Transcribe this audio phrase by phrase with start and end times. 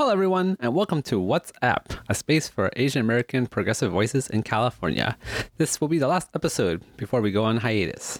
[0.00, 4.42] Hello, everyone, and welcome to What's App, a space for Asian American progressive voices in
[4.42, 5.18] California.
[5.58, 8.18] This will be the last episode before we go on hiatus.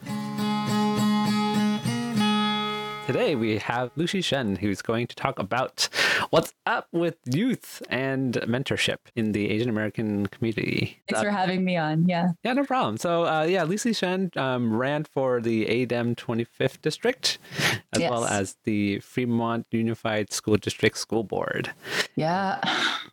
[3.11, 5.89] Today we have Lucy Shen, who's going to talk about
[6.31, 11.03] what's up with youth and mentorship in the Asian American community.
[11.09, 12.07] Thanks for having me on.
[12.07, 12.29] Yeah.
[12.45, 12.99] Yeah, no problem.
[12.99, 17.39] So, uh, yeah, Lucy Shen um, ran for the ADEM 25th district,
[17.93, 18.11] as Yes.
[18.13, 21.73] well as the Fremont Unified School District School Board.
[22.15, 22.61] Yeah.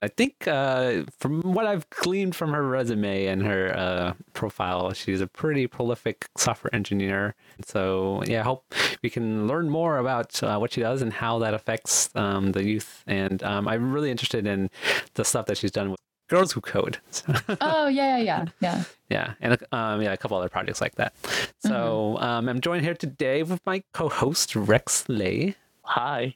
[0.04, 5.22] I think uh, from what I've gleaned from her resume and her uh, profile, she's
[5.22, 7.34] a pretty prolific software engineer.
[7.66, 11.40] So yeah, I hope we can learn more about uh, what she does and how
[11.40, 13.04] that affects um, the youth.
[13.08, 14.70] And um, I'm really interested in
[15.14, 16.98] the stuff that she's done with Girls Who Code.
[17.62, 18.46] Oh, yeah, yeah, yeah.
[18.60, 18.84] Yeah.
[19.10, 21.14] yeah, and um, yeah, a couple other projects like that.
[21.60, 25.56] So um, I'm joined here today with my co-host Rex Lay.
[25.84, 26.36] Hi.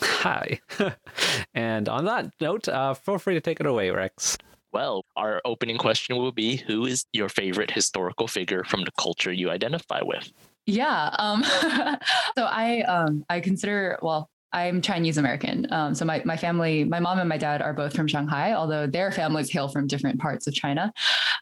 [0.00, 0.60] Hi.
[1.54, 4.38] and on that note, uh, feel free to take it away, Rex.
[4.72, 9.32] Well, our opening question will be Who is your favorite historical figure from the culture
[9.32, 10.32] you identify with?
[10.66, 11.14] Yeah.
[11.18, 11.42] Um,
[12.36, 15.72] so I um I consider well, I'm Chinese American.
[15.72, 18.86] Um, so my, my family, my mom and my dad are both from Shanghai, although
[18.86, 20.92] their families hail from different parts of China.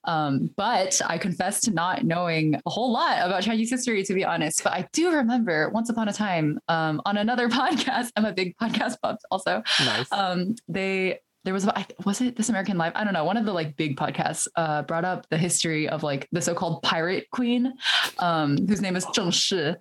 [0.04, 4.24] Um, but I confess to not knowing a whole lot about Chinese history, to be
[4.24, 4.62] honest.
[4.62, 8.56] But I do remember once upon a time um, on another podcast, I'm a big
[8.58, 9.62] podcast buff also.
[9.80, 10.12] Nice.
[10.12, 11.66] um they there was
[12.04, 12.92] was it this american life?
[12.94, 13.24] I don't know.
[13.24, 16.82] One of the like big podcasts uh brought up the history of like the so-called
[16.82, 17.72] pirate queen
[18.18, 19.74] um whose name is zheng shi.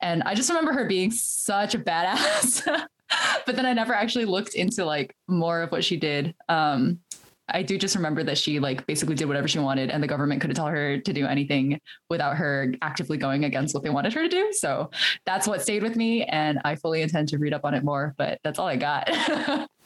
[0.00, 2.66] And i just remember her being such a badass.
[3.44, 6.34] But then i never actually looked into like more of what she did.
[6.48, 7.00] Um
[7.52, 10.40] I do just remember that she like basically did whatever she wanted and the government
[10.40, 14.22] couldn't tell her to do anything without her actively going against what they wanted her
[14.22, 14.52] to do.
[14.52, 14.90] So
[15.26, 18.14] that's what stayed with me and I fully intend to read up on it more,
[18.16, 19.10] but that's all I got.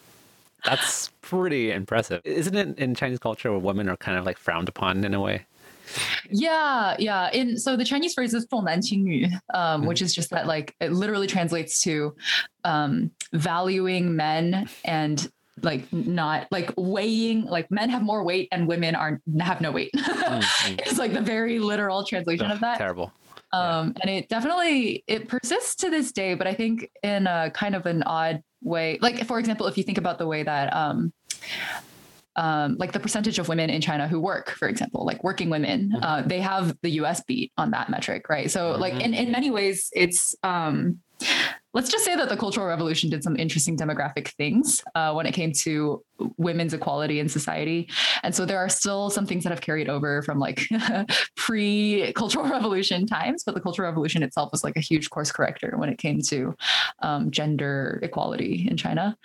[0.66, 2.22] That's pretty impressive.
[2.26, 5.22] Isn't it in Chinese culture where women are kind of like frowned upon in a
[5.22, 5.46] way?
[6.30, 7.32] Yeah, yeah.
[7.32, 11.28] In so the Chinese phrase is 重男轻女, um, which is just that like it literally
[11.28, 12.16] translates to
[12.64, 15.32] um, valuing men and
[15.62, 19.92] like not like weighing like men have more weight and women are have no weight.
[19.96, 20.80] mm.
[20.80, 22.78] it's like the very literal translation Ugh, of that.
[22.78, 23.12] Terrible.
[23.54, 23.80] Yeah.
[23.80, 27.76] Um, and it definitely it persists to this day, but I think in a kind
[27.76, 28.99] of an odd way.
[29.01, 31.13] Like for example, if you think about the way that um,
[32.37, 35.93] um, like the percentage of women in China who work, for example, like working women,
[35.95, 35.99] Mhm.
[36.03, 37.23] uh, they have the U.S.
[37.23, 38.51] beat on that metric, right?
[38.51, 40.99] So like in in many ways, it's um,
[41.75, 45.33] let's just say that the Cultural Revolution did some interesting demographic things uh, when it
[45.33, 46.03] came to
[46.37, 47.89] women's equality in society.
[48.23, 50.69] And so there are still some things that have carried over from like
[51.37, 55.75] pre Cultural Revolution times, but the Cultural Revolution itself was like a huge course corrector
[55.77, 56.55] when it came to
[57.03, 59.17] um, gender equality in China.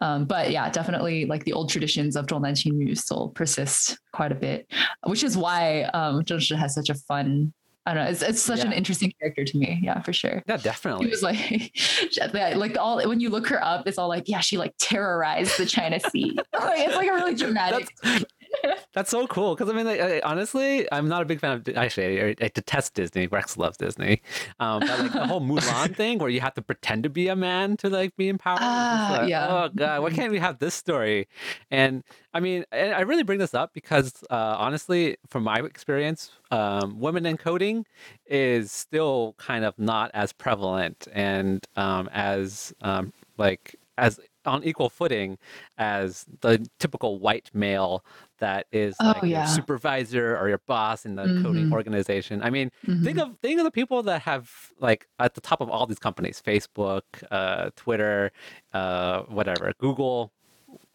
[0.00, 4.34] Um, but yeah, definitely like the old traditions of Zhongnan Qingyu still persist quite a
[4.34, 4.66] bit,
[5.06, 7.52] which is why um, Zheng Shi has such a fun
[7.86, 8.10] I don't know.
[8.10, 9.80] It's, it's such an interesting character to me.
[9.82, 10.42] Yeah, for sure.
[10.46, 11.06] Yeah, definitely.
[11.06, 11.72] It was like,
[12.16, 15.58] yeah, like all when you look her up, it's all like, yeah, she like terrorized
[15.58, 16.36] the China Sea.
[16.52, 17.88] like, it's like a really dramatic.
[18.02, 18.24] That's
[19.04, 21.76] so cool because I mean, like, I, honestly, I'm not a big fan of.
[21.76, 23.26] Actually, I, I detest Disney.
[23.26, 24.22] Rex loves Disney,
[24.58, 27.36] um, but like the whole Mulan thing, where you have to pretend to be a
[27.36, 28.58] man to like be empowered.
[28.62, 29.46] Ah, like, yeah.
[29.48, 31.28] Oh god, why can't we have this story?
[31.70, 32.02] And
[32.34, 37.00] I mean, and I really bring this up because uh, honestly, from my experience, um,
[37.00, 37.86] women in coding
[38.26, 44.88] is still kind of not as prevalent and um, as um, like as on equal
[44.88, 45.38] footing
[45.78, 48.04] as the typical white male
[48.40, 51.72] that is Oh, like your supervisor or your boss in the coding Mhm.
[51.72, 52.42] organization.
[52.42, 53.04] I mean, Mhm.
[53.04, 55.98] think of think of the people that have like at the top of all these
[55.98, 58.32] companies: Facebook, uh, Twitter,
[58.74, 60.32] uh, whatever, Google,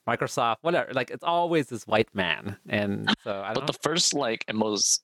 [0.07, 0.91] Microsoft, whatever.
[0.93, 3.67] Like it's always this white man, and so I But don't.
[3.67, 5.03] the first, like, and most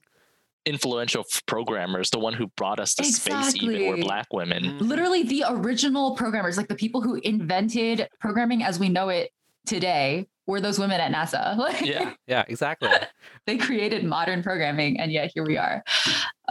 [0.68, 4.64] influential f- programmers, the one who brought us to space, even were black women.
[4.64, 4.82] Mhm.
[4.82, 9.32] literally the original programmers, like the people who invented programming as we know it
[9.66, 11.58] today, were those women at NASA.
[11.62, 12.14] Like, Yeah.
[12.28, 12.90] Yeah, exactly.
[13.48, 15.84] they created modern programming, and yet here we are.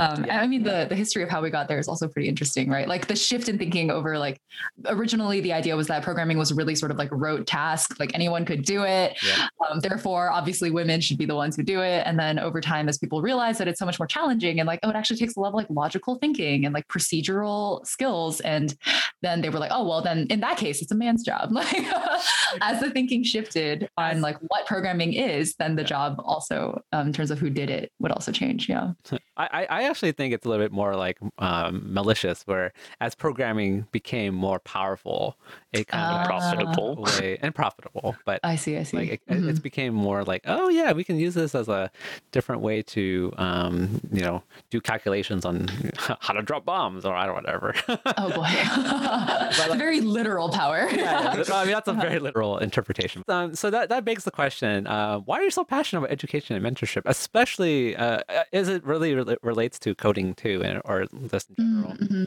[0.00, 0.40] Um, Yeah.
[0.40, 2.88] I mean, the the history of how we got there is also pretty interesting, right?
[2.88, 4.40] Like the shift in thinking over like
[4.86, 8.10] originally the idea was that programming was really sort of like a rote task, like
[8.14, 9.16] anyone could do it.
[9.22, 9.48] Yeah.
[9.68, 12.02] Um, therefore, obviously, women should be the ones who do it.
[12.06, 14.80] And then over time, as people realize that it's so much more challenging and like,
[14.82, 18.74] oh, it actually takes a lot of like logical thinking and like procedural skills, and
[19.22, 21.50] then they were like, oh well, then in that case, it's a man's job.
[21.60, 21.84] Like
[22.62, 27.12] as the thinking shifted on like what programming is, then the job also um, in
[27.12, 28.66] terms of who did it would also change.
[28.68, 28.92] Yeah.
[29.36, 33.86] I, I actually think it's a little bit more like um, malicious, where as programming
[33.92, 35.36] became more powerful,
[35.72, 38.16] it kind uh, of profitable way, and profitable.
[38.24, 38.96] But I see, I see.
[38.96, 39.48] like it, Mhm.
[39.50, 41.90] it's became more like, oh yeah, we can use this as a
[42.32, 45.68] different way to, um, you know, do calculations on
[46.20, 47.74] how to drop bombs or I don't whatever.
[47.88, 50.88] oh boy, it's a very literal power.
[50.92, 51.54] yeah, yeah.
[51.54, 53.24] I mean, that's a very literal interpretation.
[53.28, 56.56] Um, so that, that begs the question: uh, Why are you so passionate about education
[56.56, 57.02] and mentorship?
[57.06, 58.20] Especially, uh,
[58.52, 61.92] is it really rela- relates to coding too, and, or just in general?
[61.94, 62.26] Mhm.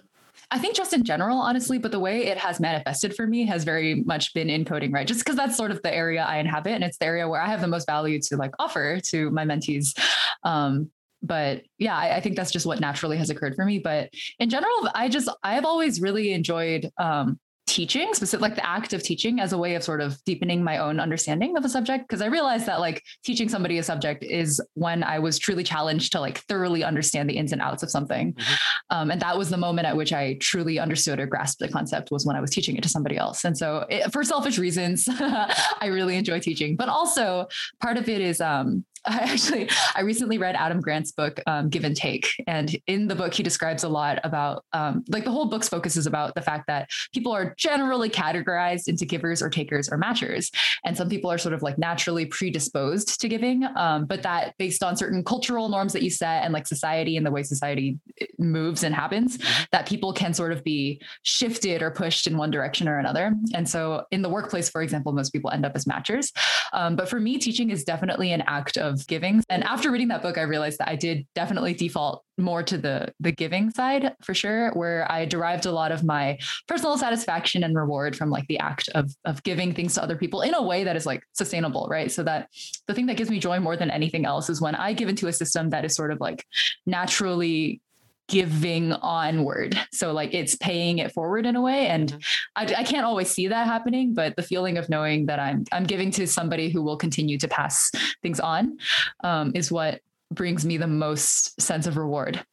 [0.52, 3.64] I think just in general, honestly, but the way it has manifested for me has
[3.64, 5.08] very much been in coding, right?
[5.08, 7.48] Just because that's sort of the area I inhabit, and it's the area where I
[7.48, 9.98] have the most value to like offer to my mentees.
[10.44, 10.92] Um,
[11.22, 13.80] but yeah, I, I think that's just what naturally has occurred for me.
[13.80, 14.10] But
[14.40, 17.40] in general, I just I have always really enjoyed um,
[17.74, 20.78] teaching, specific like the act of teaching as a way of sort of deepening my
[20.78, 22.08] own understanding of a subject.
[22.08, 26.12] Because I realized that like teaching somebody a subject is when I was truly challenged
[26.12, 28.34] to like thoroughly understand the ins and outs of something.
[28.34, 28.58] Mhm.
[28.92, 32.12] Um, and that was the moment at which I truly understood or grasped the concept
[32.12, 33.44] was when I was teaching it to somebody else.
[33.44, 37.48] And so it, for selfish reasons, I really enjoy teaching, but also
[37.82, 41.84] part of it is, um, I actually, I recently read Adam Grant's book, um, Give
[41.84, 42.42] and Take.
[42.48, 45.98] And in the book, he describes a lot about, um, like the whole book's focus
[45.98, 50.52] is about the fact that people are generally categorized into givers or takers or matchers.
[50.86, 54.84] And some people are sort of like naturally predisposed to giving, um, but that based
[54.84, 58.26] on certain cultural norms that you set and like society and the way society eh,
[58.40, 59.68] moves and happens, Mhm.
[59.72, 63.34] that people can sort of be shifted or pushed in one direction or another.
[63.54, 66.32] And so in the workplace, for example, most people end up as matchers.
[66.72, 69.44] Um, but for me, teaching is definitely an act of giving.
[69.50, 73.14] And after reading that book, I realized that I did definitely default more to the
[73.20, 77.76] the giving side for sure, where I derived a lot of my personal satisfaction and
[77.76, 80.84] reward from like the act of of giving things to other people in a way
[80.84, 82.12] that is like sustainable, right?
[82.12, 82.50] So that
[82.88, 85.28] the thing that gives me joy more than anything else is when I give into
[85.28, 86.46] a system that is sort of like
[86.86, 87.82] naturally
[88.30, 89.78] giving onward.
[89.92, 91.88] So like it's paying it forward in a way.
[91.88, 92.24] And Mhm.
[92.56, 95.84] I, I can't always see that happening, but the feeling of knowing that I'm I'm
[95.84, 97.92] giving to somebody who will continue to pass
[98.22, 98.78] things on
[99.24, 102.44] um, is what brings me the most sense of reward.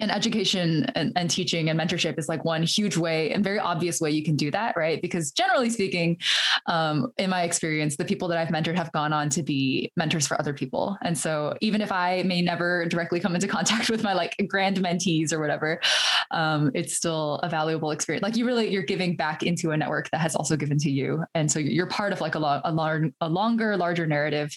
[0.00, 4.00] And education and, and teaching and mentorship is like one huge way and very obvious
[4.00, 5.02] way you can do that, right?
[5.02, 6.18] Because generally speaking,
[6.66, 10.26] um, in my experience, the people that I've mentored have gone on to be mentors
[10.26, 10.96] for other people.
[11.02, 14.76] And so even if I may never directly come into contact with my like grand
[14.78, 15.80] mentees or whatever,
[16.30, 18.22] um, it's still a valuable experience.
[18.22, 21.24] Like you really, you're giving back into a network that has also given to you.
[21.34, 24.56] And so you're part of like a, lo- a, lar- a longer, larger narrative.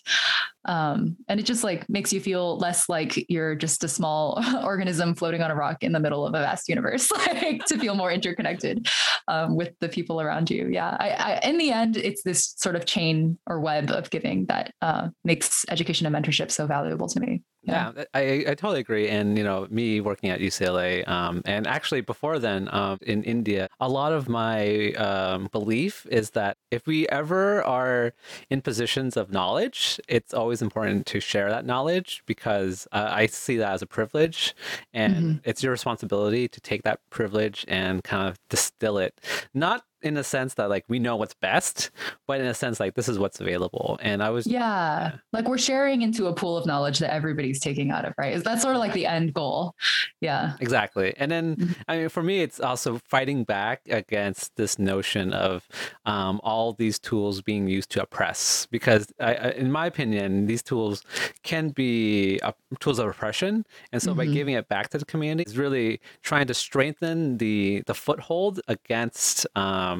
[0.66, 5.16] Um, and it just like makes you feel less like you're just a small organism
[5.16, 8.12] floating on a rock in the middle of a vast universe, like to feel more
[8.12, 8.88] interconnected
[9.28, 10.68] um, with the people around you.
[10.68, 10.96] Yeah.
[11.00, 14.74] I, I, in the end, it's this sort of chain or web of giving that
[14.82, 17.42] uh, makes education and mentorship so valuable to me.
[17.72, 19.08] Yeah, I, I totally agree.
[19.08, 23.70] And, you know, me working at UCLA, um, and actually before then um, in India,
[23.80, 28.14] a lot of my um, belief is that if we ever are
[28.50, 33.58] in positions of knowledge, it's always important to share that knowledge because uh, I see
[33.58, 34.54] that as a privilege
[34.94, 39.20] and it's your responsibility to take that privilege and kind of distill it.
[39.54, 41.92] Not in a sense that like we know what's best,
[42.28, 43.98] but in a sense like this is what's available.
[44.02, 45.14] And I was Yeah.
[45.34, 48.34] Like we're sharing into a pool of knowledge that everybody's taking out of, right?
[48.34, 49.76] Is that sort of like the end goal?
[50.22, 50.54] Yeah.
[50.60, 51.14] Exactly.
[51.18, 51.76] And then, Mhm.
[51.88, 55.68] I mean, for me, it's also fighting back against this notion of
[56.06, 58.68] um, all these tools being used to oppress.
[58.72, 61.04] Because, I, in my opinion, these tools
[61.44, 63.66] can be uh, tools of oppression.
[63.92, 64.34] And so, by Mhm.
[64.38, 69.46] giving it back to the community, is really trying to strengthen the the foothold against
[69.66, 69.91] um,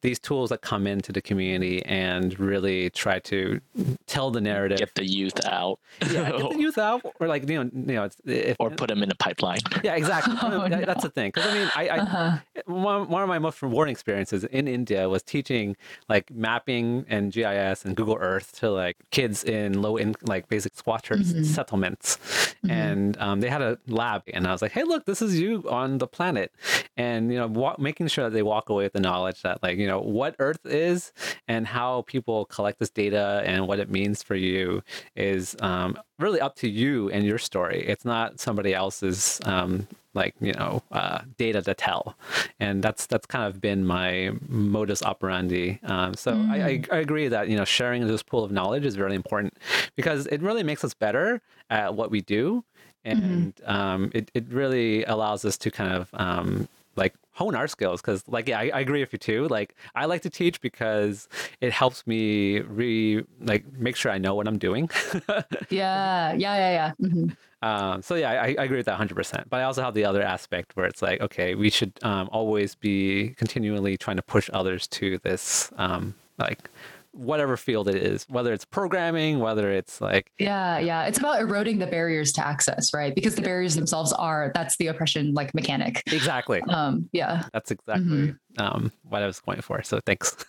[0.00, 3.60] these tools that come into the community and really try to
[4.06, 4.78] tell the narrative.
[4.78, 5.78] Get the youth out.
[6.10, 9.02] yeah, get the youth out, or like you know, you know, if, or put them
[9.02, 9.58] in a pipeline.
[9.84, 10.34] yeah, exactly.
[10.42, 11.08] Oh, That- That's no.
[11.08, 11.30] the thing.
[11.32, 12.38] Because I mean, I, I Uh-huh.
[12.66, 15.76] one, one of my most rewarding experiences in India was teaching
[16.08, 20.74] like mapping and GIS and Google Earth to like kids in low in like basic
[20.74, 21.44] squatters Mhm.
[21.44, 22.18] settlements,
[22.64, 22.70] Mhm.
[22.70, 25.64] and um, they had a lab, and I was like, hey, look, this is you
[25.70, 26.48] on the planet,
[26.96, 29.78] and you know, wa- making sure that they walk away with the knowledge that like
[29.78, 31.12] you know what Earth is
[31.48, 34.82] and how people collect this data and what it means for you
[35.16, 37.84] is um, really up to you and your story.
[37.86, 42.16] It's not somebody else's um, like you know uh, data to tell,
[42.60, 45.80] and that's that's kind of been my modus operandi.
[45.84, 48.98] Um, so I, I, I agree that you know sharing this pool of knowledge is
[48.98, 49.56] really important
[49.96, 52.64] because it really makes us better at what we do,
[53.04, 58.00] and um, it it really allows us to kind of um, like hone our skills
[58.00, 59.48] because like yeah I, I, agree with you too.
[59.48, 61.28] Like i like to teach because
[61.60, 64.90] it helps me re like make sure i know what i'm doing.
[65.70, 66.92] Yeah yeah yeah yeah.
[67.00, 67.66] Mm-hmm.
[67.66, 70.22] um, so yeah I, I, agree with that 100% but i also have the other
[70.22, 74.86] aspect where it's like okay we should um, always be continually trying to push others
[74.88, 76.70] to this um, like
[77.12, 81.78] whatever field it is, whether it's programming, whether it's like yeah, yeah, it's about eroding
[81.78, 83.14] the barriers to access, right?
[83.14, 86.02] Because the barriers themselves are that's the oppression like mechanic.
[86.06, 86.62] Exactly.
[86.68, 88.62] Um, yeah, that's exactly mm-hmm.
[88.62, 89.82] um, what I was going for.
[89.82, 90.36] So thanks.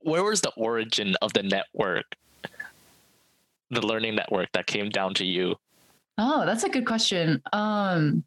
[0.00, 2.16] Where was the origin of the network,
[3.70, 5.56] the learning network that came down to you?
[6.18, 7.40] Oh, that's a good question.
[7.52, 8.24] Um,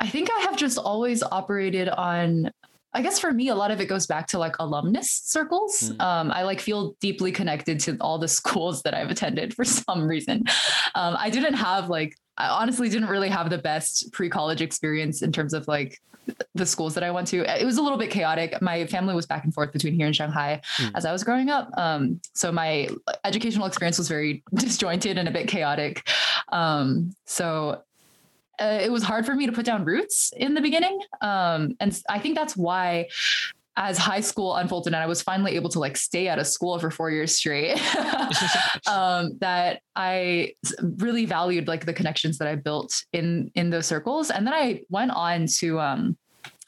[0.00, 2.50] I think I have just always operated on
[2.96, 5.90] I guess for me, a lot of it goes back to like alumnus circles.
[5.90, 6.00] Mm.
[6.00, 10.06] Um, I like feel deeply connected to all the schools that I've attended for some
[10.06, 10.44] reason.
[10.94, 15.20] Um, I didn't have like, I honestly didn't really have the best pre college experience
[15.20, 16.00] in terms of like
[16.54, 17.44] the schools that I went to.
[17.60, 18.60] It was a little bit chaotic.
[18.62, 20.90] My family was back and forth between here and Shanghai mm.
[20.94, 21.70] as I was growing up.
[21.76, 22.88] Um, so my
[23.24, 26.08] educational experience was very disjointed and a bit chaotic.
[26.48, 27.82] Um, so
[28.60, 30.98] uh, it was hard for me to put down roots in the beginning.
[31.20, 33.08] Um, and I think that's why
[33.76, 36.78] as high school unfolded and I was finally able to like stay at a school
[36.78, 37.78] for four years straight,
[38.86, 44.30] um, that I really valued like the connections that I built in in those circles.
[44.30, 46.16] And then I went on to um,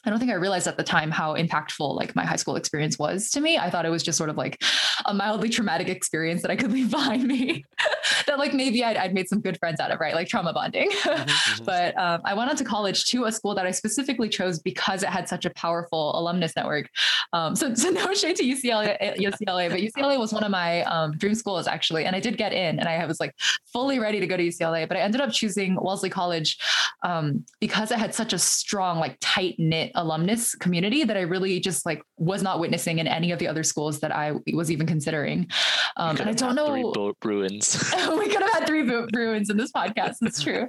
[0.04, 2.98] I don't think I realized at the time how impactful like my high school experience
[2.98, 3.58] was to me.
[3.58, 4.62] I thought it was just sort of like
[5.06, 7.64] a mildly traumatic experience that I could leave behind me.
[8.26, 10.14] that like maybe I'd, I'd, made some good friends out of, right?
[10.14, 10.90] Like trauma bonding.
[10.90, 11.64] Mm-hmm, mm-hmm.
[11.64, 15.02] but um, I went on to college to a school that I specifically chose because
[15.02, 16.88] it had such a powerful alumnus network.
[17.32, 21.12] Um, so, so no shade to UCLA, UCLA, but UCLA was one of my um,
[21.16, 23.34] dream schools actually, and I did get in, and I was like
[23.72, 24.86] fully ready to go to UCLA.
[24.86, 26.58] But I ended up choosing Wellesley College
[27.02, 31.60] um, because it had such a strong, like tight knit alumnus community that I really
[31.60, 34.86] just like was not witnessing in any of the other schools that I was even
[34.86, 35.48] considering.
[35.96, 36.92] Um, and I don't know.
[36.92, 37.92] Three Bruins.
[38.18, 40.16] we could have had three Bruins in this podcast.
[40.22, 40.68] It's true.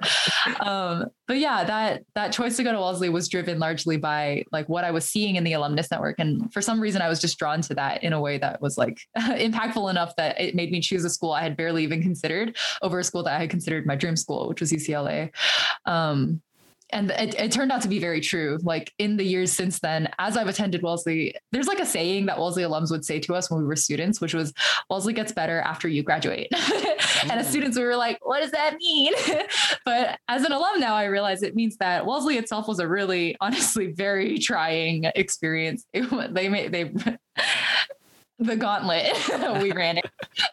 [0.59, 4.67] Um, but yeah, that that choice to go to Wellesley was driven largely by like
[4.69, 7.37] what I was seeing in the alumnus network, and for some reason, I was just
[7.37, 10.81] drawn to that in a way that was like impactful enough that it made me
[10.81, 13.85] choose a school I had barely even considered over a school that I had considered
[13.85, 15.31] my dream school, which was UCLA.
[15.85, 16.41] Um,
[16.91, 18.57] and it, it, turned out to be very true.
[18.63, 22.37] Like in the years since then, as I've attended Wellesley, there's like a saying that
[22.37, 24.53] Wellesley alums would say to us when we were students, which was
[24.89, 26.47] Wellesley gets better after you graduate.
[26.53, 27.49] and as mm.
[27.49, 29.13] students, we were like, what does that mean?
[29.85, 33.35] but as an alum now, I realize it means that Wellesley itself was a really,
[33.41, 35.85] honestly, very trying experience.
[35.93, 36.91] It, they made, they,
[38.39, 39.11] the gauntlet
[39.61, 40.09] we ran it.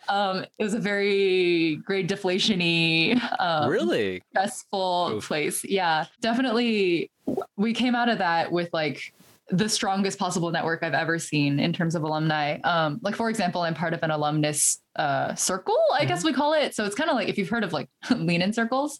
[0.08, 5.26] Um, it was a very grade deflationy, um, really stressful Oof.
[5.26, 5.64] place.
[5.64, 7.10] Yeah, definitely.
[7.56, 9.12] We came out of that with like
[9.48, 12.58] the strongest possible network I've ever seen in terms of alumni.
[12.64, 16.08] Um, like for example, I'm part of an alumnus uh, circle, I mm-hmm.
[16.08, 16.74] guess we call it.
[16.74, 18.98] So it's kind of like if you've heard of like lean in circles,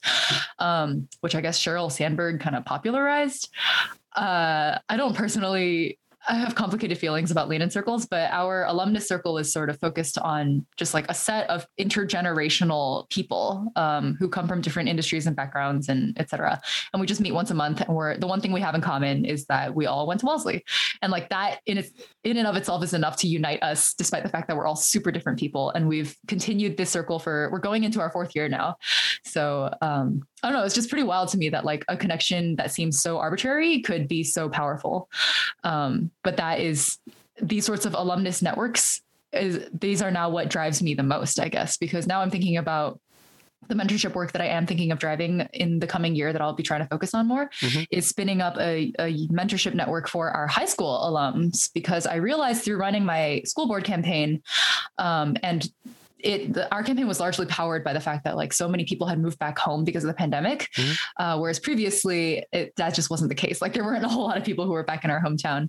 [0.59, 3.49] um, which I guess Sheryl Sandberg kind of popularized.
[4.15, 5.99] Uh, I don't personally
[6.29, 9.79] I have complicated feelings about lean in circles, but our alumnus circle is sort of
[9.79, 15.27] focused on just like a set of intergenerational people um, who come from different industries
[15.27, 16.61] and backgrounds and et cetera.
[16.93, 17.81] And we just meet once a month.
[17.81, 20.27] And we're the one thing we have in common is that we all went to
[20.27, 20.65] Wellesley.
[21.01, 21.91] And like that in its
[22.25, 24.77] in and of itself is enough to unite us, despite the fact that we're all
[24.77, 25.71] super different people.
[25.71, 28.77] And we've continued this circle for we're going into our fourth year now.
[29.25, 30.65] So um, I don't know.
[30.65, 34.07] It's just pretty wild to me that like a connection that seems so arbitrary could
[34.07, 35.09] be so powerful.
[35.65, 36.99] Um, but that is
[37.41, 39.03] these sorts of alumnus networks
[39.33, 42.57] is these are now what drives me the most, I guess, because now I'm thinking
[42.57, 43.01] about
[43.69, 46.53] the mentorship work that I am thinking of driving in the coming year that I'll
[46.53, 47.83] be trying to focus on more mm-hmm.
[47.91, 52.63] is spinning up a, a, mentorship network for our high school alums because I realized
[52.63, 54.43] through running my school board campaign
[54.99, 55.69] um, and
[56.19, 59.07] it the, our campaign was largely powered by the fact that like so many people
[59.07, 60.71] had moved back home because of the pandemic.
[60.77, 61.23] Mm-hmm.
[61.23, 63.61] uh, whereas previously it, that just wasn't the case.
[63.61, 65.69] Like there weren't a whole lot of people who were back in our hometown.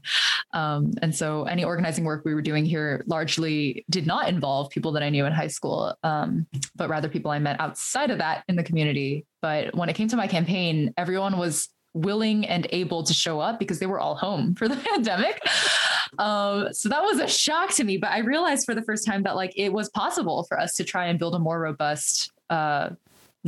[0.54, 4.92] Um, and so any organizing work we were doing here largely did not involve people
[4.94, 8.44] that i knew in high school um, but rather people i met outside of that
[8.48, 9.25] in the community.
[9.42, 13.60] But when it came to my campaign everyone was willing and able to show up
[13.60, 15.42] because they were all home for the pandemic.
[16.20, 19.24] Um, so that was a shock to me, but I realized for the first time
[19.24, 22.89] that like it was possible for us to try and build a more robust uh,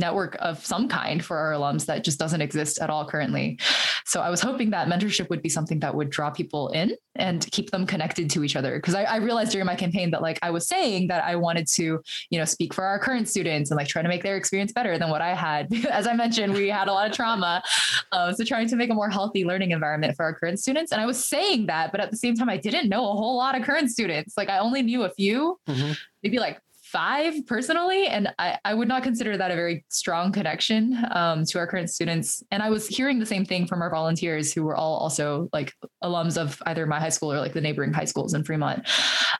[0.00, 3.58] network of some kind for our alums that just doesn't exist at all currently.
[4.04, 7.48] So I was hoping that mentorship would be something that would draw people in and
[7.52, 8.76] keep them connected to each other.
[8.76, 11.68] Because I, I, realized during my campaign that like I was saying that I wanted
[11.74, 14.72] to, you know, speak for our current students and like try to make their experience
[14.72, 15.72] better than what I had.
[15.90, 17.62] As I mentioned, we had a lot of trauma.
[18.10, 20.92] Uh, so trying to make a more healthy learning environment for our current students.
[20.92, 23.36] And I was saying that, but at the same time, I didn't know a whole
[23.36, 24.36] lot of current students.
[24.36, 25.92] Like I only knew a few, mm-hmm.
[26.22, 30.98] maybe like five personally, and I, I would not consider that a very strong connection
[31.12, 32.42] um, to our current students.
[32.50, 35.72] And I was hearing the same thing from our volunteers who were all also like
[36.02, 38.88] alums of either my high school or like the neighboring high schools in Fremont.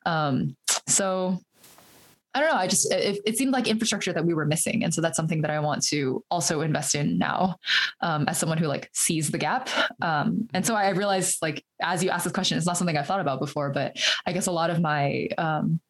[0.06, 1.40] Um, so
[2.34, 2.56] I don't know.
[2.56, 5.42] I just it, it, seemed like infrastructure that we were missing, and so that's something
[5.42, 7.56] that I want to also invest in now,
[8.02, 9.68] um, as someone who like sees the gap.
[10.00, 13.08] Um, and so I realized, like, as you asked this question, it's not something I've
[13.08, 15.80] thought about before, but I guess a lot of my um,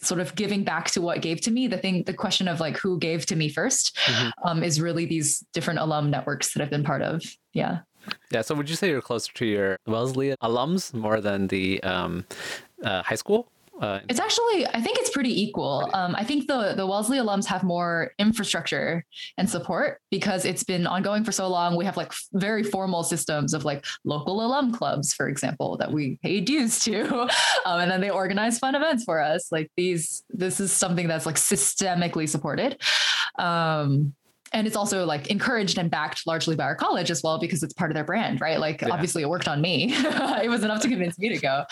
[0.00, 2.76] sort of giving back to what gave to me the thing the question of like
[2.76, 4.48] who gave to me 1st mm-hmm.
[4.48, 7.22] um, is really these different alum networks that i've been part of.
[7.52, 7.80] Yeah.
[8.30, 12.24] Yeah so would you say you're closer to your wellesley alums more than the um,
[12.84, 15.88] uh, high school uh, it's actually, I think it's pretty equal.
[15.92, 19.04] Um, I think the the Wellesley alums have more infrastructure
[19.36, 21.76] and support because it's been ongoing for so long.
[21.76, 26.18] We have like very formal systems of like local alum clubs, for example, that we
[26.22, 27.22] pay dues to,
[27.66, 29.52] um, and then they organize fun events for us.
[29.52, 32.80] Like these, this is something that's like systemically supported.
[33.38, 34.14] Um,
[34.52, 37.74] and it's also like encouraged and backed largely by our college as well because it's
[37.74, 38.90] part of their brand right like yeah.
[38.90, 41.64] obviously it worked on me it was enough to convince me to go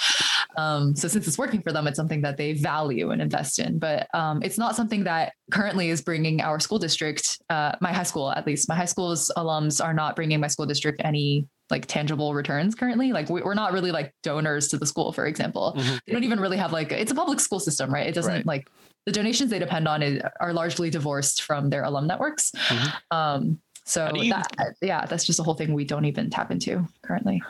[0.57, 3.79] um, so since it's working for them it's something that they value and invest in
[3.79, 8.03] but um, it's not something that currently is bringing our school district uh, my high
[8.03, 11.87] school at least my high school's alums are not bringing my school district any like
[11.87, 13.13] tangible returns currently.
[13.13, 15.75] Like we, are not really like donors to the school, for example.
[15.77, 15.97] Mm-hmm.
[16.07, 18.07] They don't even really have like it's a public school system, right?
[18.07, 18.47] It doesn't right.
[18.47, 18.69] like
[19.07, 22.51] the donations they depend on is, are largely divorced from their alum networks.
[22.51, 23.17] Mm-hmm.
[23.17, 26.87] Um, so you, that, yeah, that's just a whole thing we don't even tap into
[27.03, 27.43] currently.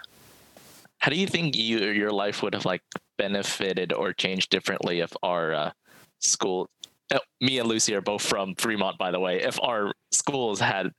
[0.98, 2.82] How do you think you your life would have like
[3.16, 5.70] benefited or changed differently if our uh,
[6.20, 6.68] school?
[7.12, 9.42] Oh, me and Lucy are both from Fremont, by the way.
[9.42, 10.90] If our schools had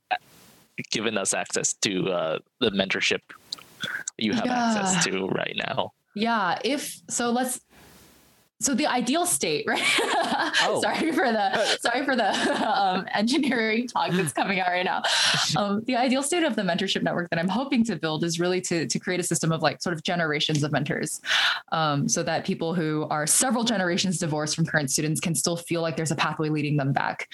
[0.91, 3.19] given us access to uh, the mentorship
[4.17, 4.75] you have yeah.
[4.75, 5.91] access to right now.
[6.15, 7.59] Yeah, if so, let's
[8.59, 9.81] so the ideal state right?
[10.63, 10.81] Oh.
[10.81, 12.29] sorry for the sorry for the
[12.81, 15.01] um, engineering talk that's coming out right now.
[15.55, 18.61] Um, the ideal state of the mentorship network that i'm hoping to build is really
[18.61, 21.21] to, to create a system of like sort of generations of mentors
[21.71, 25.81] um, so that people who are several generations divorced from current students can still feel
[25.81, 27.27] like there's a pathway leading them back.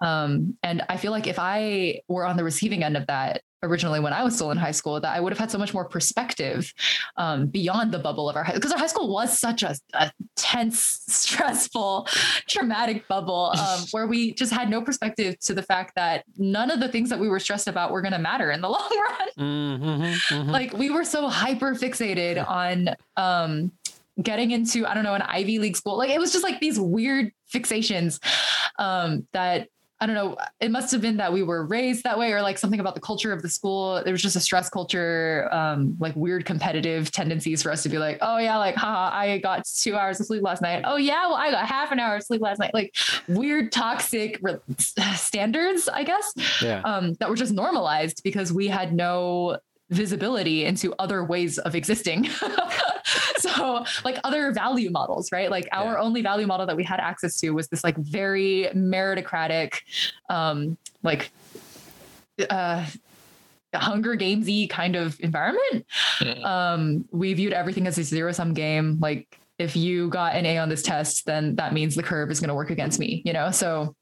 [0.00, 4.00] Um, and i feel like if i were on the receiving end of that originally
[4.00, 5.84] when I was still in high school that I would have had so much more
[5.84, 6.72] perspective
[7.16, 10.12] um, beyond the bubble of our high because our high school was such a, a
[10.36, 12.06] tense, stressful,
[12.48, 16.80] traumatic bubble um, where we just had no perspective to the fact that none of
[16.80, 19.28] the things that we were stressed about were going to matter in the long run.
[19.38, 20.50] Mm-hmm, mm-hmm.
[20.50, 23.72] Like we were so hyper fixated on um,
[24.22, 25.96] getting into I don't know an Ivy League school.
[25.98, 28.20] Like it was just like these weird fixations
[28.78, 29.68] um, that
[30.00, 32.56] I don't know, it must have been that we were raised that way or like
[32.56, 34.00] something about the culture of the school.
[34.04, 37.98] There was just a stress culture, um, like weird competitive tendencies for us to be
[37.98, 40.82] like, oh yeah, like, haha, I got two hours of sleep last night.
[40.84, 42.72] Oh yeah, well, I got half an hour of sleep last night.
[42.72, 42.94] Like
[43.26, 46.32] weird toxic re- standards, I guess,
[46.62, 46.80] yeah.
[46.84, 49.58] um, that were just normalized because we had no
[49.90, 52.28] visibility into other ways of existing.
[53.38, 55.50] so like other value models, right?
[55.50, 56.00] Like our yeah.
[56.00, 59.74] only value model that we had access to was this like very meritocratic,
[60.28, 61.30] um, like
[62.50, 62.86] uh
[63.74, 65.86] Hunger Gamesy kind of environment.
[66.20, 66.44] Mm.
[66.44, 68.98] Um, we viewed everything as a zero sum game.
[69.00, 72.40] Like if you got an A on this test, then that means the curve is
[72.40, 73.50] going to work against me, you know?
[73.50, 73.94] So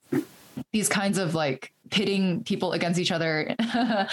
[0.72, 3.55] these kinds of like pitting people against each other.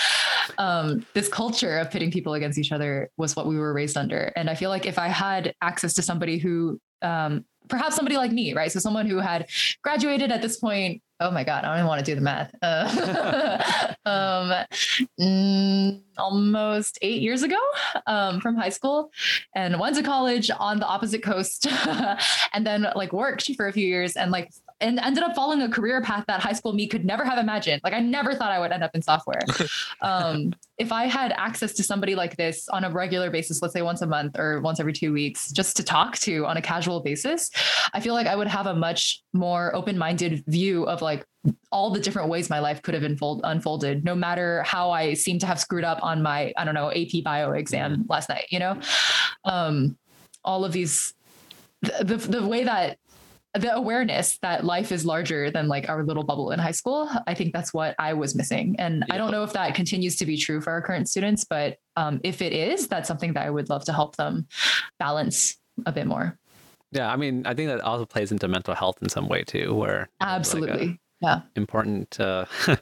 [0.58, 4.32] Um, this culture of pitting people against each other was what we were raised under.
[4.36, 8.32] And i feel like if i had access to somebody who um, perhaps somebody like
[8.32, 8.72] me right?
[8.72, 9.48] So someone who had
[9.82, 12.54] graduated at this point oh my god i don't even want to do the math.
[12.62, 14.66] Uh, um,
[15.20, 17.60] mm, almost eight years ago
[18.08, 19.12] um, from high school
[19.56, 21.68] and went to college on the opposite coast
[22.54, 24.52] and then like worked for a few years and like
[24.84, 27.82] and ended up following a career path that high school me could never have imagined.
[27.84, 29.42] Like I never thought I would end up in software.
[30.02, 33.82] um, if I had access to somebody like this on a regular basis, let's say
[33.82, 37.00] once a month or once every two weeks, just to talk to on a casual
[37.00, 37.50] basis,
[37.94, 41.26] I feel like I would have a much more open-minded view of like
[41.72, 45.40] all the different ways my life could have unfold, unfolded, no matter how I seem
[45.40, 48.60] to have screwed up on my, I don't know, AP bio exam last night, you
[48.60, 48.80] know?
[49.46, 49.98] Um,
[50.44, 51.14] all of these,
[51.82, 52.98] the, the, the way that
[53.54, 57.10] the awareness that life is larger than like our little bubble in high school.
[57.28, 58.76] I think that's what I was missing.
[58.80, 61.78] And I don't know if that continues to be true for our current students, but
[61.96, 64.48] um, if it is, that's something that I would love to help them
[64.98, 66.38] balance a bit more.
[66.92, 69.74] Yeah, I mean, I think that also plays into mental health in some way too,
[69.74, 70.88] where absolutely.
[70.88, 71.42] Like yeah.
[71.56, 72.46] important uh,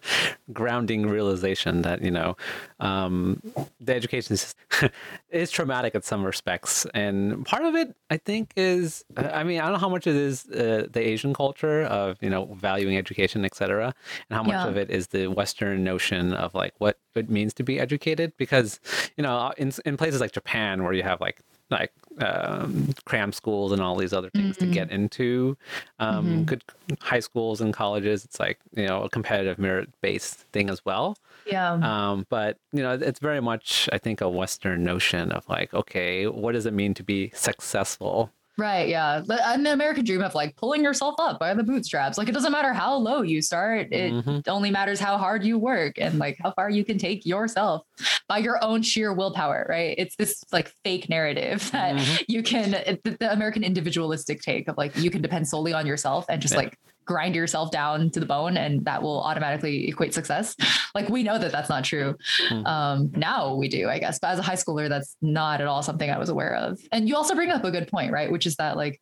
[0.53, 2.35] grounding realization that you know
[2.79, 3.41] um,
[3.79, 4.35] the education
[5.29, 9.63] is traumatic in some respects, and part of it I think is I mean I
[9.63, 13.45] don't know how much it is uh, the Asian culture of you know valuing education,
[13.45, 13.93] etc.,
[14.29, 14.67] and how much yeah.
[14.67, 18.79] of it is the Western notion of like what it means to be educated, because
[19.17, 23.71] you know in in places like Japan where you have like like um, cram schools
[23.71, 24.67] and all these other things mm-hmm.
[24.67, 25.57] to get into
[25.99, 26.43] um, mm-hmm.
[26.43, 26.63] good
[26.99, 28.25] high schools and colleges.
[28.25, 31.17] It's like you know a competitive merit based thing as well.
[31.45, 31.73] Yeah.
[31.73, 36.27] Um, but you know, it's very much I think a Western notion of like, okay,
[36.27, 38.31] what does it mean to be successful?
[38.57, 38.89] Right.
[38.89, 39.23] Yeah.
[39.27, 42.17] And the American dream of like pulling yourself up by the bootstraps.
[42.17, 43.87] Like it doesn't matter how low you start.
[43.91, 44.39] It mm-hmm.
[44.47, 47.83] only matters how hard you work and like how far you can take yourself
[48.27, 49.65] by your own sheer willpower.
[49.69, 49.95] Right.
[49.97, 52.23] It's this like fake narrative that mm-hmm.
[52.27, 56.25] you can, the, the, American individualistic take of like you can depend solely on yourself
[56.29, 56.61] and just yeah.
[56.61, 60.55] like grind yourself down to the bone and that will automatically equate success.
[60.93, 62.15] Like we know that that's not true.
[62.49, 62.67] Mm.
[62.67, 64.19] Um, now we do, I guess.
[64.19, 66.79] But as a high schooler, that's not at all something I was aware of.
[66.91, 68.31] And you also bring up a good point, right?
[68.31, 69.01] Which is that like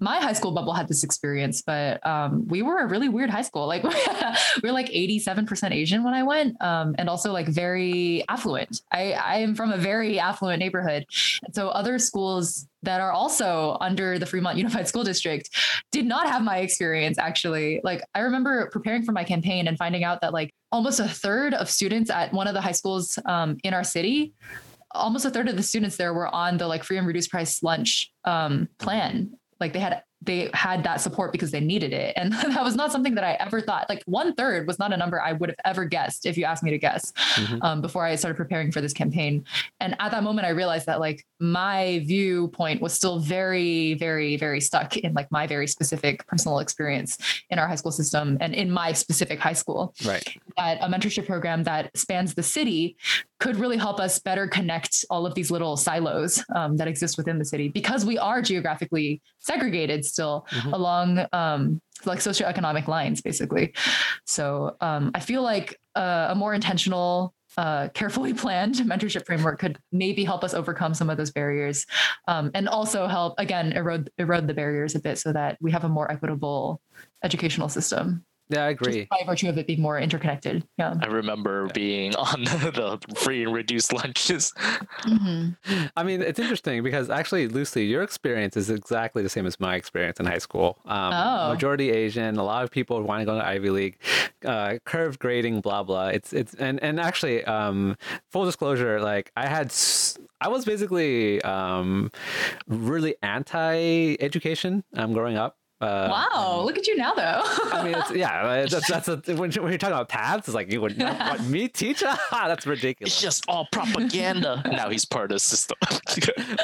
[0.00, 3.42] my high school bubble had this experience, but um, we were a really weird high
[3.42, 3.66] school.
[3.66, 3.82] Like
[4.62, 8.82] we were like 87% Asian when I went, um, and also like very affluent.
[8.92, 11.04] I, I am from a very affluent neighborhood.
[11.52, 15.48] So other schools that are also under the Fremont Unified School District
[15.90, 17.80] did not have my experience actually.
[17.84, 21.54] Like I remember preparing for my campaign and finding out that like almost a third
[21.54, 24.32] of students at one of the high schools um, in our city
[24.92, 27.62] almost a third of the students there were on the like free and reduced price
[27.62, 32.12] lunch um, plan like they had they had that support because they needed it.
[32.16, 33.88] And that was not something that I ever thought.
[33.88, 36.62] Like one third was not a number I would have ever guessed if you asked
[36.62, 37.62] me to guess mm-hmm.
[37.62, 39.44] um, before I started preparing for this campaign.
[39.80, 44.60] And at that moment, I realized that like my viewpoint was still very, very, very
[44.60, 47.18] stuck in like my very specific personal experience
[47.50, 49.94] in our high school system and in my specific high school.
[50.04, 50.26] Right.
[50.56, 52.96] That a mentorship program that spans the city
[53.38, 57.38] could really help us better connect all of these little silos um, that exist within
[57.38, 60.72] the city because we are geographically segregated still mm-hmm.
[60.72, 63.74] along um, like socioeconomic lines, basically.
[64.24, 69.78] So um, I feel like uh, a more intentional, uh, carefully planned mentorship framework could
[69.90, 71.86] maybe help us overcome some of those barriers,
[72.28, 75.84] um, and also help again erode erode the barriers a bit, so that we have
[75.84, 76.80] a more equitable
[77.22, 78.24] educational system.
[78.50, 79.00] Yeah, I agree.
[79.00, 80.66] Just by virtue of it being more interconnected.
[80.78, 80.94] Yeah.
[81.02, 81.72] I remember yeah.
[81.72, 84.52] being on the, free and reduced lunches.
[85.02, 85.86] Mm-hmm.
[85.96, 89.74] I mean, it's interesting because actually, Lucy, your experience is exactly the same as my
[89.76, 90.78] experience in high school.
[90.86, 91.52] Um, oh.
[91.52, 93.98] Majority Asian, a lot of people want to go to Ivy League,
[94.44, 96.08] uh, curved grading, blah blah.
[96.08, 97.96] It's it's and and actually, um,
[98.30, 99.72] full disclosure, like I had.
[100.40, 102.12] I was basically um,
[102.68, 105.57] really anti-education um, growing up.
[105.80, 107.40] Uh, wow, look at you now, though.
[107.72, 110.72] I mean, it's, yeah, that's, that's a, when, when, you're talking about paths, it's like
[110.72, 112.02] you would not want me teach?
[112.32, 113.12] that's ridiculous.
[113.12, 114.60] It's just all propaganda.
[114.72, 115.76] now he's part of the system.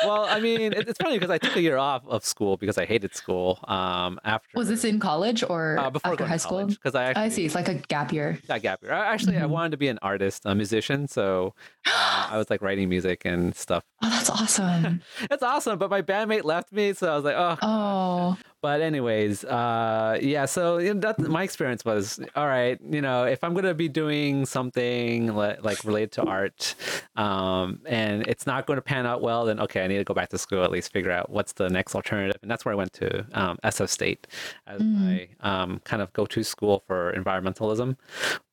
[0.04, 2.76] well, I mean, it, it's funny because I took a year off of school because
[2.76, 3.60] I hated school.
[3.68, 6.66] Um, after was this in college or uh, before after high school?
[6.66, 8.40] Because I actually, I see, it's like a gap year.
[8.48, 8.92] Yeah, gap year.
[8.92, 9.44] Actually, mm-hmm.
[9.44, 11.54] I wanted to be an artist, a musician, so
[11.86, 13.84] uh, I was like writing music and stuff.
[14.04, 15.00] Oh, that's awesome.
[15.30, 15.78] that's awesome.
[15.78, 17.56] But my bandmate left me, so I was like, oh.
[17.62, 18.36] Oh.
[18.64, 20.46] But anyways, uh, yeah.
[20.46, 22.78] So you know, that my experience was all right.
[22.80, 26.74] You know, if I'm gonna be doing something like, like related to art,
[27.14, 30.14] um, and it's not going to pan out well, then okay, I need to go
[30.14, 32.38] back to school at least figure out what's the next alternative.
[32.40, 34.28] And that's where I went to um, SF State
[34.66, 34.94] as mm.
[34.98, 37.98] my um, kind of go-to school for environmentalism.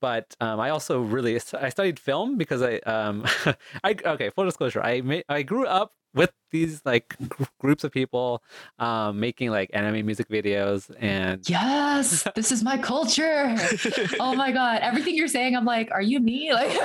[0.02, 3.26] But um, I also really I studied film because I um,
[3.86, 7.16] I okay full disclosure I made I grew up with these like
[7.60, 8.44] groups of people
[8.80, 13.56] um, making like anime music videos and yes this is my culture.
[14.20, 16.52] Oh my god everything you're saying i'm like are you me?
[16.62, 16.78] Like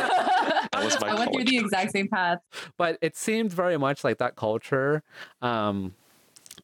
[0.73, 1.33] i went culture.
[1.33, 2.39] through the exact same path.
[2.77, 5.03] But it seemed very much like that culture
[5.43, 5.95] um,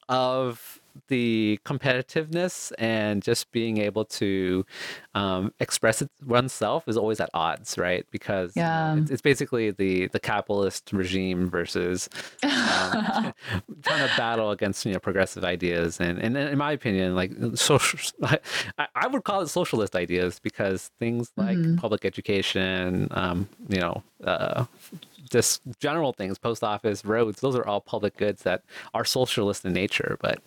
[0.08, 0.81] of
[1.12, 4.64] the competitiveness and just being able to
[5.14, 8.06] um, express it oneself is always at odds, right?
[8.10, 8.96] Because yeah.
[8.96, 12.08] it's, it's, basically the the capitalist regime versus
[12.42, 12.50] um,
[13.82, 17.98] trying to battle against you know progressive ideas, and and in my opinion, like social,
[18.22, 18.38] I,
[18.94, 21.76] I would call it socialist ideas because things like mm-hmm.
[21.76, 24.02] public education, um, you know.
[24.24, 24.64] Uh,
[25.32, 27.40] just general things, post office, roads.
[27.40, 28.62] Those are all public goods that
[28.94, 30.16] are socialist in nature.
[30.20, 30.40] But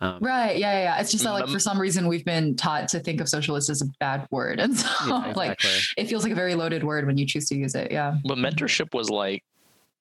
[0.00, 3.00] um, right, yeah, yeah, it's just that like for some reason we've been taught to
[3.00, 5.48] think of socialist as a bad word, and so yeah, exactly.
[5.48, 5.64] like
[5.96, 7.90] it feels like a very loaded word when you choose to use it.
[7.90, 8.16] Yeah.
[8.24, 9.42] But mentorship was like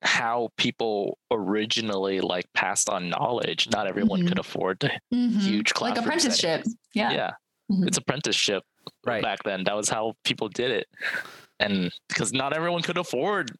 [0.01, 3.69] how people originally like passed on knowledge.
[3.71, 4.29] Not everyone mm-hmm.
[4.29, 5.39] could afford the mm-hmm.
[5.39, 6.63] huge like apprenticeship.
[6.63, 6.75] Settings.
[6.93, 7.11] Yeah.
[7.11, 7.31] Yeah.
[7.71, 7.87] Mm-hmm.
[7.87, 8.63] It's apprenticeship
[9.05, 9.21] right.
[9.21, 9.63] back then.
[9.63, 10.87] That was how people did it.
[11.59, 13.57] And because not everyone could afford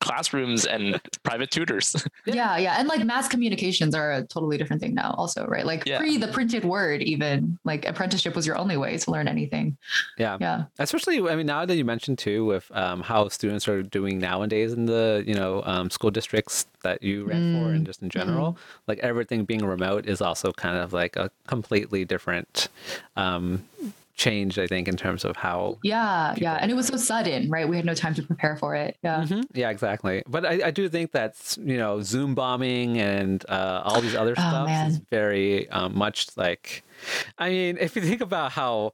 [0.00, 1.94] classrooms and private tutors.
[2.26, 2.76] yeah, yeah.
[2.78, 5.64] And like mass communications are a totally different thing now, also, right?
[5.64, 5.98] Like yeah.
[5.98, 9.76] pre the printed word, even like apprenticeship was your only way to learn anything.
[10.16, 10.36] Yeah.
[10.40, 10.64] Yeah.
[10.78, 14.72] Especially, I mean, now that you mentioned too, with um, how students are doing nowadays
[14.72, 17.62] in the, you know, um, school districts that you ran mm.
[17.62, 18.58] for and just in general, mm.
[18.86, 22.68] like everything being remote is also kind of like a completely different
[23.16, 23.64] um,
[24.18, 25.78] changed, I think, in terms of how.
[25.82, 26.42] Yeah, people...
[26.42, 27.66] yeah, and it was so sudden, right?
[27.66, 28.98] We had no time to prepare for it.
[29.02, 29.40] Yeah, mm-hmm.
[29.54, 30.22] yeah, exactly.
[30.26, 34.34] But I, I, do think that's you know Zoom bombing and uh, all these other
[34.36, 36.82] oh, stuff is very um, much like.
[37.38, 38.92] I mean, if you think about how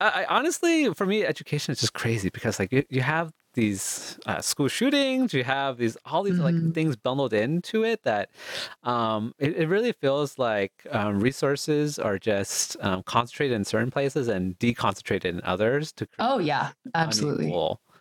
[0.00, 4.40] I, honestly, for me, education is just crazy because like you, you have these uh,
[4.40, 6.64] school shootings, you have these all these mm-hmm.
[6.64, 8.30] like things bundled into it that
[8.84, 14.28] um, it, it really feels like um, resources are just um, concentrated in certain places
[14.28, 15.92] and deconcentrated in others.
[15.92, 17.52] To oh yeah, absolutely.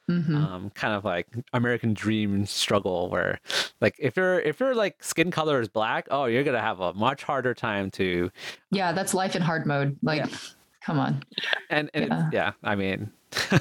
[0.10, 0.36] Mm-hmm.
[0.38, 3.42] Um, kind of like American dream struggle where
[3.82, 6.94] like if you're if you're like skin color is black, oh you're gonna have a
[6.94, 8.32] much harder time to
[8.72, 9.98] Yeah, that's life in hard mode.
[10.02, 10.38] Like yeah.
[10.82, 11.24] come on.
[11.70, 13.12] And and yeah, yeah I mean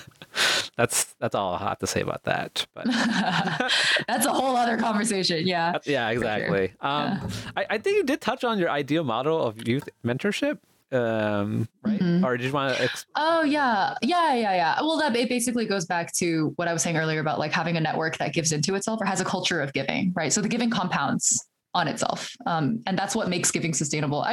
[0.77, 2.67] that's that's all I have to say about that.
[2.75, 2.87] But
[4.07, 5.47] that's a whole other conversation.
[5.47, 5.79] Yeah.
[5.85, 6.69] Yeah, exactly.
[6.69, 6.77] Sure.
[6.81, 7.29] Um, yeah.
[7.57, 10.59] I, I think you did touch on your ideal model of youth mentorship
[10.93, 12.25] um right mm-hmm.
[12.25, 15.67] or did you want to exp- oh yeah yeah yeah yeah well that it basically
[15.67, 18.53] goes back to what i was saying earlier about like having a network that gives
[18.53, 21.45] into itself or has a culture of giving right so the giving compounds
[21.77, 22.35] on itself.
[22.47, 24.23] Um, and that's what makes giving sustainable.
[24.27, 24.33] I,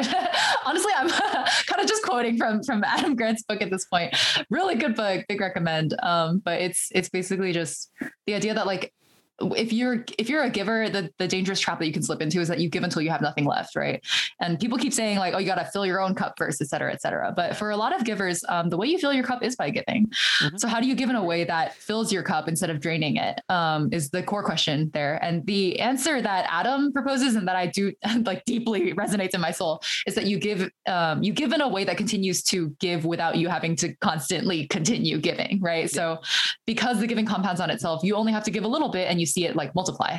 [0.65, 1.09] honestly, I'm
[1.67, 4.15] kind of just quoting from from Adam Grant's book at this point.
[4.49, 5.93] Really good book, big recommend.
[6.01, 7.91] Um, but it's it's basically just
[8.25, 8.93] the idea that like
[9.39, 12.39] if you're if you're a giver the the dangerous trap that you can slip into
[12.39, 14.03] is that you give until you have nothing left right
[14.41, 16.67] and people keep saying like oh you got to fill your own cup first et
[16.67, 19.23] cetera et cetera but for a lot of givers um, the way you fill your
[19.23, 20.57] cup is by giving mm-hmm.
[20.57, 23.17] so how do you give in a way that fills your cup instead of draining
[23.17, 23.41] it?
[23.49, 27.65] Um, is the core question there and the answer that adam proposes and that i
[27.65, 27.91] do
[28.25, 31.67] like deeply resonates in my soul is that you give um, you give in a
[31.67, 36.17] way that continues to give without you having to constantly continue giving right yeah.
[36.17, 36.21] so
[36.67, 39.19] because the giving compounds on itself you only have to give a little bit and
[39.19, 40.17] you see it like multiply.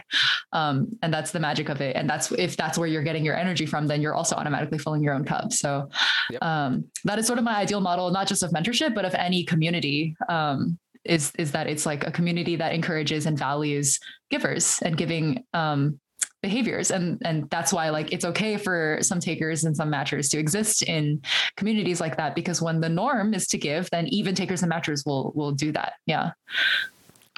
[0.53, 1.97] Um, and that's the magic of it.
[1.97, 5.03] And that's if that's where you're getting your energy from, then you're also automatically filling
[5.03, 5.53] your own cup.
[5.53, 5.89] So
[6.31, 6.43] yep.
[6.43, 9.45] um, that is sort of my ideal model, not just of mentorship, but of any
[9.45, 10.17] community.
[10.29, 15.45] Um, is is that it's like a community that encourages and values givers and giving
[15.53, 16.01] um,
[16.45, 20.39] behaviors and and that's why like it's okay for some takers and some matchers to
[20.39, 21.19] exist in
[21.57, 25.07] communities like that because when the norm is to give then even takers and matchers
[25.07, 26.33] will will do that yeah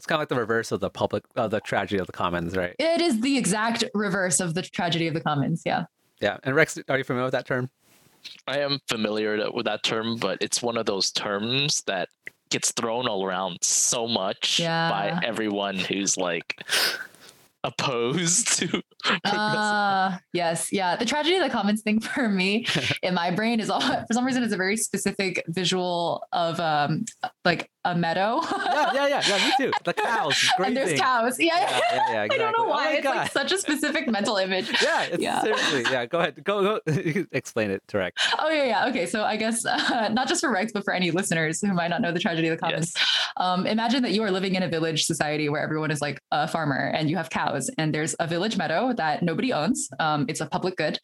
[0.06, 2.56] it's kind of like the reverse of the public, uh, the tragedy of the commons,
[2.56, 2.76] right?
[2.78, 5.62] It is the exact reverse of the tragedy of the commons.
[5.66, 5.86] Yeah.
[6.20, 6.36] Yeah.
[6.44, 7.68] And Rex, are you familiar with that term?
[8.46, 12.08] I am familiar with that term, but it's one of those terms that
[12.50, 14.88] gets thrown all around so much yeah.
[14.88, 16.54] by everyone who's like
[17.66, 18.82] opposed to
[19.24, 20.72] uh, yes.
[20.72, 22.66] Yeah the tragedy of the commons thing for me
[23.02, 27.04] in my brain is all for some reason it's a very specific visual of um
[27.44, 28.40] like a meadow.
[28.42, 29.22] Yeah yeah yeah.
[29.28, 29.72] Yeah me too.
[29.84, 31.38] The cows and there's cows.
[31.38, 31.54] Yeah.
[31.56, 32.34] Yeah, yeah, yeah exactly.
[32.34, 32.88] i don't know oh why.
[32.88, 33.16] oh it's God.
[33.16, 34.70] like such a specific mental image.
[34.82, 35.42] Yeah yeah.
[35.42, 36.42] seriously yeah go ahead.
[36.44, 38.88] Go go explain it to Rex oh yeah yeah.
[38.88, 41.88] Okay so i guess uh, not just for Rex but for any listeners who might
[41.88, 43.32] not know the tragedy of the commons yes.
[43.36, 46.46] um, imagine that you are living in a village society where everyone is like a
[46.48, 49.88] farmer and you have cows and there's a village meadow that nobody owns.
[49.98, 50.98] Um, it's a public good.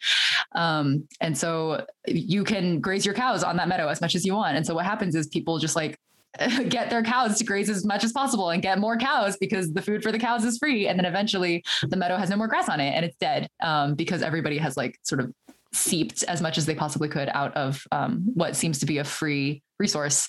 [0.55, 4.35] Um, and so you can graze your cows on that meadow as much as you
[4.35, 4.57] want.
[4.57, 5.99] And so what happens is people just like
[6.69, 9.83] get their cows to graze as much as possible and get more cows because the
[9.83, 10.89] food for the cows is free.
[10.89, 13.95] And then eventually the meadow has no more grass on it and it's dead um,
[13.95, 15.33] because everybody has like sort of
[15.73, 19.05] seeped as much as they possibly could out of um, what seems to be a
[19.05, 20.29] free resource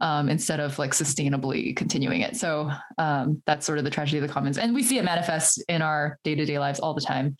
[0.00, 2.36] um, instead of like sustainably continuing it.
[2.36, 5.62] So um, that's sort of the tragedy of the commons, and we see it manifest
[5.68, 7.36] in our day to day lives all the time.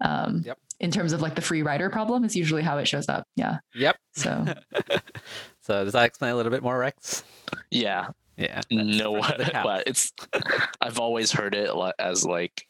[0.00, 0.58] Um, yep.
[0.80, 3.24] In terms of like the free rider problem, is usually how it shows up.
[3.36, 3.58] Yeah.
[3.74, 3.96] Yep.
[4.14, 4.46] So.
[5.60, 7.22] so does that explain a little bit more, Rex?
[7.70, 8.08] Yeah.
[8.38, 8.62] Yeah.
[8.70, 9.20] No,
[9.62, 10.12] but it's.
[10.80, 12.66] I've always heard it as like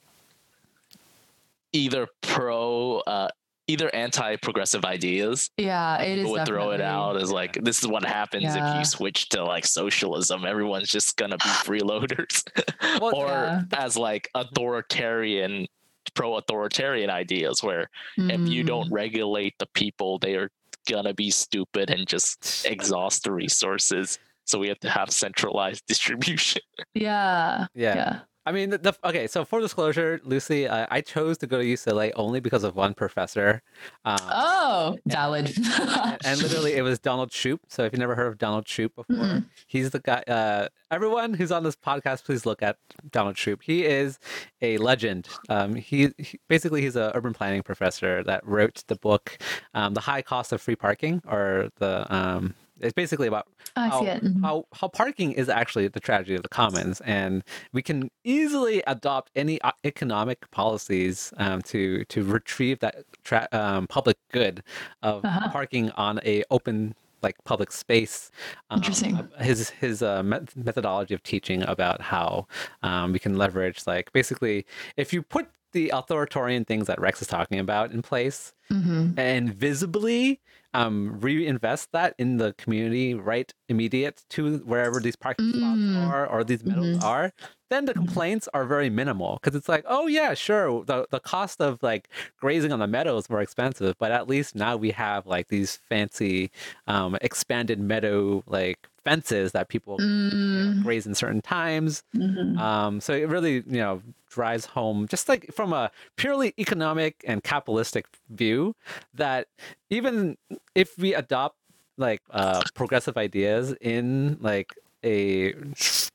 [1.73, 3.29] either pro uh,
[3.71, 6.29] either anti-progressive ideas Yeah, it is.
[6.29, 9.65] would throw it out as like this is what happens if you switch to like
[9.65, 12.43] socialism everyone's just gonna be freeloaders
[13.01, 13.63] Well, or Yeah.
[13.75, 15.67] as like authoritarian
[16.15, 20.51] pro-authoritarian ideas where if you Mm, don't regulate the people they are
[20.89, 26.63] gonna be stupid and just exhaust the resources so we have to have centralized distribution
[26.95, 27.67] Yeah.
[27.75, 27.95] yeah.
[27.95, 28.21] Yeah.
[28.47, 29.27] I mean, the, the okay.
[29.27, 32.95] So for disclosure, Lucy, I, I chose to go to UCLA only because of one
[32.95, 33.63] professor.
[34.05, 35.53] Um, Oh, valid.
[35.81, 37.59] and, and literally, it was Donald Shoup.
[37.69, 39.45] So if you never heard of Donald Shoup before, Mm-mm.
[39.67, 40.23] he's the guy.
[40.27, 42.77] Uh, everyone who's on this podcast, please look at
[43.11, 43.63] Donald Shoup.
[43.63, 44.19] He is
[44.63, 45.29] a legend.
[45.49, 49.39] Um, he, he basically he's an urban planning professor that wrote the book,
[49.75, 54.03] um, "The High Cost of Free Parking," or the um, it's basically about I how.
[54.03, 54.43] Mhm.
[54.43, 59.31] how how parking is actually the tragedy of the commons, and we can easily adopt
[59.37, 64.63] any uh, economic policies um, to to retrieve that tra- um, public good
[65.03, 65.49] of Uh-huh.
[65.51, 68.31] parking on a open like public space.
[68.71, 69.17] Um, Interesting.
[69.17, 72.47] uh, His his uh, met- methodology of teaching about how
[72.83, 74.65] um, we can leverage like basically
[74.97, 79.17] if you put the authoritarian things that Rex is talking about in place, Mhm.
[79.19, 80.41] and visibly
[80.75, 86.11] um, reinvest that in the community right immediate to wherever these parking Mm.
[86.11, 87.03] are or these meadows Mhm.
[87.03, 87.33] are
[87.71, 87.99] then the Mhm.
[87.99, 92.09] complaints are very minimal because it's like oh yeah sure the, the cost of like
[92.39, 95.77] grazing on the meadow is more expensive but at least now we have like these
[95.77, 96.51] fancy
[96.87, 102.59] um, expanded meadow like fences that people you know, Mm, graze in certain times mhm.
[102.59, 107.43] um, so it really, you know, drives home just like from a purely economic and
[107.43, 108.75] capitalistic view
[109.15, 109.47] that
[109.91, 110.37] even
[110.75, 111.57] if we adopt
[111.97, 115.55] like uh, progressive ideas in like a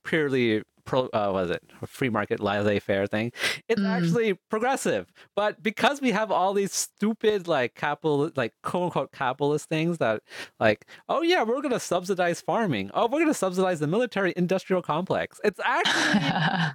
[0.04, 3.32] purely pro, uh, what is it, a free market laissez-faire thing,
[3.68, 3.88] it's Mm.
[3.90, 5.12] actually progressive.
[5.36, 10.22] But because we have all these stupid like capital, like quote unquote capitalist things that
[10.60, 12.92] like, oh yeah, we're gonna subsidize farming.
[12.94, 15.40] Oh, we're gonna subsidize the military industrial complex.
[15.44, 16.22] It's actually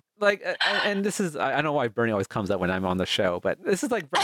[0.20, 2.60] like a- a- and, this is I I don't know why Bernie always comes up
[2.60, 4.04] when I'm on the show, but this is like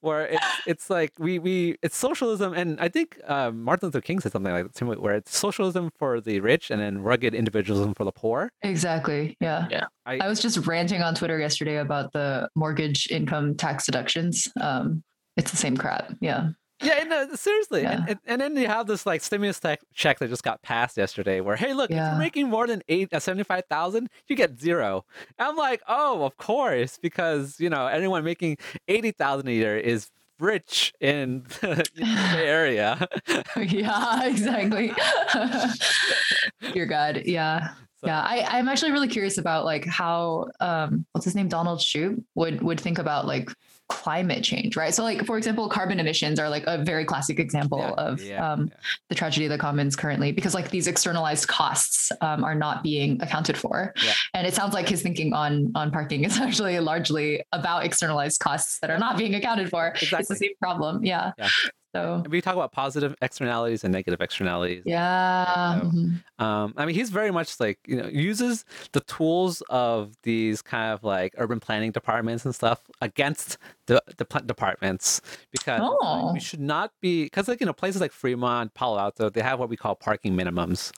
[0.00, 4.20] where it's it's like we we it's socialism, and I think uh, Martin Luther King
[4.20, 8.04] said something like that, where it's socialism for the rich and then rugged individualism for
[8.04, 8.50] the poor.
[8.62, 9.36] exactly.
[9.40, 9.66] Yeah.
[9.70, 9.86] Yeah.
[10.06, 14.48] I- I was just ranting on Twitter yesterday about the mortgage income tax deductions.
[14.60, 15.02] Um,
[15.36, 16.12] it's the same crap.
[16.20, 16.50] Yeah.
[16.80, 17.92] Yeah, no, seriously, Yeah.
[17.92, 20.96] and, and and then you have this like stimulus tech check that just got passed
[20.96, 24.36] yesterday, where hey, look, if you're making more than eight uh, seventy five thousand, you
[24.36, 25.04] get zero.
[25.38, 30.08] I'm like, oh, of course, because you know anyone making eighty thousand a year is
[30.38, 32.04] rich in the Bay
[32.46, 33.08] area.
[33.56, 34.92] yeah, exactly.
[36.72, 37.22] Dear God.
[37.24, 37.70] Yeah.
[38.00, 38.20] So- Yeah.
[38.20, 41.48] I, I'm actually really curious about like how um what's his name?
[41.48, 43.50] Donald Shoup would would think about like
[43.88, 44.94] climate change, right?
[44.94, 48.52] So like for example, carbon emissions are like a very classic example Yeah, of yeah,
[48.52, 48.74] um yeah.
[49.08, 53.20] the tragedy of the commons currently because like these externalized costs um, are not being
[53.22, 53.94] accounted for
[54.34, 58.78] and it sounds like his thinking on on parking is actually largely about externalized costs
[58.80, 60.34] that are not being accounted for it's Exactly.
[60.34, 61.48] the same problem yeah, Yeah.
[61.94, 64.82] so we talk about positive externalities and negative externalities.
[64.84, 66.22] yeah So- mhm.
[66.40, 70.92] Um, I mean, he's very much like you know uses the tools of these kind
[70.94, 75.20] of like urban planning departments and stuff against the the pl- departments
[75.50, 76.32] because like, Oh.
[76.32, 79.58] we should not be because like you know places like Fremont, Palo Alto, they have
[79.58, 80.92] what we call parking minimums,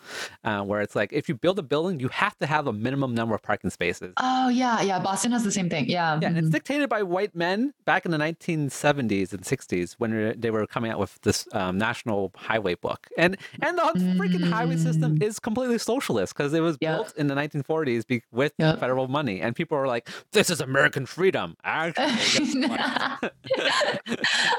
[0.44, 3.14] uh, where it's like if you build a building, you have to have a minimum
[3.14, 4.12] number of parking spaces.
[4.18, 7.34] oh yeah yeah boston has the same thing yeah Yeah, and it's dictated by white
[7.34, 11.78] men back in the 1970s and 60s when they were coming out with this um,
[11.78, 13.06] national highway book.
[13.16, 13.82] And and the
[14.18, 15.22] freaking highway system Mm.
[15.22, 18.76] is completely socialist because it was built in the 1940s be- with Yeah.
[18.76, 19.40] federal money.
[19.40, 22.68] And people were like, "This is American freedom." Actually?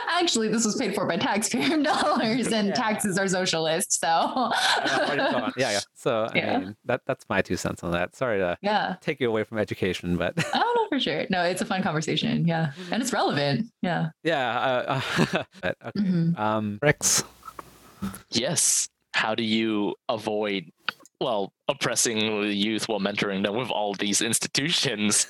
[0.09, 2.73] Actually, this was paid for by taxpayer dollars, and Yeah.
[2.73, 3.99] taxes are socialist.
[3.99, 5.79] So, Yeah, yeah, yeah.
[5.95, 6.55] So Yeah.
[6.55, 8.15] I mean, that that's my two cents on that.
[8.15, 11.25] Sorry to yeah, take you away from education, but I don't know for sure.
[11.29, 12.47] No, it's a fun conversation.
[12.47, 13.67] Yeah, and it's relevant.
[13.81, 14.09] Yeah.
[14.23, 14.59] yeah.
[14.59, 15.01] Uh,
[15.33, 15.99] uh, but, okay.
[15.99, 16.37] Mhm.
[16.39, 17.23] Um, Rex.
[18.31, 20.71] yes how do you avoid
[21.19, 25.27] well oppressing the youth while mentoring them with all these institutions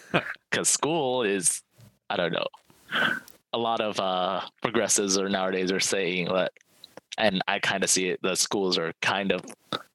[0.49, 1.61] because school is
[2.09, 2.45] i don't know
[3.53, 6.51] a lot of uh progressives are nowadays are saying that
[7.17, 9.43] and i kind of see it the schools are kind of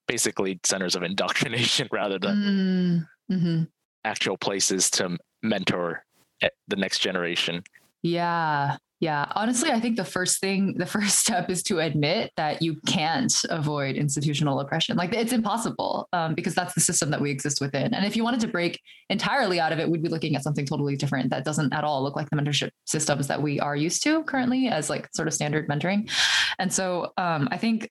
[0.07, 3.69] basically centers of indoctrination rather than Mm, mhm.
[4.05, 6.05] actual places to mentor
[6.43, 7.63] eh, the next generation
[8.07, 8.77] Yeah.
[8.99, 12.81] Yeah, honestly, I think the first thing, the first step is to admit that you
[12.87, 14.97] can't avoid institutional oppression.
[14.97, 17.93] Like it's impossible um, because that's the system that we exist within.
[17.93, 20.65] And if you wanted to break entirely out of it, we'd be looking at something
[20.65, 24.03] totally different that doesn't at all look like the mentorship systems that we are used
[24.05, 26.11] to currently as like sort of standard mentoring.
[26.59, 27.91] And so um, I think,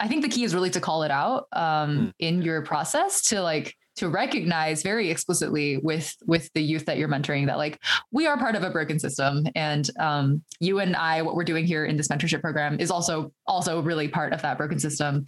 [0.00, 2.12] I think the key is really to call it out um, mm.
[2.18, 7.08] in your process to like to recognize very explicitly with with the youth that you're
[7.08, 7.78] mentoring that like
[8.10, 11.64] we are part of a broken system and um, you and i what we're doing
[11.64, 15.24] here in this mentorship program is also also really part of that broken system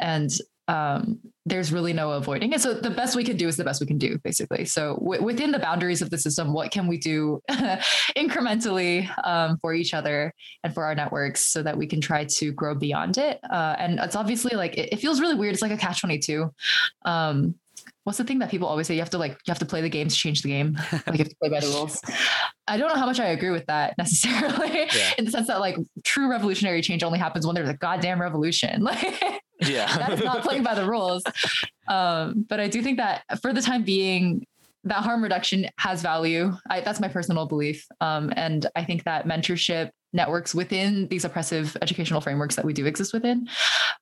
[0.00, 0.30] and
[0.68, 2.60] um, there's really no avoiding it.
[2.60, 4.64] So the best we can do is the best we can do, basically.
[4.64, 7.40] So w- within the boundaries of the system, what can we do
[8.16, 10.32] incrementally um, for each other
[10.62, 13.40] and for our networks so that we can try to grow beyond it?
[13.50, 15.52] Uh, and it's obviously like it, it, feels really weird.
[15.52, 16.54] It's like a catch twenty two.
[17.04, 17.56] Um,
[18.04, 18.94] what's the thing that people always say?
[18.94, 20.78] You have to like you have to play the game to change the game.
[20.92, 22.00] Like you have to play by the rules.
[22.68, 25.12] I don't know how much I agree with that necessarily, yeah.
[25.18, 28.86] in the sense that like true revolutionary change only happens when there's a goddamn revolution.
[29.62, 31.22] Like yeah, that is not playing by the rules.
[31.86, 34.44] Um, but I do think that for the time being,
[34.82, 36.52] that harm reduction has value.
[36.68, 37.86] I, that's my personal belief.
[38.00, 42.86] Um, and I think that mentorship networks within these oppressive educational frameworks that we do
[42.86, 43.48] exist within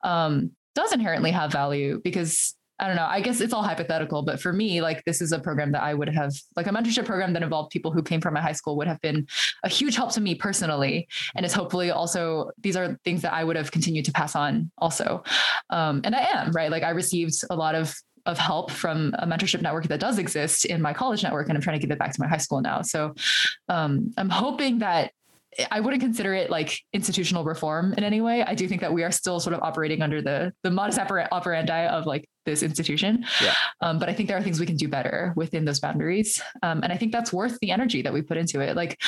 [0.03, 3.07] um, does inherently have value because I don't know.
[3.07, 5.93] I guess it's all hypothetical, but for me, like this is a program that I
[5.93, 8.75] would have, like a mentorship program that involved people who came from my high school
[8.79, 9.27] would have been
[9.65, 11.07] a huge help to me personally.
[11.37, 14.71] And it's hopefully also, these are things that I would have continued to pass on
[14.79, 15.23] also.
[15.69, 16.71] Um, and I am, right?
[16.71, 17.95] Like I received a lot of
[18.27, 21.63] of help from a mentorship network that does exist in my college network and i'm
[21.63, 23.15] trying to give it back to my high school now so
[23.71, 25.13] um, i'm hoping that
[25.71, 28.45] I wouldn't consider it like institutional reform in any way.
[28.45, 31.87] I do think that we are still sort of operating under the the modus operandi
[31.87, 33.25] of like this institution.
[33.43, 33.55] Yeah.
[33.81, 36.83] Um, but I think there are things we can do better within those boundaries, um,
[36.83, 38.77] and I think that's worth the energy that we put into it.
[38.77, 39.01] Like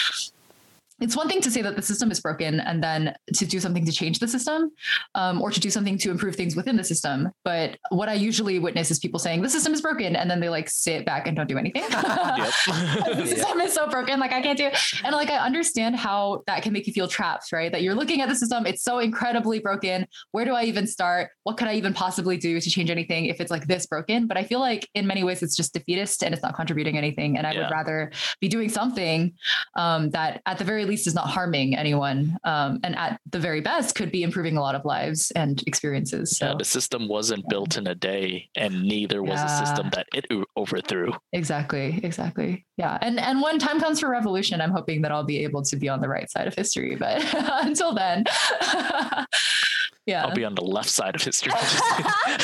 [1.03, 3.85] it's one thing to say that the system is broken and then to do something
[3.85, 4.71] to change the system
[5.17, 7.29] um, or to do something to improve things within the system.
[7.45, 10.49] But what I usually witness is people saying the system is broken and then they
[10.49, 11.83] like sit back and don't do anything.
[11.91, 14.79] the system is so broken, like I can't do it.
[15.03, 17.73] And like I understand how that can make you feel trapped, right?
[17.73, 20.07] That you're looking at the system, it's so incredibly broken.
[20.31, 21.31] Where do I even start?
[21.43, 24.29] What could I even possibly do to change anything if it's like this broken?
[24.29, 27.37] But I feel like in many ways it's just defeatist and it's not contributing anything.
[27.37, 27.63] And I yeah.
[27.63, 29.33] would rather be doing something
[29.77, 33.39] um, that at the very least least is not harming anyone um, and at the
[33.49, 36.47] very best could be improving a lot of lives and experiences so.
[36.47, 39.47] Yeah, the system wasn't built in a day and neither was yeah.
[39.47, 40.27] a system that it
[40.57, 41.13] overthrew.
[41.33, 45.43] Exactly exactly yeah and and when time comes for revolution i'm hoping that i'll be
[45.43, 47.23] able to be on the right side of history but
[47.65, 48.25] until then
[50.07, 51.53] yeah i'll be on the left side of history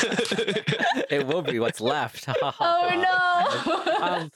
[1.09, 2.25] it will be what's left
[2.59, 4.31] oh no um,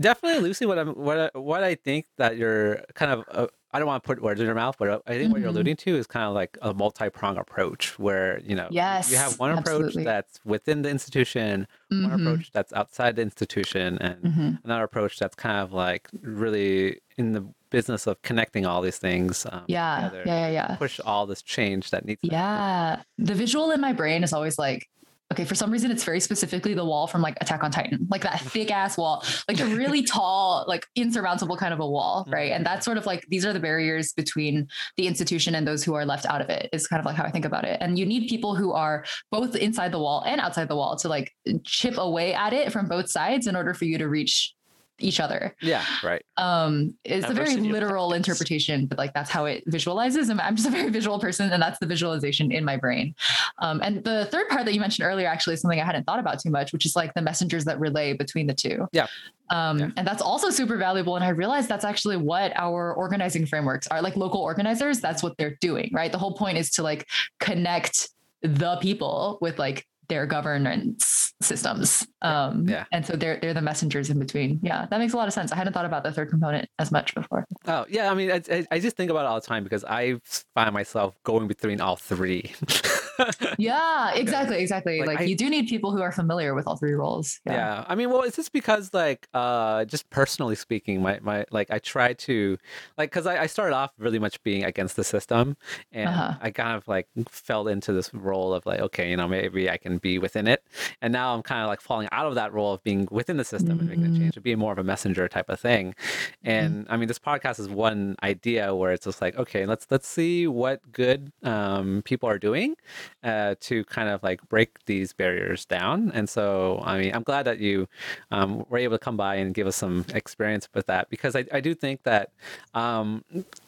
[0.00, 3.78] definitely lucy what i'm what I, what i think that you're kind of uh, I
[3.78, 5.32] don't want to put words in your mouth, but I think mm-hmm.
[5.32, 5.56] what you're mm-hmm.
[5.56, 9.38] alluding to is kind of like a multi-prong approach where, you know, yes, you have
[9.38, 12.10] one approach that's within the institution, mm-hmm.
[12.10, 14.50] one approach that's outside the institution, and mm-hmm.
[14.64, 19.46] another approach that's kind of like really in the business of connecting all these things
[19.50, 20.76] um, yeah, yeah, yeah, yeah.
[20.76, 22.20] Push all this change that needs.
[22.20, 22.32] To be.
[22.32, 23.02] Yeah.
[23.18, 24.88] The visual in my brain is always like
[25.32, 28.22] okay, for some reason it's very specifically the wall from like Attack on Titan, like
[28.22, 32.50] that thick ass wall, like a really tall, like insurmountable kind of a wall, right?
[32.50, 32.56] Mm-hmm.
[32.56, 34.68] And that's sort of like these are the barriers between
[34.98, 36.68] the institution and those who are left out of it.
[36.72, 37.78] Is kind of like how I think about it.
[37.80, 41.08] And you need people who are both inside the wall and outside the wall to
[41.08, 41.32] like
[41.64, 44.54] chip away at it from both sides in order for you to reach
[45.02, 45.54] each other.
[45.60, 46.24] Yeah, right.
[46.36, 50.28] Um, it's a very literal interpretation, but like that's how it visualizes.
[50.28, 53.14] And I'm just a very visual person, and that's the visualization in my brain.
[53.58, 56.18] Um, and the third part that you mentioned earlier actually is something I hadn't thought
[56.18, 58.88] about too much, which is like the messengers that relay between the two.
[58.92, 59.06] Yeah.
[59.50, 59.90] Um, yeah.
[59.96, 61.16] And that's also super valuable.
[61.16, 65.00] And I realized that's actually what our organizing frameworks are like local organizers.
[65.00, 66.10] That's what they're doing, right?
[66.10, 67.06] The whole point is to like
[67.38, 68.08] connect
[68.42, 72.06] the people with like their governance systems.
[72.22, 72.84] Um, yeah.
[72.92, 74.60] And so they're they're the messengers in between.
[74.62, 75.52] Yeah, that makes a lot of sense.
[75.52, 77.46] I hadn't thought about the third component as much before.
[77.66, 80.20] Oh yeah, I mean, I, I just think about it all the time because I
[80.54, 82.52] find myself going between all three.
[83.58, 85.00] yeah, exactly, exactly.
[85.00, 87.40] Like, like I, you do need people who are familiar with all three roles.
[87.46, 87.52] Yeah.
[87.52, 87.84] yeah.
[87.86, 91.78] I mean, well, it's just because like uh just personally speaking, my my like I
[91.78, 92.58] try to
[92.98, 95.56] like because I, I started off really much being against the system
[95.92, 96.34] and uh-huh.
[96.40, 99.76] I kind of like fell into this role of like, okay, you know, maybe I
[99.76, 100.64] can be within it.
[101.00, 103.44] And now I'm kind of like falling out of that role of being within the
[103.44, 103.90] system mm-hmm.
[103.90, 105.90] and making a change to be more of a messenger type of thing.
[105.90, 106.50] Mm-hmm.
[106.50, 106.92] And mm-hmm.
[106.92, 110.46] I mean, this podcast is one idea where it's just like, okay, let's let's see
[110.46, 112.76] what good um, people are doing
[113.24, 116.10] uh, to kind of like break these barriers down.
[116.14, 117.88] And so, I mean, I'm glad that you
[118.30, 121.44] um, were able to come by and give us some experience with that because I,
[121.52, 122.30] I do think that
[122.74, 123.24] um,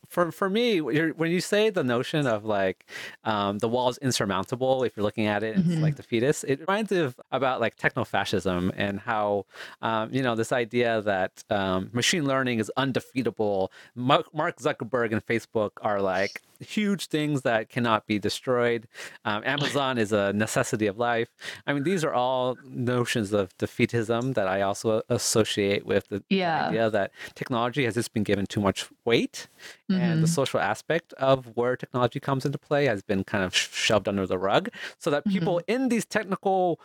[0.09, 2.87] for for me, when you say the notion of like
[3.25, 5.83] um, the wall is insurmountable, if you're looking at it, it's mm-hmm.
[5.83, 6.45] like the fetus.
[6.45, 9.47] It reminds me of about like techno-fascism and how
[9.83, 13.73] um, you know this idea that um, machine learning is undefeatable.
[13.95, 18.87] Mark Zuckerberg and Facebook are like huge things that cannot be destroyed.
[19.25, 21.29] Um, Amazon is a necessity of life.
[21.67, 26.69] I mean, these are all notions of defeatism that I also associate with the yeah.
[26.69, 29.49] idea that technology has just been given too much weight,
[29.95, 30.03] mm-hmm.
[30.03, 30.35] and the mm-hmm.
[30.35, 34.39] social aspect of where technology comes into play has been kind of shoved under the
[34.39, 34.69] rug,
[34.99, 35.83] so that people mm-hmm.
[35.83, 36.81] in these technical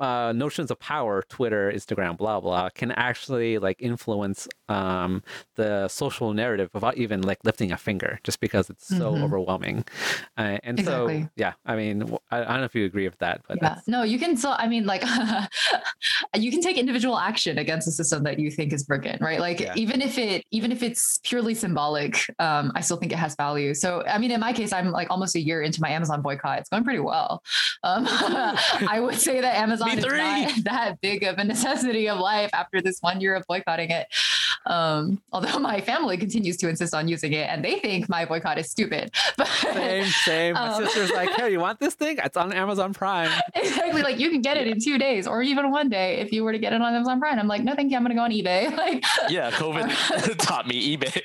[0.00, 5.22] uh, notions of power, Twitter, Instagram, blah blah, can actually like influence um,
[5.56, 9.24] the social narrative without even like lifting a finger, just because it's so mm-hmm.
[9.24, 9.84] overwhelming.
[10.36, 11.22] Uh, and exactly.
[11.22, 13.80] so, yeah, I mean, I, I, don't know if you agree with that, but yeah,
[13.86, 14.36] no, you can.
[14.36, 15.04] So, I mean, like,
[16.36, 19.40] you can take individual action against a system that you think is broken, right?
[19.40, 19.74] Like, yeah.
[19.76, 23.74] even if it, even if it's purely symbolic, um, I still think it has value.
[23.74, 26.58] So, I mean, in my case, I'm like almost a year into my Amazon boycott.
[26.60, 27.42] It's going pretty well.
[27.82, 32.18] Um, I would say that Amazon Amazon is not that big of a necessity of
[32.18, 34.06] life after this one year of boycotting it.
[34.66, 38.58] Um, although my family continues to insist on using it and they think my boycott
[38.58, 39.10] is stupid.
[39.36, 40.54] But same, same.
[40.54, 42.18] My um, sister's like, hey, you want this thing?
[42.22, 43.30] It's on Amazon Prime.
[43.54, 44.02] Exactly.
[44.02, 46.52] Like you can get it in two days or even one day if you were
[46.52, 47.38] to get it on Amazon Prime.
[47.38, 47.96] I'm like, no, thank you.
[47.96, 48.74] I'm gonna go on eBay.
[48.84, 51.16] Like Yeah, COVID taught me eBay.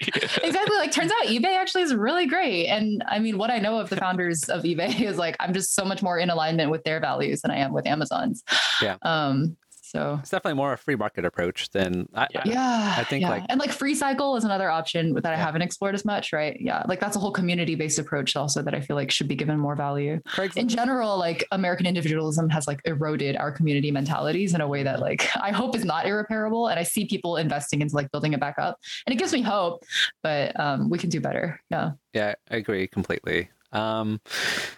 [0.44, 0.78] exactly.
[0.78, 2.68] Like turns out eBay actually is really great.
[2.68, 5.76] And I mean, what I know of the founders of eBay is like I'm just
[5.76, 8.44] so much more in alignment with their values than I am with Amazon's.
[8.82, 8.98] Yeah.
[9.02, 9.58] Um,
[9.90, 12.94] so it's definitely more a free market approach than I, yeah.
[12.96, 13.30] I, I think yeah.
[13.30, 16.56] like and like free cycle is another option that I haven't explored as much, right?
[16.60, 19.36] Yeah, like that's a whole community based approach also that I feel like should be
[19.36, 20.22] given more value.
[20.56, 25.00] In general, like American individualism has like eroded our community mentalities in a way that
[25.00, 28.40] like I hope is not irreparable, and I see people investing into like building it
[28.40, 28.78] back up,
[29.08, 29.84] and it gives me hope.
[30.22, 31.60] But um, we can do better.
[31.72, 31.94] Yeah.
[32.14, 33.50] Yeah, I agree completely.
[33.72, 34.20] Um,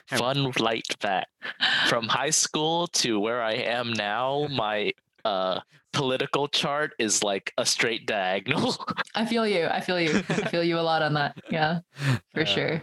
[0.07, 1.29] Fun light fact:
[1.87, 4.91] from high school to where I am now, my
[5.23, 5.61] uh,
[5.93, 8.75] political chart is like a straight diagonal.
[9.15, 9.67] I feel you.
[9.67, 10.23] I feel you.
[10.29, 11.37] I feel you a lot on that.
[11.49, 11.79] Yeah,
[12.33, 12.81] for uh, sure.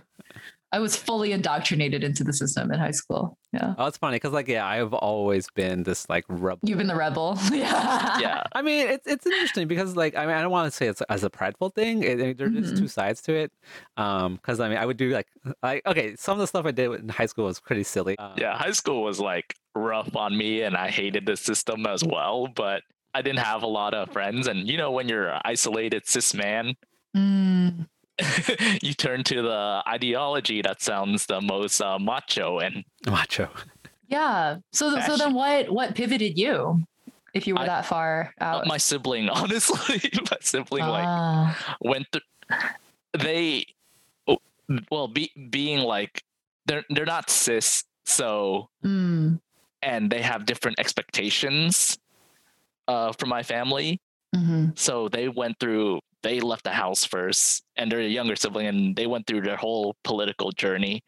[0.70, 3.38] I was fully indoctrinated into the system in high school.
[3.52, 3.74] Yeah.
[3.78, 6.58] Oh, it's funny because, like, yeah, I've always been this like rebel.
[6.62, 7.38] You've been the rebel.
[7.52, 8.18] yeah.
[8.18, 8.42] Yeah.
[8.52, 11.00] I mean, it's it's interesting because, like, I mean, I don't want to say it's
[11.08, 12.02] as a prideful thing.
[12.02, 12.76] It, there's mm-hmm.
[12.76, 13.52] two sides to it.
[13.96, 15.28] Um, because I mean, I would do like,
[15.62, 18.18] like, okay, some of the stuff I did in high school was pretty silly.
[18.18, 22.04] Um, yeah, high school was like rough on me, and I hated the system as
[22.04, 22.46] well.
[22.46, 22.82] But
[23.14, 26.74] I didn't have a lot of friends, and you know, when you're isolated cis man.
[27.16, 27.86] Mm
[28.82, 33.48] you turn to the ideology that sounds the most uh, macho and macho.
[34.08, 34.58] Yeah.
[34.72, 36.82] So so then what what pivoted you?
[37.34, 40.00] If you were I, that far out, my sibling, honestly,
[40.30, 41.76] my sibling like ah.
[41.80, 42.22] went through.
[43.18, 43.66] They,
[44.90, 46.22] well, be, being like
[46.66, 49.38] they're they're not cis, so mm.
[49.82, 51.98] and they have different expectations
[52.88, 54.00] uh, from my family.
[54.34, 54.70] Mm-hmm.
[54.74, 58.96] So they went through they left the house first and they're a younger sibling and
[58.96, 61.02] they went through their whole political journey.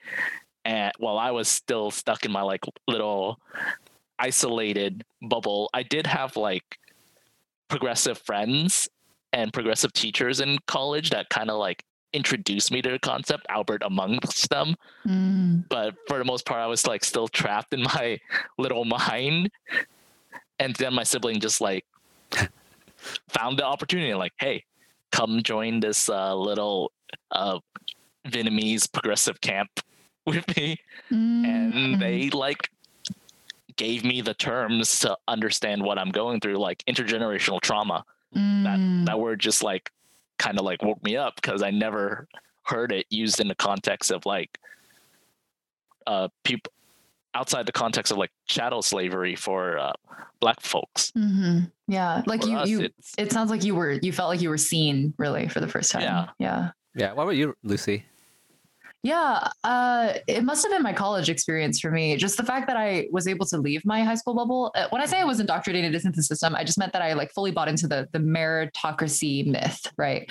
[0.65, 3.41] And while i was still stuck in my like little
[4.19, 6.79] isolated bubble i did have like
[7.69, 8.89] progressive friends
[9.33, 11.83] and progressive teachers in college that kind of like
[12.13, 14.75] introduced me to the concept albert amongst them.
[15.07, 15.67] Mm.
[15.69, 18.19] but for the most part i was like still trapped in my
[18.59, 19.51] little mind.
[20.59, 21.87] And then my sibling just like
[23.31, 24.63] found the opportunity like hey
[25.11, 26.93] come join this uh, little
[27.33, 27.59] uh,
[28.27, 29.81] Vietnamese progressive camp
[30.27, 30.77] with me,
[31.11, 31.45] mm-hmm.
[31.45, 32.71] and they like
[33.77, 38.05] gave me the terms to understand what I'm going through, like intergenerational trauma.
[38.37, 38.65] Mm.
[38.65, 39.91] That that word just like
[40.39, 42.29] kind of like woke me up because I never
[42.63, 44.59] heard it used in the context of like
[46.07, 46.73] uh people
[47.35, 49.93] outside the context of like chattel slavery for uh,
[50.41, 51.13] black folks.
[51.13, 51.67] Mm-hmm.
[51.89, 52.89] Yeah, like for you, us, you.
[53.19, 53.93] It sounds like you were.
[53.93, 56.03] You felt like you were seen really for the first time.
[56.03, 57.13] Yeah, yeah, yeah.
[57.13, 58.05] What about you, Lucy?
[59.03, 62.17] Yeah, uh, it must have been my college experience for me.
[62.17, 64.73] Just the fact that I was able to leave my high school bubble.
[64.75, 67.15] Uh, when I say I was indoctrinated into the system, I just meant that I
[67.15, 70.31] like fully bought into the the meritocracy myth, right?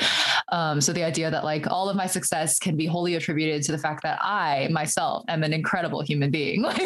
[0.52, 3.72] Um, so the idea that like all of my success can be wholly attributed to
[3.72, 6.64] the fact that I myself am an incredible human being.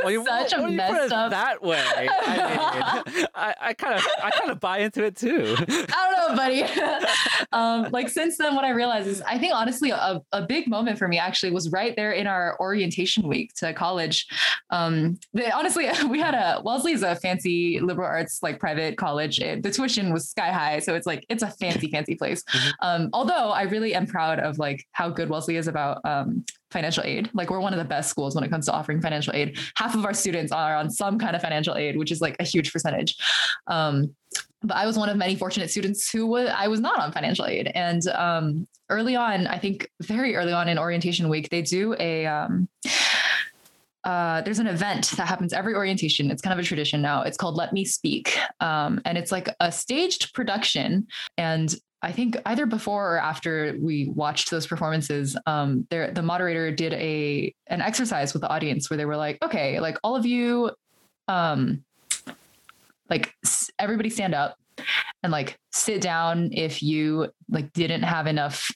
[0.02, 2.08] well, you, such well, a messed up that way.
[2.08, 5.56] I, mean, I, I kind of I kind of buy into it too.
[5.58, 6.62] I don't know, buddy.
[7.52, 10.98] um, like since then, what I realized is I think honestly a, a big moment
[10.98, 14.26] for me actually was right there in our orientation week to college.
[14.70, 19.40] Um, the, honestly, we had a Wellesley is a fancy liberal arts like private college.
[19.40, 22.42] It, the tuition was sky high, so it's like it's a fancy fancy place.
[22.44, 22.70] Mm-hmm.
[22.80, 27.04] Um, although I really am proud of like how good Wellesley is about um, financial
[27.04, 27.30] aid.
[27.34, 29.58] Like we're one of the best schools when it comes to offering financial aid.
[29.76, 32.44] Half of our students are on some kind of financial aid, which is like a
[32.44, 33.16] huge percentage.
[33.66, 34.14] Um,
[34.62, 37.46] but I was one of many fortunate students who was I was not on financial
[37.46, 37.72] aid.
[37.74, 42.26] And um, early on, I think very early on in orientation week, they do a
[42.26, 42.68] um,
[44.04, 46.30] uh, there's an event that happens every orientation.
[46.30, 47.22] It's kind of a tradition now.
[47.22, 48.38] It's called Let Me Speak.
[48.60, 51.06] Um, and it's like a staged production.
[51.36, 56.70] And I think either before or after we watched those performances, um, there the moderator
[56.70, 60.24] did a an exercise with the audience where they were like, okay, like all of
[60.24, 60.70] you,
[61.28, 61.84] um,
[63.10, 63.34] like
[63.78, 64.56] everybody stand up
[65.22, 68.70] and like sit down if you like didn't have enough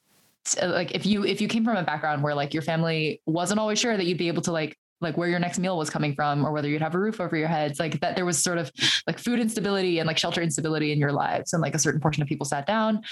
[0.62, 3.78] like if you if you came from a background where like your family wasn't always
[3.78, 6.44] sure that you'd be able to like like where your next meal was coming from
[6.44, 8.70] or whether you'd have a roof over your heads like that there was sort of
[9.06, 11.52] like food instability and like shelter instability in your lives.
[11.52, 13.02] And like a certain portion of people sat down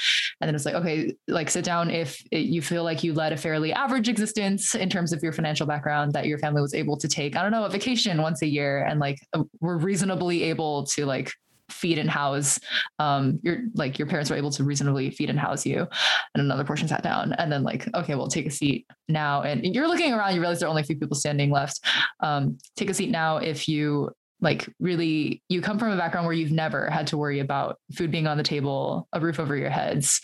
[0.41, 3.33] and then it's like okay like sit down if it, you feel like you led
[3.33, 6.97] a fairly average existence in terms of your financial background that your family was able
[6.97, 10.43] to take i don't know a vacation once a year and like uh, were reasonably
[10.43, 11.33] able to like
[11.71, 12.61] feed and house
[12.99, 15.87] um your like your parents were able to reasonably feed and house you.
[16.35, 19.43] And another portion sat down and then like okay well take a seat now.
[19.43, 21.81] And you're looking around you realize there are only a few people standing left.
[22.21, 24.11] Um take a seat now if you
[24.43, 28.11] like really you come from a background where you've never had to worry about food
[28.11, 30.21] being on the table a roof over your heads.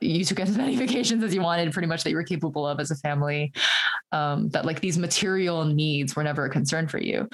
[0.00, 2.80] You took as many vacations as you wanted pretty much that you were capable of
[2.80, 3.52] as a family
[4.12, 7.28] um, that like these material needs were never a concern for you.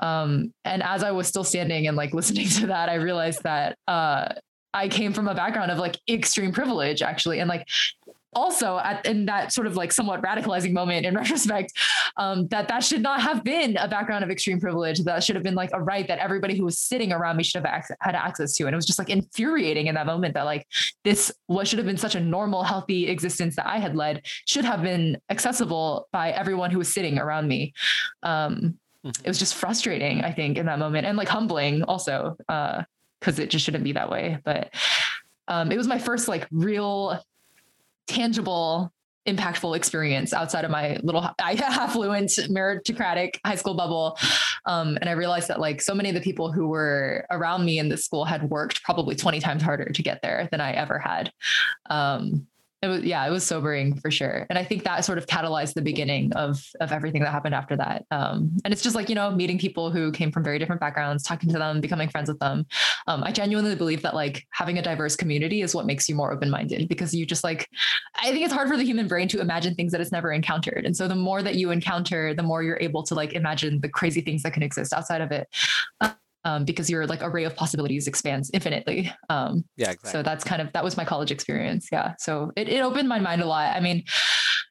[0.00, 3.76] Um, and as i was still standing and like listening to that i realized that
[3.88, 4.28] uh,
[4.74, 7.40] I came from a background of like extreme privilege actually.
[7.40, 7.66] And like
[8.34, 11.72] also at, in that sort of like somewhat radicalizing moment in retrospect
[12.16, 15.00] um, that that should not have been a background of extreme privilege.
[15.04, 17.64] That should have been like a right that everybody who was sitting around me should
[17.64, 18.66] have ac- had access to.
[18.66, 20.66] And it was just like infuriating in that moment that like
[21.04, 24.64] this what should have been such a normal healthy existence that i had led should
[24.64, 27.72] have been accessible by everyone who was sitting around me.
[28.22, 29.10] Um, mm-hmm.
[29.24, 33.42] it was just frustrating i think in that moment and like humbling also because uh,
[33.42, 34.38] it just shouldn't be that way.
[34.44, 34.74] But
[35.46, 37.22] um, it was my first like real
[38.08, 38.92] tangible
[39.28, 44.16] impactful experience outside of my little affluent meritocratic high school bubble.
[44.64, 47.78] Um, and i realized that like so many of the people who were around me
[47.78, 50.98] in this school had worked probably 20 times harder to get there than i ever
[50.98, 51.32] had.
[51.90, 52.46] Um,
[52.80, 54.46] it was yeah it was sobering for sure.
[54.50, 57.76] And i think that sort of catalyzed the beginning of of everything that happened after
[57.76, 58.04] that.
[58.10, 61.24] Um, and it's just like you know meeting people who came from very different backgrounds
[61.24, 62.66] talking to them becoming friends with them.
[63.06, 66.32] Um, i genuinely believe that like having a diverse community is what makes you more
[66.32, 67.68] open-minded because you just like
[68.16, 70.84] i think it's hard for the human brain to imagine things that it's never encountered.
[70.86, 73.88] And so the more that you encounter the more you're able to like imagine the
[73.88, 75.48] crazy things that can exist outside of it.
[76.00, 76.14] um,
[76.64, 79.12] because your like array of possibilities expands infinitely.
[79.28, 80.10] Um, yeah, exactly.
[80.10, 81.88] So that's kind of that was my college experience.
[81.92, 83.76] Yeah, so it, it opened my mind a lot.
[83.76, 84.04] I mean,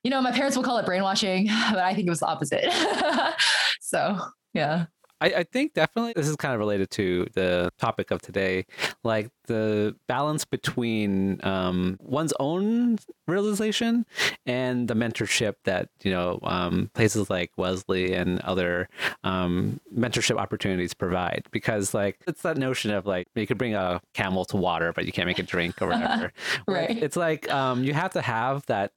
[0.03, 2.71] you know, my parents will call it brainwashing, but I think it was the opposite.
[3.81, 4.17] so
[4.53, 4.85] yeah.
[5.19, 8.65] I, I think definitely this is kind of related to the topic of today,
[9.03, 12.97] like the balance between um, one's own
[13.27, 14.05] realization
[14.45, 18.89] and the mentorship that you know um, places like Wellesley and other
[19.23, 21.45] um, mentorship opportunities provide.
[21.51, 25.05] Because like it's that notion of like you could bring a camel to water, but
[25.05, 26.31] you can't make it drink or whatever.
[26.67, 26.95] right.
[26.97, 28.91] It's like um, you have to have that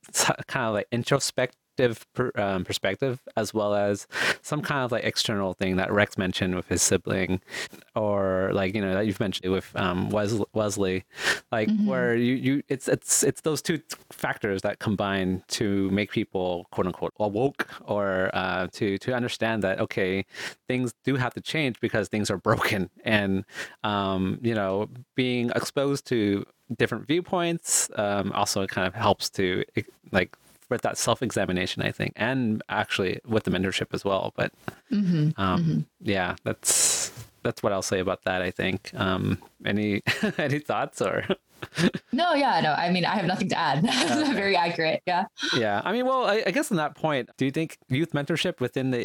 [0.46, 4.06] kind of like introspect per, um, perspective as well as
[4.42, 7.40] some kind of like external thing that Rex mentioned with his sibling,
[7.94, 11.04] or like you know that you've mentioned with um, Wes- Wellesley,
[11.52, 11.86] like mm-hmm.
[11.86, 16.86] where you you it's it's it's those two factors that combine to make people quote
[16.86, 20.24] unquote awoke or uh, to to understand that okay
[20.68, 23.44] things do have to change because things are broken and
[23.84, 26.44] um, you know being exposed to
[26.76, 29.64] different viewpoints um, also kind of helps to
[30.12, 30.36] like
[30.70, 34.32] with that self examination, I think, and actually with the mentorship as well.
[34.36, 34.52] But
[34.90, 35.80] mm-hmm, um, mm-hmm.
[36.00, 37.12] yeah, that's
[37.42, 38.42] that's what I'll say about that.
[38.42, 38.92] I think.
[38.94, 40.02] Um, any
[40.38, 41.26] any thoughts or?
[42.12, 42.72] no, yeah, no.
[42.72, 43.84] I mean, I have nothing to add.
[44.10, 44.32] Okay.
[44.32, 45.02] Very accurate.
[45.06, 45.26] Yeah.
[45.54, 45.82] Yeah.
[45.84, 48.90] I mean, well, I, I, guess on that point, do you think youth mentorship within
[48.90, 48.98] the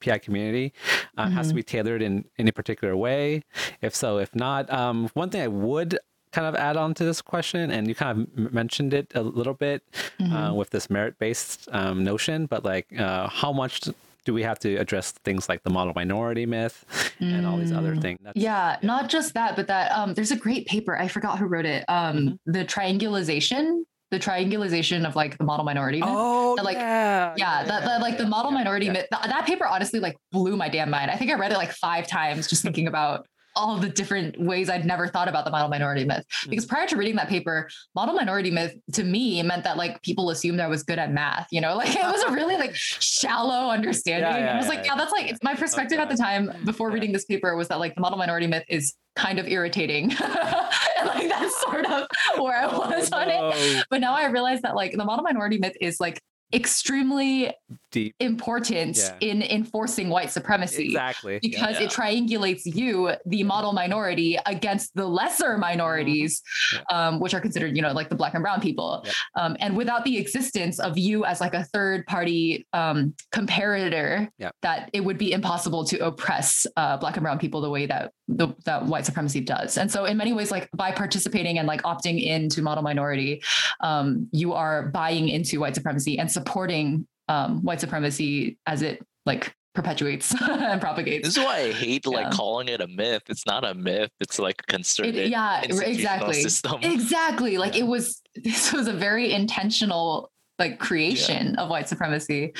[0.00, 0.72] AAPI community
[1.16, 1.34] uh, mm-hmm.
[1.34, 1.56] has to mm-hmm.
[1.56, 3.42] be tailored in any particular way?
[3.82, 5.98] If so, if not, um, one thing I would
[6.38, 9.54] kind of add on to this question, and you kind of mentioned it a little
[9.54, 9.82] bit
[10.20, 10.32] mm-hmm.
[10.32, 13.80] uh, with this merit-based um, notion, but like, uh, how much
[14.24, 16.84] do we have to address things like the model minority myth
[17.18, 18.02] and all these other mm.
[18.02, 18.20] things?
[18.22, 20.96] That's, yeah, yeah, not just that, but that um, there's a great paper.
[20.96, 21.84] I forgot who wrote it.
[21.88, 22.52] Um, mm-hmm.
[22.52, 26.08] The triangulation the triangulation of like the model minority myth.
[26.10, 29.06] Oh, that, like yeah, yeah, yeah that, that like the model minority myth.
[29.10, 31.10] That, that paper honestly like blew my damn mind.
[31.10, 33.26] I think I read it like five times just thinking about
[33.58, 36.24] all the different ways I'd never thought about the model minority myth.
[36.44, 36.50] Hmm.
[36.50, 40.30] Because prior to reading that paper, model minority myth to me meant that like people
[40.30, 43.70] assumed I was good at math, you know, like it was a really like shallow
[43.70, 44.30] understanding.
[44.30, 46.04] Yeah, yeah, I was like, yeah, that's like it's my perspective okay.
[46.04, 48.94] at the time before reading this paper was that like the model minority myth is
[49.16, 50.04] kind of irritating.
[50.98, 52.06] and like that's sort of
[52.38, 53.50] where I oh, was oh, on no.
[53.52, 53.84] it.
[53.90, 57.52] But now I realize that like the model minority myth is like extremely
[57.90, 59.16] deep important yeah.
[59.20, 61.84] in enforcing white supremacy exactly because yeah.
[61.86, 66.82] it triangulates you the model minority against the lesser minorities mm-hmm.
[66.90, 67.08] yeah.
[67.08, 69.04] um, which are considered you know like the black and brown people
[69.36, 74.28] um, and without the existence of you as like a third party um, comparator
[74.62, 78.12] that it would be impossible to oppress uh, black and brown people the way that
[78.28, 81.82] the, that white supremacy does and so in many ways like by participating and like
[81.82, 83.42] opting into model minority
[83.80, 89.54] um, you are buying into white supremacy and supporting um, white supremacy as it like
[89.74, 91.26] perpetuates and propagates.
[91.26, 92.30] This is why I hate like yeah.
[92.30, 93.22] calling it a myth.
[93.28, 94.10] It's not a myth.
[94.20, 96.34] It's like a concerted it, yeah, exactly.
[96.34, 96.80] System.
[96.82, 97.58] Exactly.
[97.58, 97.82] Like yeah.
[97.82, 98.22] it was.
[98.38, 100.30] This was a very intentional
[100.60, 101.62] like creation yeah.
[101.62, 102.52] of white supremacy.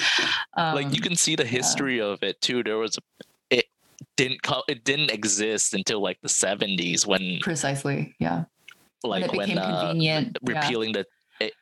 [0.56, 2.64] Um, like you can see the history of it too.
[2.64, 2.98] There was
[3.48, 3.66] it
[4.16, 8.44] didn't it didn't exist until like the 70s when precisely yeah
[9.04, 11.06] like when when, uh, convenient repealing the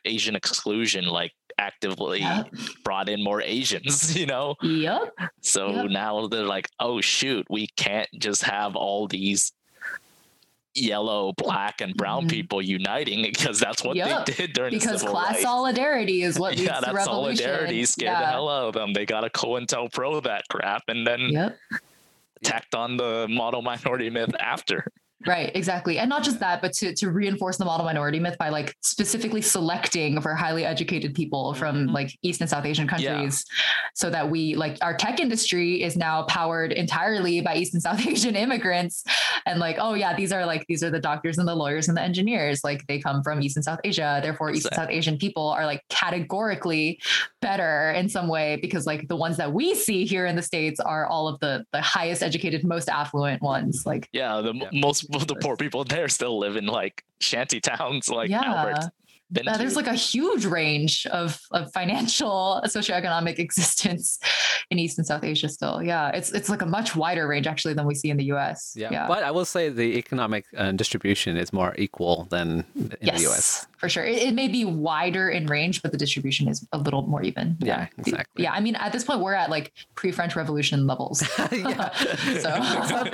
[0.05, 2.53] Asian exclusion like actively yep.
[2.83, 4.55] brought in more Asians, you know?
[4.61, 5.13] Yep.
[5.41, 5.89] So yep.
[5.89, 9.51] now they're like, oh shoot, we can't just have all these
[10.77, 12.29] yellow, black, and brown mm-hmm.
[12.29, 14.25] people uniting because that's what yep.
[14.25, 15.43] they did during because the class rights.
[15.43, 18.19] solidarity is what yeah, that solidarity scared yeah.
[18.19, 18.93] the hell out of them.
[18.93, 21.57] They got to COINTELPRO that crap and then yep.
[22.43, 24.85] tacked on the model minority myth after.
[25.25, 25.97] Right, exactly.
[25.97, 29.41] And not just that, but to, to reinforce the model minority myth by like specifically
[29.41, 31.93] selecting for highly educated people from mm-hmm.
[31.93, 33.63] like East and South Asian countries yeah.
[33.95, 38.05] so that we like our tech industry is now powered entirely by East and South
[38.07, 39.03] Asian immigrants.
[39.47, 41.97] And like, oh yeah, these are like these are the doctors and the lawyers and
[41.97, 42.63] the engineers.
[42.63, 44.19] Like they come from East and South Asia.
[44.21, 46.99] Therefore, East and South Asian people are like categorically
[47.41, 50.79] better in some way because like the ones that we see here in the States
[50.79, 53.83] are all of the the highest educated, most affluent ones.
[53.83, 54.69] Like yeah, the yeah.
[54.73, 58.43] most the poor people there still live in like shanty towns like yeah.
[58.43, 58.91] Albert
[59.35, 64.19] uh, there's like a huge range of, of financial socioeconomic existence
[64.69, 65.81] in East and South Asia still.
[65.83, 68.73] Yeah, it's it's like a much wider range actually than we see in the US.
[68.75, 69.07] Yeah, yeah.
[69.07, 73.29] but I will say the economic uh, distribution is more equal than in yes, the
[73.29, 73.67] US.
[73.77, 74.03] For sure.
[74.03, 77.57] It, it, may be wider in range, but the distribution is a little more even.
[77.59, 78.43] Yeah, yeah exactly.
[78.43, 81.19] Yeah, I mean, at this point, we're at like pre French Revolution levels.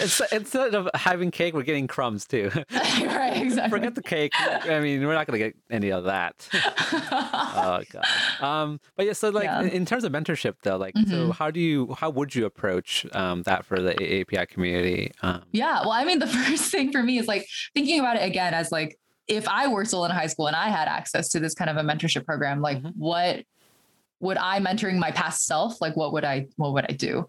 [0.05, 2.49] so instead of having cake, we're getting crumbs too.
[2.72, 3.78] right, exactly.
[3.78, 4.32] Forget the cake.
[4.38, 6.47] I mean, we're not going to get any of that.
[6.54, 8.43] oh god.
[8.43, 9.62] Um, but yeah, so like yeah.
[9.62, 11.10] in terms of mentorship though, like mm-hmm.
[11.10, 15.12] so how do you how would you approach um, that for the API community?
[15.22, 18.24] Um, yeah, well, I mean, the first thing for me is like thinking about it
[18.24, 18.97] again as like
[19.28, 21.78] if I were still in high school and I had access to this kind of
[21.78, 22.89] a mentorship program, like mm-hmm.
[22.89, 23.43] what
[24.24, 25.82] would I mentoring my past self?
[25.82, 27.28] Like what would I what would I do?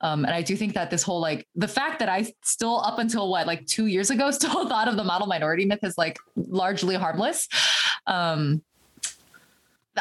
[0.00, 2.98] Um, and I do think that this whole like the fact that I still up
[2.98, 6.18] until what like two years ago still thought of the model minority myth as like
[6.36, 7.48] largely harmless.
[8.06, 8.62] Um,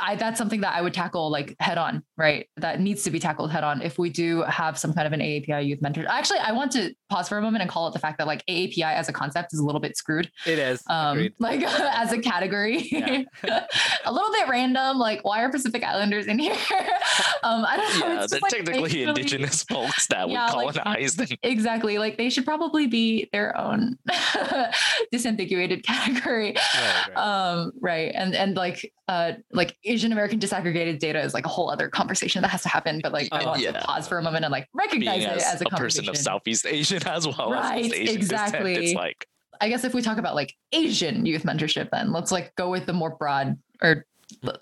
[0.01, 2.47] I, that's something that I would tackle like head on, right?
[2.57, 5.21] That needs to be tackled head on if we do have some kind of an
[5.21, 6.05] AAPI youth mentor.
[6.07, 8.45] Actually, I want to pause for a moment and call it the fact that like
[8.45, 10.29] AAPI as a concept is a little bit screwed.
[10.45, 10.83] It is.
[10.87, 13.23] Um, like as a category, yeah.
[14.05, 14.99] a little bit random.
[14.99, 16.53] Like, why are Pacific Islanders in here?
[17.43, 18.07] um, I don't know.
[18.13, 21.19] Yeah, they're like, technically indigenous folks that yeah, we colonized.
[21.19, 21.97] Like, exactly.
[21.97, 23.97] Like they should probably be their own
[25.11, 26.53] disambiguated category.
[26.55, 27.17] Right, right.
[27.17, 28.11] Um, right.
[28.13, 32.41] And and like uh, like Asian American disaggregated data is like a whole other conversation
[32.41, 32.99] that has to happen.
[33.01, 33.71] But like, I want yeah.
[33.71, 36.09] to pause for a moment and like recognize Being it as, as a, a person
[36.09, 37.51] of Southeast Asian as well.
[37.51, 38.73] Right, as Asian exactly.
[38.73, 39.25] Descent, it's like,
[39.61, 42.85] I guess if we talk about like Asian youth mentorship, then let's like go with
[42.85, 44.05] the more broad or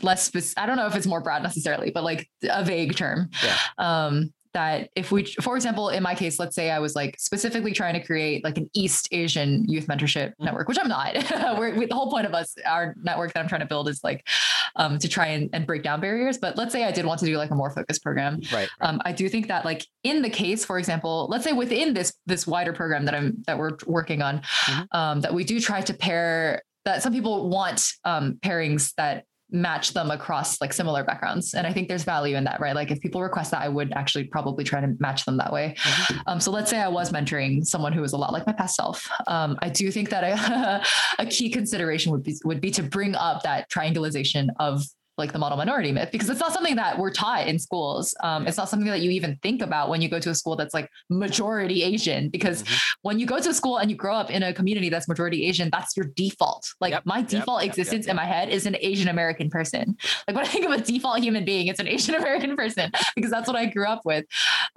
[0.01, 3.29] less specific, I don't know if it's more broad necessarily, but like a vague term.
[3.43, 3.57] Yeah.
[3.77, 7.71] Um, that if we, for example, in my case, let's say I was like specifically
[7.71, 10.45] trying to create like an East Asian youth mentorship mm-hmm.
[10.45, 11.15] network, which I'm not.
[11.57, 14.03] We're, we, the whole point of us, our network that I'm trying to build is
[14.03, 14.27] like
[14.75, 16.37] um, to try and, and break down barriers.
[16.37, 18.35] But let's say I did want to do like a more focused program.
[18.51, 18.53] Right.
[18.53, 18.69] right.
[18.81, 22.13] Um, I do think that like in the case, for example, let's say within this
[22.25, 24.97] this wider program that I'm that we're working on, mm-hmm.
[24.97, 29.93] um, that we do try to pair that some people want um, pairings that match
[29.93, 31.53] them across like similar backgrounds.
[31.53, 32.75] And i think there's value in that right?
[32.75, 35.75] Like if people request that i would actually probably try to match them that way.
[35.77, 36.19] Mm-hmm.
[36.27, 38.75] um, so let's say i was mentoring someone who was a lot like my past
[38.75, 39.09] self.
[39.27, 40.83] Um, i do think that a,
[41.19, 44.83] a key consideration would be would be to bring up that triangulation of
[45.19, 48.15] like the model minority myth because it's not something that we're taught in schools.
[48.23, 50.55] Um, it's not something that you even think about when you go to a school
[50.55, 52.29] that's like majority Asian.
[52.29, 52.99] Because mm-hmm.
[53.03, 55.45] when you go to a school and you grow up in a community that's majority
[55.45, 56.65] Asian, that's your default.
[56.79, 59.97] Like yep, my default yep, existence yep, in my head is an Asian American person.
[60.27, 63.29] Like when I think of a default human being, it's an Asian American person because
[63.29, 64.25] that's what I grew up with.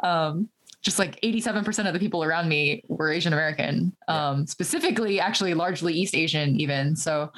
[0.03, 0.49] Um,
[0.83, 5.95] just like 87% of the people around me were Asian American, um, specifically, actually, largely
[5.95, 6.97] East Asian, even.
[6.97, 7.31] So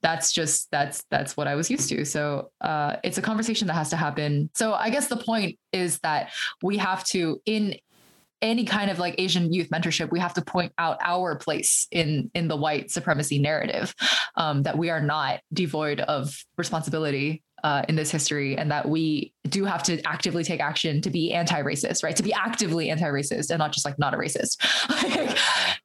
[0.00, 2.04] that's just that's that's what I was used to.
[2.04, 4.48] So uh, it's a conversation that has to happen.
[4.54, 6.30] So I guess the point is that
[6.62, 7.76] we have to in
[8.42, 12.30] any kind of like Asian youth mentorship, we have to point out our place in
[12.34, 13.94] in the white supremacy narrative,
[14.36, 19.32] um, that we are not devoid of responsibility uh, in this history and that we
[19.48, 22.14] do have to actively take action to be anti-racist right?
[22.14, 24.58] To be actively anti-racist and not just like not a racist.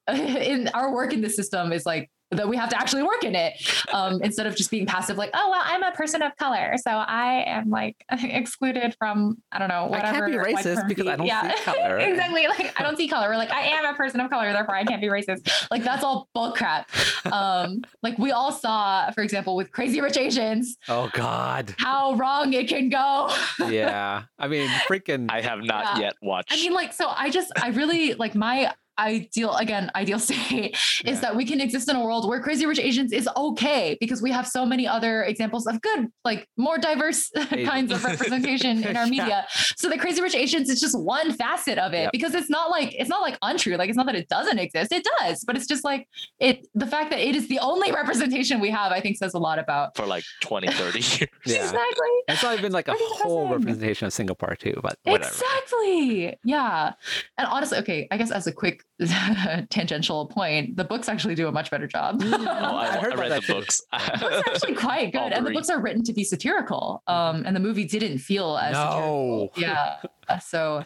[0.10, 3.34] In our work in the system is like that we have to actually work in
[3.34, 3.54] it
[3.92, 6.90] um, instead of just being passive like oh well i'm a person of color so
[6.90, 11.16] i am like excluded from i don't know whatever i can't be racist because i
[11.16, 11.54] don't yeah.
[11.54, 11.98] see color.
[11.98, 13.28] Exactly like i don't see color.
[13.28, 15.68] We're like i am a person of color therefore i can't be racist.
[15.70, 16.86] Like that's all bullcrap
[17.32, 21.74] um, like we all saw for example with crazy rich asians oh god.
[21.78, 23.30] how wrong it can go.
[23.68, 24.24] Yeah.
[24.38, 26.06] I mean freaking i have not yeah.
[26.06, 30.18] yet watched i mean like so i just i really like my ideal again ideal
[30.28, 31.10] state yeah.
[31.10, 34.20] is that we can exist in a world where crazy rich asians is okay because
[34.22, 37.30] we have so many other examples of good like more diverse
[37.64, 39.44] kinds of representation in our media yeah.
[39.76, 42.12] so the crazy rich asians is just one facet of it yep.
[42.12, 44.92] because it's not like it's not like untrue like it's not that it doesn't exist
[44.92, 46.06] it does but it's just like
[46.38, 49.38] it the fact that it is the only representation we have i think says a
[49.38, 51.62] lot about for like 20 30 years yeah.
[51.62, 55.28] exactly it's not even like a whole representation of singapore too but whatever.
[55.28, 56.92] exactly yeah
[57.38, 58.84] and honestly okay i guess as a quick
[59.70, 62.20] tangential point, the books actually do a much better job.
[62.24, 63.80] oh, I, I, read the books.
[63.90, 67.02] the books are actually quite good, and the books are written to be satirical.
[67.06, 69.50] Um, and the movie didn't feel as no.
[69.52, 69.52] satirical.
[69.56, 69.96] Yeah.
[70.40, 70.84] So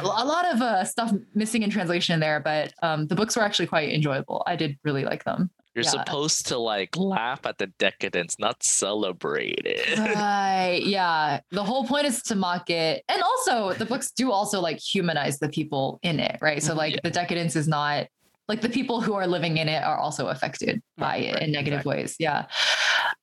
[0.00, 3.66] a lot of uh, stuff missing in translation there, but um, the books were actually
[3.66, 4.44] quite enjoyable.
[4.46, 5.50] I did really like them.
[5.74, 5.90] You're yeah.
[5.90, 9.98] supposed to like laugh at the decadence, not celebrate it.
[10.14, 10.82] Right.
[10.84, 11.40] Yeah.
[11.50, 13.02] The whole point is to mock it.
[13.08, 16.62] And also the books do also like humanize the people in it, right?
[16.62, 17.00] So like yeah.
[17.02, 18.06] the decadence is not
[18.48, 21.52] like the people who are living in it are also affected by it right, in
[21.52, 22.02] negative exactly.
[22.02, 22.16] ways.
[22.18, 22.42] Yeah.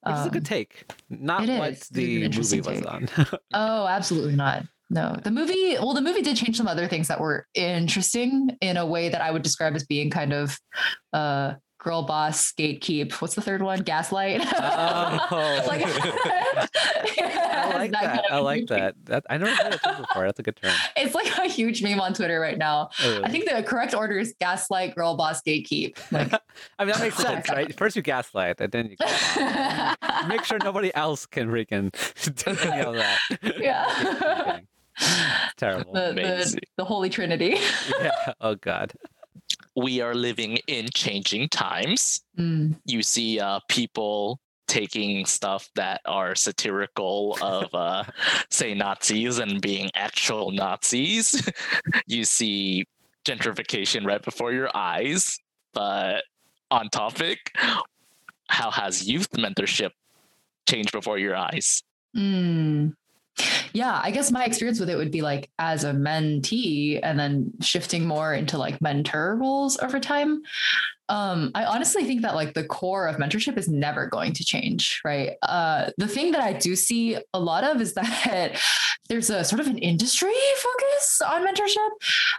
[0.04, 0.92] Which um, is a good take.
[1.10, 2.92] Not what the movie was take.
[2.92, 3.08] on.
[3.54, 4.66] oh, absolutely not.
[4.90, 8.76] No, the movie, well, the movie did change some other things that were interesting in
[8.76, 10.58] a way that I would describe as being kind of
[11.14, 13.12] uh girl boss gatekeep.
[13.14, 13.80] What's the third one?
[13.80, 14.42] Gaslight?
[15.34, 15.64] Oh.
[15.68, 18.04] Like, i like that, that.
[18.04, 18.96] kind of i like that.
[19.06, 20.26] that i never heard that term before.
[20.26, 20.74] That's a good term.
[20.98, 22.90] It's like a huge meme on twitter right now.
[23.04, 25.98] Oh, i think the correct order is gaslight girl boss gatekeep.
[26.12, 26.34] Like
[26.80, 27.76] i mean that makes sense right?
[27.78, 28.98] First you gaslight and then you
[30.28, 31.92] make sure nobody else can freaking
[32.36, 33.20] do any of that.
[33.58, 34.60] Yeah.
[35.58, 35.94] Terrible.
[35.94, 37.58] The, the, the holy trinity.
[38.00, 38.34] Yeah.
[38.40, 38.94] Oh god
[39.76, 42.22] we are living in changing times.
[42.38, 42.78] Mm.
[42.86, 48.04] You see uh, people taking stuff that are satirical of uh,
[48.50, 51.50] say Nazis and being actual Nazis.
[52.08, 52.86] you see
[53.26, 55.38] gentrification right before your eyes.
[55.74, 56.24] But
[56.70, 57.52] on topic,
[58.48, 59.92] how has youth mentorship
[60.68, 61.82] changed before your eyes?
[62.16, 62.94] Mm.
[63.74, 67.52] Yeah, I guess my experience with it would be like as a mentee and then
[67.62, 70.42] shifting more into like mentor roles over time.
[71.10, 75.02] Um, I honestly think that like the core of mentorship is never going to change,
[75.04, 75.32] right?
[75.42, 78.60] Uh, the thing that I do see a lot of is that
[79.10, 81.90] there's a sort of an industry focus on mentorship.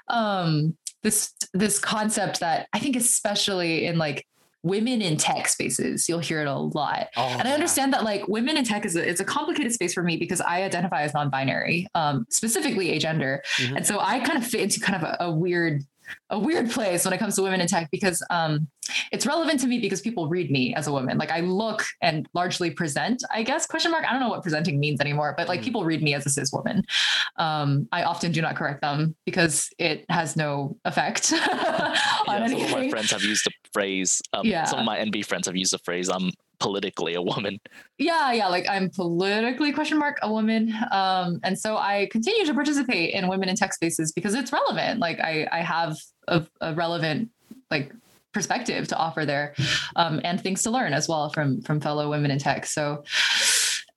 [0.09, 4.25] Um, this this concept that I think especially in like
[4.63, 6.09] women in tech spaces.
[6.09, 7.09] You'll hear it a lot.
[7.17, 9.95] Oh, and I understand that like women in tech is a, it's a complicated space
[9.95, 13.41] for me because I identify as non-binary, um, specifically agender.
[13.57, 13.77] Mm-hmm.
[13.79, 15.83] And so I kind of fit into kind of a, a weird
[16.31, 18.69] a weird place when it comes to women in tech because um,
[19.13, 21.19] it's relevant to me because people read me as a woman.
[21.19, 24.05] Like I look and largely present, I guess, question mark.
[24.05, 25.65] I don't know what presenting means anymore, but like mm.
[25.65, 26.83] people read me as a cis woman.
[27.37, 31.95] Um, I often do not correct them because it has no effect on yeah,
[32.29, 32.69] anything.
[32.69, 34.65] Some of my friends have used the phrase, um, yeah.
[34.65, 37.59] some of my NB friends have used the phrase, I'm politically a woman.
[37.99, 40.73] Yeah, yeah, like I'm politically question mark a woman.
[40.93, 45.01] Um, and so I continue to participate in women in tech spaces because it's relevant.
[45.01, 45.97] Like I, I have
[46.29, 47.31] a, a relevant
[47.71, 47.93] like
[48.33, 49.55] perspective to offer there
[49.97, 53.05] um, and things to learn as well from from fellow women in tech so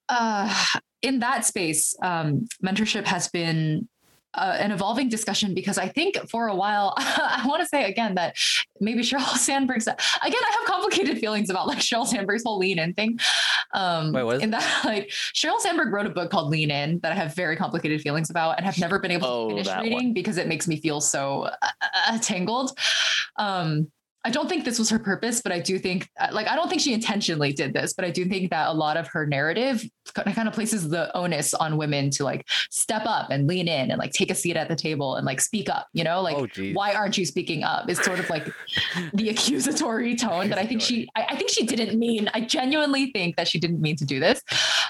[0.10, 0.54] uh,
[1.02, 3.88] in that space um, mentorship has been
[4.36, 8.16] uh, an evolving discussion because I think for a while, I want to say again
[8.16, 8.36] that
[8.80, 12.94] maybe Sheryl Sandberg's again, I have complicated feelings about like Sheryl Sandberg's whole lean in
[12.94, 13.20] thing.
[13.74, 14.42] Um, Wait, what?
[14.42, 17.56] In that, like Sheryl Sandberg wrote a book called Lean In that I have very
[17.56, 20.14] complicated feelings about and have never been able oh, to finish reading one.
[20.14, 21.70] because it makes me feel so uh,
[22.08, 22.78] uh tangled.
[23.38, 23.92] Um,
[24.26, 26.68] I don't think this was her purpose, but I do think, uh, like, I don't
[26.68, 29.88] think she intentionally did this, but I do think that a lot of her narrative
[30.16, 34.00] kind of places the onus on women to like step up and lean in and
[34.00, 36.48] like take a seat at the table and like speak up, you know, like, oh,
[36.74, 37.88] why aren't you speaking up?
[37.88, 38.52] Is sort of like
[39.14, 43.12] the accusatory tone that I think she, I, I, think she didn't mean, I genuinely
[43.12, 44.42] think that she didn't mean to do this.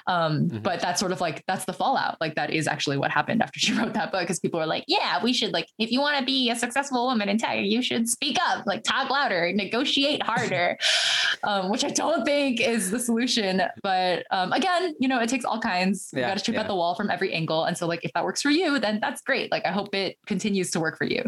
[0.07, 0.59] Um, mm-hmm.
[0.59, 2.17] But that's sort of like, that's the fallout.
[2.21, 4.86] Like, that is actually what happened after she wrote that book because people are like,
[4.88, 7.81] yeah, we should, like, if you want to be a successful woman in tech, you
[7.81, 10.78] should speak up, like, talk loud louder, negotiate harder,
[11.43, 13.61] um, which I don't think is the solution.
[13.82, 16.09] But um, again, you know, it takes all kinds.
[16.13, 16.61] Yeah, you got to chip yeah.
[16.61, 17.65] at the wall from every angle.
[17.65, 19.51] And so, like, if that works for you, then that's great.
[19.51, 21.23] Like, I hope it continues to work for you.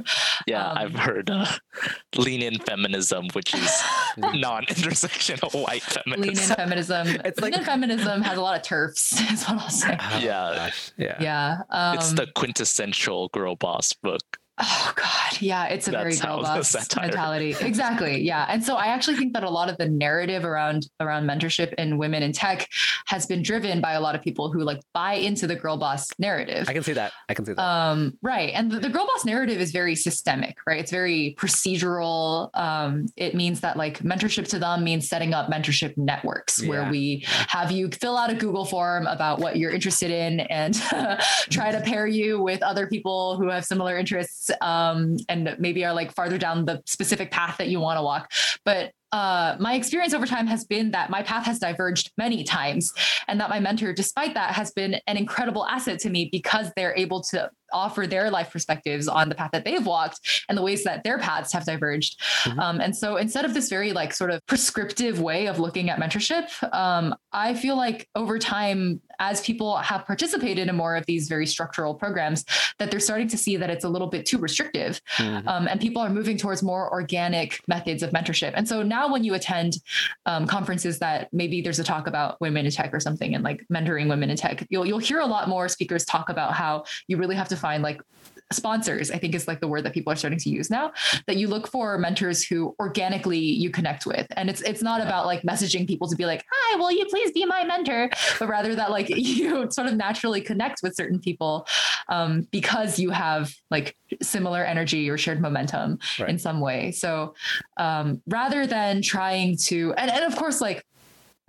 [0.45, 1.45] Yeah, um, I've heard uh,
[2.16, 3.84] lean in feminism, which is
[4.18, 6.22] non-intersectional white feminism.
[6.22, 7.08] Lean in feminism.
[7.28, 9.98] It's lean like, in feminism has a lot of TERFs, Is what I'll say.
[10.00, 11.93] Oh, yeah, yeah, yeah.
[11.93, 14.22] it's the um, quintessential girl boss book.
[14.60, 17.55] Oh God, yeah, it's a very girl boss mentality.
[17.62, 18.47] Exactly, yeah.
[18.49, 21.99] And so I actually think that a lot of the narrative around around mentorship and
[21.99, 22.68] women in tech
[23.05, 26.08] has been driven by a lot of people who like buy into the girl boss
[26.18, 26.68] narrative.
[26.68, 27.12] I can see that.
[27.30, 27.62] I can see that.
[27.62, 30.80] Um, right, and the, the girl boss narrative is very systemic, right?
[30.80, 32.49] It's very procedural.
[32.58, 36.70] Um, it means that like mentorship to them means setting up mentorship networks yeah.
[36.70, 40.74] where we have you fill out a Google form about what you're interested in and
[41.51, 45.93] try to pair you with other people who have similar interests um, and maybe are
[45.93, 48.32] like farther down the specific path that you want to walk.
[48.64, 52.93] But uh, my experience over time has been that my path has diverged many times,
[53.28, 56.95] and that my mentor, despite that, has been an incredible asset to me because they're
[56.95, 60.84] able to offer their life perspectives on the path that they've walked and the ways
[60.84, 62.20] that their paths have diverged.
[62.43, 62.59] Mm-hmm.
[62.59, 65.99] Um, and so instead of this very like sort of prescriptive way of looking at
[65.99, 71.28] mentorship, um, I feel like over time, as people have participated in more of these
[71.28, 72.45] very structural programs,
[72.80, 75.01] that they're starting to see that it's a little bit too restrictive.
[75.18, 75.47] Mm-hmm.
[75.47, 78.53] Um, and people are moving towards more organic methods of mentorship.
[78.55, 79.78] And so now when you attend
[80.26, 83.66] um, conferences that maybe there's a talk about women in tech or something and like
[83.72, 87.18] mentoring women in tech, you'll, you'll hear a lot more speakers talk about how you
[87.18, 88.01] really have to find like
[88.52, 90.91] sponsors i think is like the word that people are starting to use now
[91.26, 94.28] that you look for mentors who organically you connect with.
[94.36, 97.32] And it's it's not about like messaging people to be like hi will you please
[97.32, 98.10] be my mentor?
[98.39, 101.68] but rather that like you sort of naturally connect with certain people
[102.10, 106.30] um, because you have like similar energy or shared momentum right.
[106.30, 106.91] in some way.
[106.91, 107.34] So
[107.78, 110.86] um, rather than trying to and, and of course like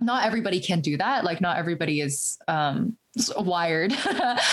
[0.01, 1.25] not everybody can do that.
[1.25, 2.95] Like not everybody is um,
[3.37, 3.91] wired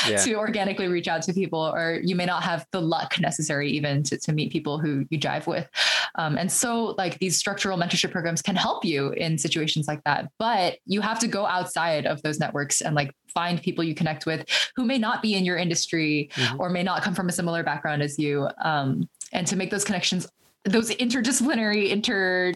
[0.09, 0.17] yeah.
[0.17, 4.03] to organically reach out to people or you may not have the luck necessary even
[4.03, 5.69] to, to meet people who you jive with
[6.17, 10.31] um, and so like these structural mentorship programs can help you in situations like that
[10.39, 14.27] but you have to go outside of those networks and like find people you connect
[14.27, 16.61] with who may not be in your industry mm-hmm.
[16.61, 19.85] or may not come from a similar background as you um, and to make those
[19.85, 20.27] connections
[20.65, 22.53] those interdisciplinary inter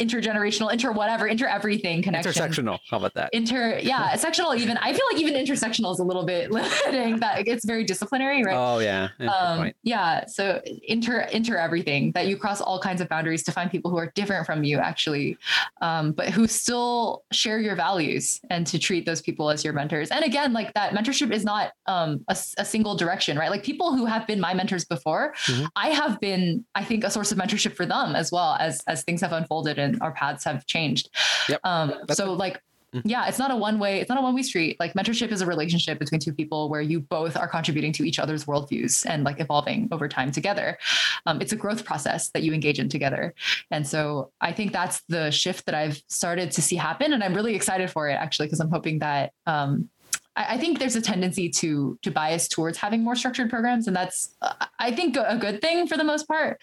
[0.00, 2.32] intergenerational, inter whatever, inter everything connection.
[2.32, 2.78] Intersectional.
[2.90, 3.30] How about that?
[3.32, 4.54] Inter, yeah, sectional.
[4.54, 7.20] Even I feel like even intersectional is a little bit limiting.
[7.20, 8.56] That it's very disciplinary, right?
[8.56, 9.08] Oh yeah.
[9.20, 10.24] Um, yeah.
[10.26, 13.98] So inter inter everything that you cross all kinds of boundaries to find people who
[13.98, 15.36] are different from you, actually,
[15.82, 20.10] um, but who still share your values, and to treat those people as your mentors.
[20.10, 23.50] And again, like that mentorship is not um, a, a, single direction, right?
[23.50, 25.66] Like people who have been my mentors before, mm-hmm.
[25.76, 29.02] I have been, I think, a source of mentorship for them as well as as
[29.02, 31.10] things have unfolded and and our paths have changed.
[31.48, 31.60] Yep.
[31.64, 32.62] Um, so like
[32.94, 33.08] mm-hmm.
[33.08, 35.40] yeah it's not a one way it's not a one way street like mentorship is
[35.40, 39.24] a relationship between two people where you both are contributing to each other's worldviews and
[39.24, 40.78] like evolving over time together
[41.26, 43.34] um, it's a growth process that you engage in together
[43.70, 47.34] and so i think that's the shift that i've started to see happen and i'm
[47.34, 49.88] really excited for it actually because i'm hoping that um,
[50.36, 53.96] I, I think there's a tendency to to bias towards having more structured programs, and
[53.96, 54.36] that's
[54.78, 56.60] I think a good thing for the most part.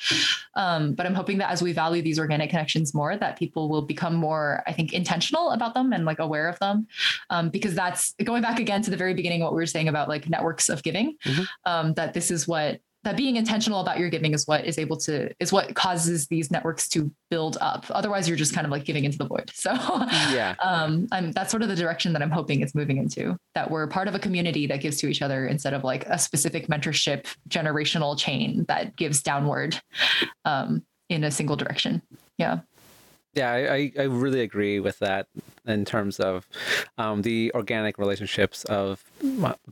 [0.55, 3.83] Um, but I'm hoping that as we value these organic connections more, that people will
[3.83, 6.87] become more, I think, intentional about them and like aware of them,
[7.29, 10.09] um, because that's going back again to the very beginning what we were saying about
[10.09, 11.17] like networks of giving.
[11.25, 11.43] Mm-hmm.
[11.65, 14.97] Um, that this is what that being intentional about your giving is what is able
[14.97, 17.85] to is what causes these networks to build up.
[17.89, 19.49] Otherwise you're just kind of like giving into the void.
[19.67, 20.55] So yeah.
[20.61, 23.87] um I'm, that's sort of the direction that i'm hoping it's moving into that we're
[23.87, 27.25] part of a community that gives to each other instead of like a specific mentorship
[27.49, 29.79] generational chain that gives downward
[30.45, 32.01] um in a single direction.
[32.37, 32.59] Yeah.
[33.33, 35.27] Yeah, I, I really agree with that
[35.67, 36.47] in terms of
[36.97, 39.03] um, the organic relationships of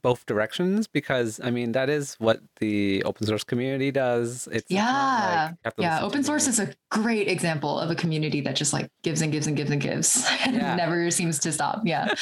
[0.02, 4.48] both directions because I mean that is what the open source community does.
[4.52, 6.02] It's yeah, like yeah.
[6.02, 9.48] Open source is a great example of a community that just like gives and gives
[9.48, 10.76] and gives and gives and yeah.
[10.76, 11.82] never seems to stop.
[11.84, 12.14] Yeah.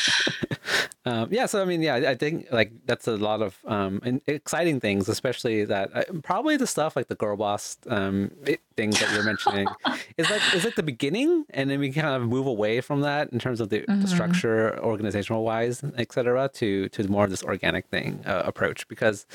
[1.05, 1.45] um, yeah.
[1.45, 5.65] So I mean, yeah, I think like that's a lot of um, exciting things, especially
[5.65, 8.31] that uh, probably the stuff like the girl boss um,
[8.75, 9.67] things that you're mentioning
[10.17, 13.31] is like is it the beginning, and then we kind of move away from that
[13.31, 14.01] in terms of the, mm-hmm.
[14.01, 19.25] the structure, organizational wise, etc., to to more of this organic thing uh, approach because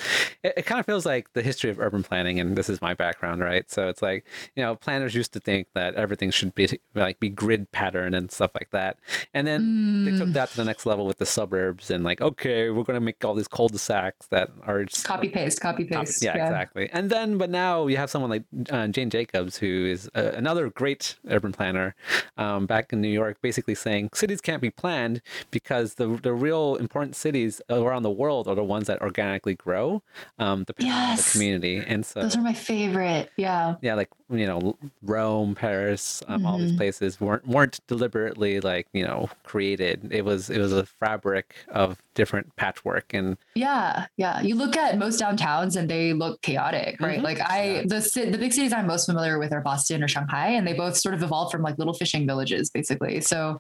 [0.43, 2.95] it, it kind of feels like the history of urban planning, and this is my
[2.95, 3.71] background, right?
[3.71, 4.25] So it's like
[4.57, 8.31] you know planners used to think that everything should be like be grid pattern and
[8.31, 8.99] stuff like that,
[9.35, 10.05] and then mm.
[10.05, 10.35] they took mm.
[10.35, 13.25] that to the next level with the suburbs and like okay, we're going to make
[13.25, 16.23] all these cul-de-sacs that are just, copy paste, copy paste.
[16.23, 16.89] yeah, yeah, exactly.
[16.93, 20.71] And then but now you have someone like uh, Jane Jacobs who is uh, another
[20.71, 21.95] great urban planner
[22.37, 26.77] um, back in New York, basically saying cities can't be planned because the the real
[26.77, 30.03] important cities around the world are the ones that organically grow,
[30.39, 31.11] um, depending yes.
[31.11, 31.85] on the community.
[31.87, 33.31] And so those are my favorite.
[33.37, 33.77] Yeah.
[33.81, 36.47] Yeah, like you know Rome, Paris, um, mm-hmm.
[36.47, 36.79] all these mm-hmm.
[36.79, 40.09] places weren't weren't deliberately like you know created.
[40.11, 44.41] It was it was a fabric of different patchwork and yeah, yeah.
[44.41, 47.17] You look at most downtowns and they look chaotic, right?
[47.17, 47.25] Mm-hmm.
[47.25, 50.67] Like I the the big cities I'm most familiar with are Boston or Shanghai, and
[50.67, 53.21] they both sort of evolved from like little fishing villages, basically.
[53.21, 53.59] So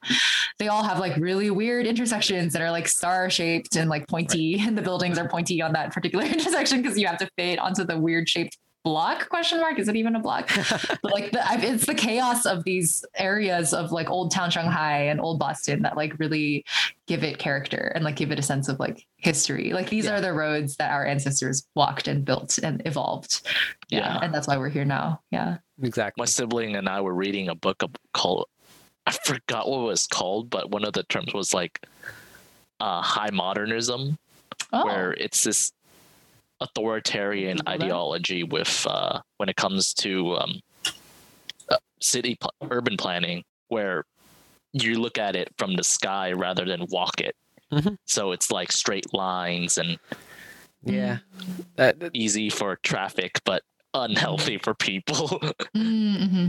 [0.58, 4.56] they all have like really weird intersections that are like star shaped and like pointy,
[4.56, 4.66] right.
[4.66, 7.84] and the buildings are pointy on that particular intersection because you have to fit onto
[7.84, 9.78] the weird shaped block question mark?
[9.78, 10.50] Is it even a block?
[11.02, 15.20] But like the, it's the chaos of these areas of like old town shanghai and
[15.20, 16.64] old boston that like really
[17.06, 19.72] give it character and like give it a sense of like history.
[19.72, 20.16] Like these yeah.
[20.16, 23.46] are the roads that our ancestors walked and built and evolved.
[23.90, 23.98] Yeah.
[23.98, 24.18] yeah.
[24.22, 25.20] and that's why we're here now.
[25.30, 25.58] Yeah.
[25.82, 26.22] Exactly.
[26.22, 27.82] My sibling and i were reading a book
[28.12, 28.46] called
[29.08, 31.86] i forgot what it was called but one of the terms was like
[32.80, 34.16] uh, high modernism
[34.72, 34.84] oh.
[34.84, 35.72] where it's this
[36.60, 40.60] authoritarian ideology with uh, when it comes to um,
[41.68, 44.04] uh, city pl- urban planning, where
[44.72, 47.34] you look at it from the sky rather than walk it.
[47.72, 47.94] Mm-hmm.
[48.06, 49.98] So it's like straight lines and
[50.82, 51.18] yeah,
[51.76, 53.62] that, easy for traffic, but
[53.94, 55.28] unhealthy for people.
[55.76, 56.48] mm-hmm.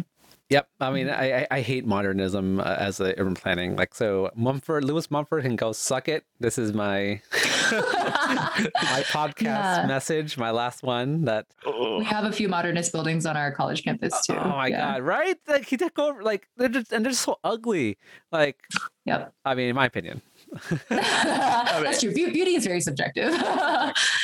[0.50, 0.68] Yep.
[0.80, 3.76] I mean, I, I hate modernism uh, as a urban planning.
[3.76, 6.24] Like, so Mumford, Lewis Mumford can go suck it.
[6.40, 7.22] This is my
[7.72, 9.86] my podcast yeah.
[9.88, 11.26] message, my last one.
[11.26, 14.34] That we have a few modernist buildings on our college campus too.
[14.34, 14.94] Oh my yeah.
[14.94, 15.04] god!
[15.04, 15.38] Right?
[15.48, 16.24] Like he took over.
[16.24, 18.00] Like they're just and they're just so ugly.
[18.32, 18.58] Like,
[19.06, 19.34] yep.
[19.46, 20.24] I mean, in my opinion.
[20.90, 22.12] That's true.
[22.12, 23.32] Beauty is very subjective.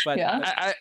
[0.05, 0.39] but yeah.
[0.43, 0.73] I, I,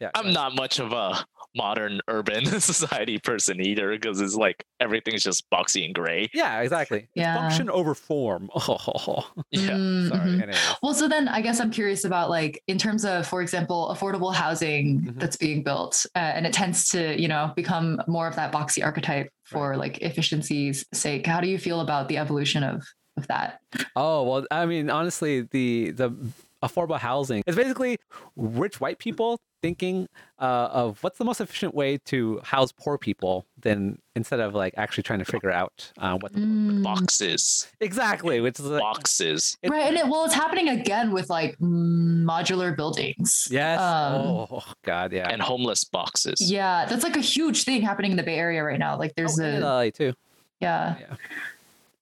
[0.00, 1.24] yeah, I'm not much of a
[1.54, 6.28] modern urban society person either because it's like everything's just boxy and gray.
[6.32, 7.08] Yeah, exactly.
[7.14, 7.36] Yeah.
[7.36, 8.48] function over form.
[8.64, 9.70] Oh, yeah.
[9.70, 10.08] Mm-hmm.
[10.08, 10.54] Sorry.
[10.82, 14.32] Well, so then I guess I'm curious about like in terms of, for example, affordable
[14.32, 15.18] housing mm-hmm.
[15.18, 18.84] that's being built, uh, and it tends to you know become more of that boxy
[18.84, 19.78] archetype for right.
[19.78, 21.26] like efficiency's sake.
[21.26, 22.84] How do you feel about the evolution of
[23.16, 23.60] of that?
[23.96, 26.14] Oh well, I mean, honestly, the the
[26.62, 27.42] affordable housing.
[27.46, 27.98] It's basically
[28.36, 30.08] rich white people thinking
[30.40, 34.74] uh, of what's the most efficient way to house poor people than instead of like
[34.76, 36.82] actually trying to figure out uh, what the mm.
[36.82, 37.68] boxes.
[37.80, 39.56] Exactly which is like, boxes.
[39.66, 43.48] right and it, well it's happening again with like modular buildings.
[43.50, 43.80] Yes.
[43.80, 45.30] Um, oh god yeah.
[45.30, 46.50] And homeless boxes.
[46.50, 48.98] Yeah that's like a huge thing happening in the bay area right now.
[48.98, 50.12] Like there's oh, a LA too.
[50.60, 50.96] Yeah.
[50.98, 51.16] Yeah.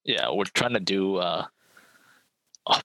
[0.04, 1.44] Yeah we're trying to do uh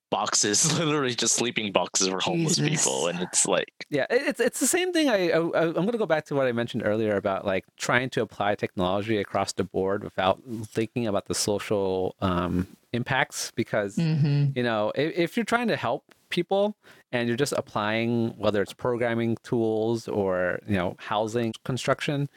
[0.10, 2.84] boxes, literally just sleeping boxes for homeless Jesus.
[2.84, 5.10] people, and it's like yeah, it's it's the same thing.
[5.10, 8.10] I, I I'm going to go back to what I mentioned earlier about like trying
[8.12, 14.48] to apply technology across the board without thinking about the social um, impacts, because mm-hmm.
[14.56, 16.76] you know if, if you're trying to help people
[17.20, 22.30] and you're just applying whether it's programming tools or you know housing construction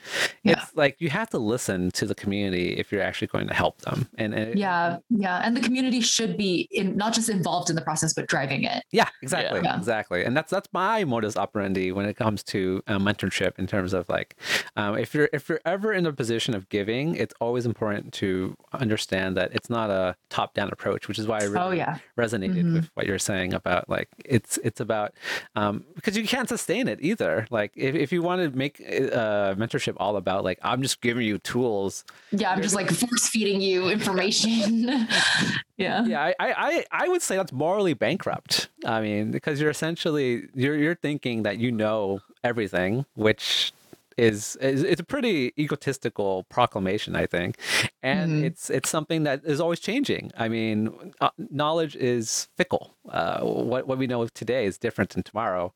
[0.43, 0.53] Yeah.
[0.63, 3.81] it's like you have to listen to the community if you're actually going to help
[3.83, 7.71] them and, and it- Yeah, yeah, and the community should be in not just involved
[7.71, 8.85] in the process, but driving it.
[8.93, 9.77] Yeah, exactly, Yeah.
[9.77, 13.53] exactly, and that's that's my modus operandi when it comes to uh, mentorship.
[13.59, 14.37] In terms of like,
[14.77, 18.57] um, if you're if you're ever in a position of giving, it's always important to
[18.73, 21.99] understand that it's not a top down approach, which is why I really Oh yeah,
[22.17, 22.73] resonated Mhm.
[22.75, 25.15] with what you're saying about like it's it's about
[25.57, 27.47] um, because you can't sustain it either.
[27.51, 31.27] Like if if you want to make uh, mentorship all about like I'm just giving
[31.27, 32.53] you tools yeah.
[32.53, 34.87] I'm just like force feeding you information.
[35.77, 36.05] yeah.
[36.05, 40.49] yeah I, I I- i would say that's morally bankrupt i mean because you're essentially
[40.55, 43.73] you're you're thinking that you know everything which
[44.19, 47.57] is, is it's a pretty egotistical proclamation i think.
[48.03, 48.45] And Mhm.
[48.45, 50.31] it's it's something that is always changing.
[50.37, 52.95] I mean uh, knowledge is fickle.
[53.09, 55.73] Uh, what what we know today is different than tomorrow.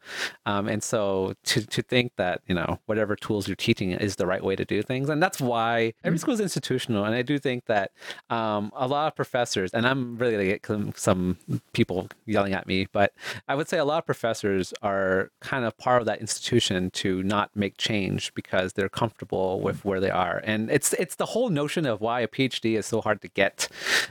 [0.47, 4.27] Um, and so to to think that you know whatever tools you're teaching is the
[4.27, 5.09] right way to do things.
[5.09, 7.05] And that's why every school is institutional.
[7.05, 7.91] And i do think that
[8.31, 11.37] um, a lot of professors and i'm really going to get some
[11.73, 13.13] people yelling at me but
[13.49, 17.23] i would say a lot of professors are kind of part of that institution to
[17.23, 21.51] not make change because they're comfortable with where they are and it's it's the whole
[21.51, 23.69] notion of why a phd is so hard to get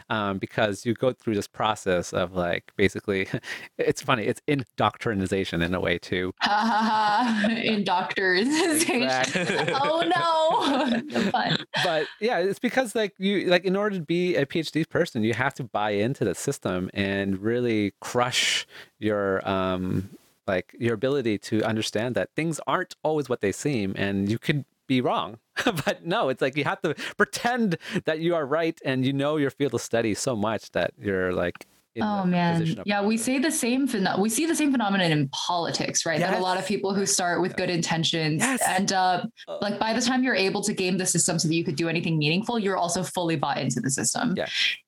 [0.10, 3.28] um, because you go through this process of like basically
[3.78, 7.50] it's funny it's indoctrinization in a way too Ha ha ha!
[7.50, 8.48] In doctors.
[8.48, 9.46] Exactly.
[9.74, 11.56] oh no!
[11.84, 15.34] But yeah, it's because like you like in order to be a PhD person, you
[15.34, 18.68] have to buy into the system and really crush
[19.00, 20.10] your um
[20.56, 24.66] like your ability to understand that things aren't always what they seem and you could
[24.88, 25.38] be wrong.
[25.86, 29.38] but no, it's like you have to pretend that you are right and you know
[29.38, 31.66] your field of study so much that you're like
[32.00, 33.86] Oh man, yeah, we say the same.
[33.88, 36.20] Phen- we see the same phenomenon in politics, right?
[36.20, 38.62] That a lot of people who start with good intentions Yes.
[38.66, 41.54] end up Uh, like by the time you're able to game the system so that
[41.56, 44.36] you could do anything meaningful, you're also fully bought into the system.
[44.38, 44.46] Yeah.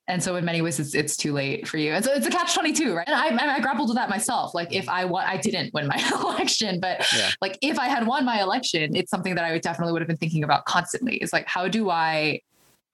[0.08, 1.92] And so in many ways, it's it's too late for you.
[1.92, 3.06] And so it's a catch twenty two, right?
[3.06, 4.54] And I, and I grappled with that myself.
[4.54, 7.30] Like if I won, I didn't win my election, but Yeah.
[7.42, 10.08] like if I had won my election, it's something that I would definitely would have
[10.08, 11.16] been thinking about constantly.
[11.16, 12.40] Is like how do I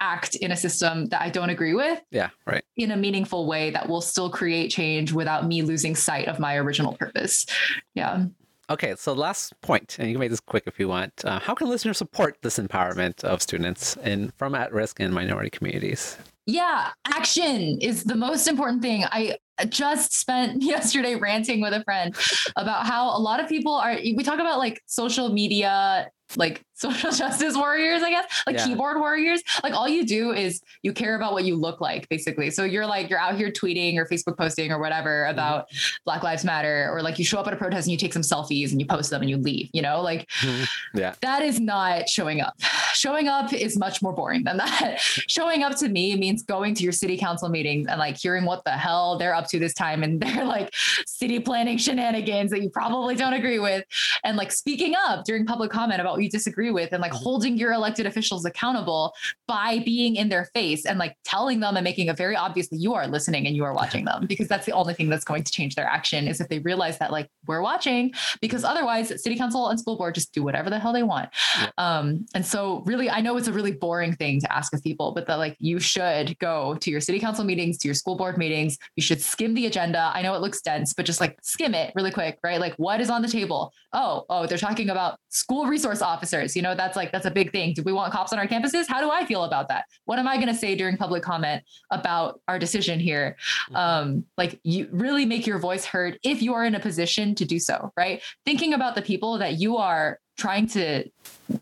[0.01, 2.65] act in a system that I don't agree with yeah, right.
[2.77, 6.57] in a meaningful way that will still create change without me losing sight of my
[6.57, 7.47] original purpose.
[7.95, 8.25] Yeah.
[8.71, 11.13] Okay, so last point, and you can make this quick if you want.
[11.25, 16.17] Uh, how can listeners support this empowerment of students in from at-risk and minority communities?
[16.47, 19.05] Yeah, action is the most important thing.
[19.11, 22.15] I just spent yesterday ranting with a friend
[22.57, 27.11] about how a lot of people are we talk about like social media like social
[27.11, 28.67] justice warriors, I guess, like Yeah.
[28.67, 29.43] keyboard warriors.
[29.63, 32.51] Like all you do is you care about what you look like, basically.
[32.51, 35.33] So you're like, you're out here tweeting or Facebook posting or whatever mm-hmm.
[35.33, 35.67] about
[36.07, 38.23] Black Lives Matter, or like you show up at a protest and you take some
[38.23, 40.99] selfies and you post them and you leave, you know, like mm-hmm.
[40.99, 41.15] Yeah.
[41.21, 42.55] that is not showing up.
[42.95, 44.99] Showing up is much more boring than that.
[45.01, 48.65] showing up to me means going to your city council meetings and like hearing what
[48.65, 50.75] the hell they're up to this time and their like
[51.07, 53.85] city planning shenanigans that you probably don't agree with
[54.25, 57.57] and like speaking up during public comment about what you disagree with and like holding
[57.57, 59.13] your elected officials accountable
[59.49, 62.77] by being in their face and like telling them and making it very obvious that
[62.77, 65.43] you are listening and you are watching them because that's the only thing that's going
[65.43, 69.37] to change their action is if they realize that like we're watching because otherwise city
[69.37, 71.29] council and school board just do whatever the hell they want.
[71.59, 71.71] Yeah.
[71.79, 75.13] um and so really i know it's a really boring thing to ask of people
[75.13, 78.37] but that like you should go to your city council meetings to your school board
[78.37, 78.77] meetings.
[78.97, 80.11] You should skim the agenda.
[80.15, 82.61] I know it looks dense but just like skim it really quick right?
[82.61, 83.73] Like what is on the table?
[83.93, 87.49] Oh oh they're talking about school resource officers you know that's like that's a big
[87.53, 87.73] thing.
[87.79, 88.85] Do we want cops on our campuses?
[88.89, 89.85] How do i feel about that?
[90.09, 93.37] What am i going to say during public comment about our decision here?
[93.75, 97.45] Um like you really make your voice heard if you are in a position to
[97.45, 98.23] do so right?
[98.45, 101.05] Thinking about the people that you are trying to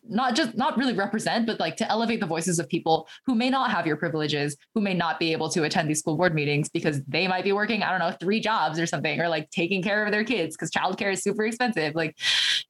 [0.08, 3.50] not just not really represent but like to elevate the voices of people who may
[3.50, 6.68] not have your privileges who may not be able to attend these school board meetings
[6.68, 9.82] because they might be working i don't know three jobs or something or like taking
[9.82, 12.16] care of their kids because childcare is super expensive like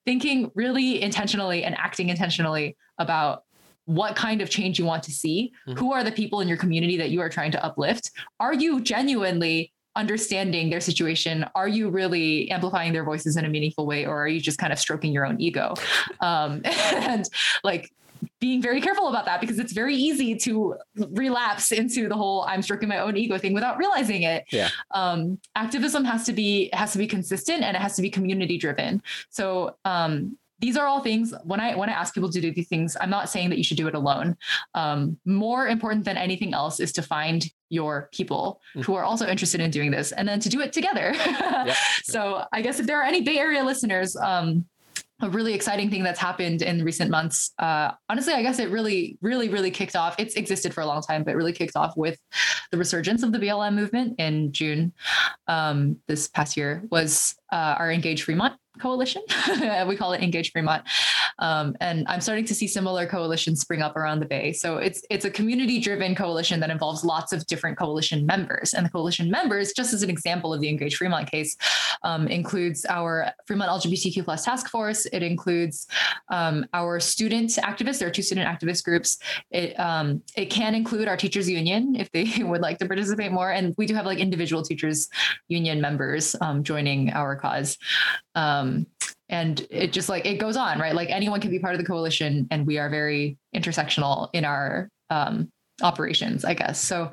[0.06, 3.42] thinking really intentionally and acting intentionally about
[3.84, 5.78] what kind of change you want to see Mhm.
[5.78, 8.80] who are the people in your community that you are trying to uplift are you
[8.80, 14.22] genuinely understanding their situation are you really amplifying their voices in a meaningful way or
[14.22, 15.74] are you just kind of stroking your own ego?
[16.20, 17.28] Um, and
[17.62, 17.92] like
[18.40, 20.74] being very careful about that because it's very easy to
[21.10, 24.44] relapse into the whole i'm stroking my own ego thing without realizing it.
[24.50, 24.70] Yeah.
[24.92, 28.58] um, activism has to be has to be consistent and it has to be community
[28.58, 32.52] driven so um, these are all things when I when I ask people to do
[32.52, 34.36] these things, I'm not saying that you should do it alone.
[34.74, 38.84] Um, more important than anything else is to find your people mm.
[38.84, 41.12] who are also interested in doing this and then to do it together.
[41.16, 41.76] yep.
[42.02, 44.64] So I guess if there are any Bay Area listeners, um,
[45.20, 47.52] a really exciting thing that's happened in recent months.
[47.58, 50.14] Uh, honestly, I guess it really, really, really kicked off.
[50.16, 52.20] It's existed for a long time, but really kicked off with
[52.70, 54.92] the resurgence of the BLM movement in June
[55.48, 56.84] um, this past year.
[56.90, 59.22] Was uh, our Engage Fremont coalition.
[59.86, 60.84] we call it Engage Fremont.
[61.38, 64.52] Um, and I'm starting to see similar coalitions spring up around the Bay.
[64.52, 68.74] So it's it's a community-driven coalition that involves lots of different coalition members.
[68.74, 71.56] And the coalition members, just as an example of the Engage Fremont case,
[72.02, 75.06] um, includes our Fremont LGBTQ plus task force.
[75.06, 75.86] It includes
[76.30, 77.98] um, our student activists.
[77.98, 79.18] There are two student activist groups.
[79.50, 83.50] It um, it can include our teachers union if they would like to participate more.
[83.50, 85.08] And we do have like individual teachers
[85.48, 87.78] union members um, joining our cause.
[88.34, 88.67] Um,
[89.28, 90.94] and it just like it goes on, right?
[90.94, 94.88] Like anyone can be part of the coalition, and we are very intersectional in our
[95.10, 95.50] um,
[95.82, 96.80] operations i guess.
[96.80, 97.10] So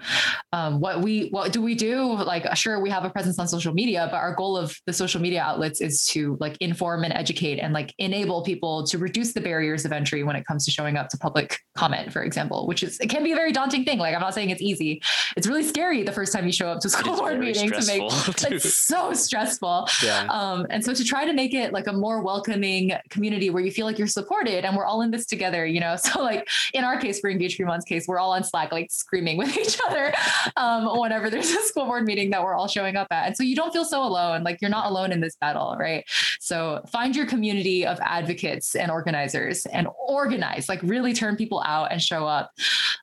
[0.53, 2.03] um, what we what do we do?
[2.03, 5.21] Like sure we have a presence on social media but our goal of the social
[5.21, 9.41] media outlets is to like inform and educate and like enable people to reduce the
[9.41, 12.83] barriers of entry when it comes to showing up to public comment for example which
[12.83, 13.99] is it can be a very daunting thing.
[13.99, 15.01] Like i'm not saying it's easy.
[15.37, 17.85] It's really scary the first time you show up to a school board meeting to
[17.85, 18.03] make
[18.51, 19.87] it's so stressful.
[20.03, 20.27] Yeah.
[20.29, 23.71] um, and so to try to make it like a more welcoming community where you
[23.71, 25.95] feel like you're supported and we're all in this together you know?
[26.05, 29.37] So like in our case for engage fremont's case we're all on Slack, like screaming
[29.45, 30.13] with each other
[30.55, 33.27] um, whenever there's a school board meeting that we're all showing up at.
[33.27, 34.43] And so you don't feel so alone.
[34.43, 36.05] Like you're not alone in this battle, right?
[36.39, 41.91] So find your community of advocates and organizers and organize, like really turn people out
[41.91, 42.51] and show up.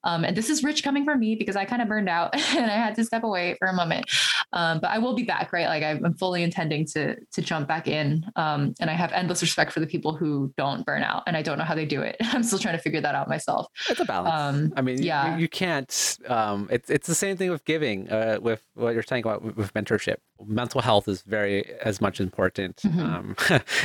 [0.05, 2.71] Um, and this is rich coming from me because I kind of burned out and
[2.71, 4.07] I had to step away for a moment.
[4.53, 5.67] Um, but I will be back, right?
[5.67, 8.25] Like I'm fully intending to to jump back in.
[8.37, 11.43] Um, and I have endless respect for the people who don't burn out, and I
[11.43, 12.17] don't know how they do it.
[12.23, 13.67] I'm still trying to figure that out myself.
[13.89, 14.35] It's a balance.
[14.35, 16.19] Um, I mean, yeah, you, can't.
[16.27, 18.11] Um, it's it's the same thing with giving.
[18.11, 22.77] Uh, with what you're saying about with mentorship, mental health is very as much important
[22.77, 23.01] mm-hmm.
[23.01, 23.37] um,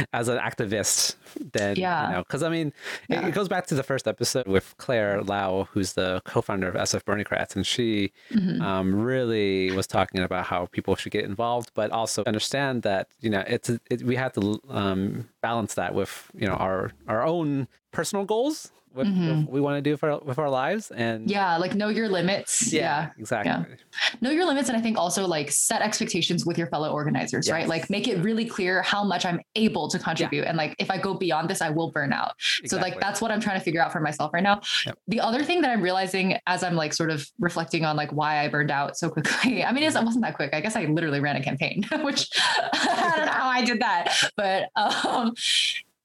[0.14, 1.16] as an activist.
[1.54, 2.74] Than yeah, you know, because I mean,
[3.10, 3.22] yeah.
[3.22, 6.76] it, it, goes back to the first episode with Claire Lau, who's the co-founder of
[6.76, 8.62] SF Berniecrats, and she mm-hmm.
[8.62, 13.30] um, really was talking about how people should get involved, but also understand that you
[13.30, 17.68] know it's it, we have to um, balance that with you know our our own
[17.92, 19.44] personal goals what, mm-hmm.
[19.44, 22.72] what we want to do for, with our lives and yeah like know your limits
[22.74, 23.10] yeah, yeah.
[23.20, 23.76] exactly yeah.
[24.22, 27.54] know your limits and i think also like set expectations with your fellow organizers yes.
[27.54, 30.50] right like make it really clear how much i'm able to contribute yeah.
[30.50, 32.70] and like if i go beyond this i will burn out exactly.
[32.70, 34.98] so like that's what i'm trying to figure out for myself right now yep.
[35.08, 38.44] the other thing that i'm realizing as i'm like sort of reflecting on like why
[38.44, 41.20] i burned out so quickly i mean it wasn't that quick i guess i literally
[41.20, 42.30] ran a campaign which
[42.74, 45.34] i don't know how i did that but um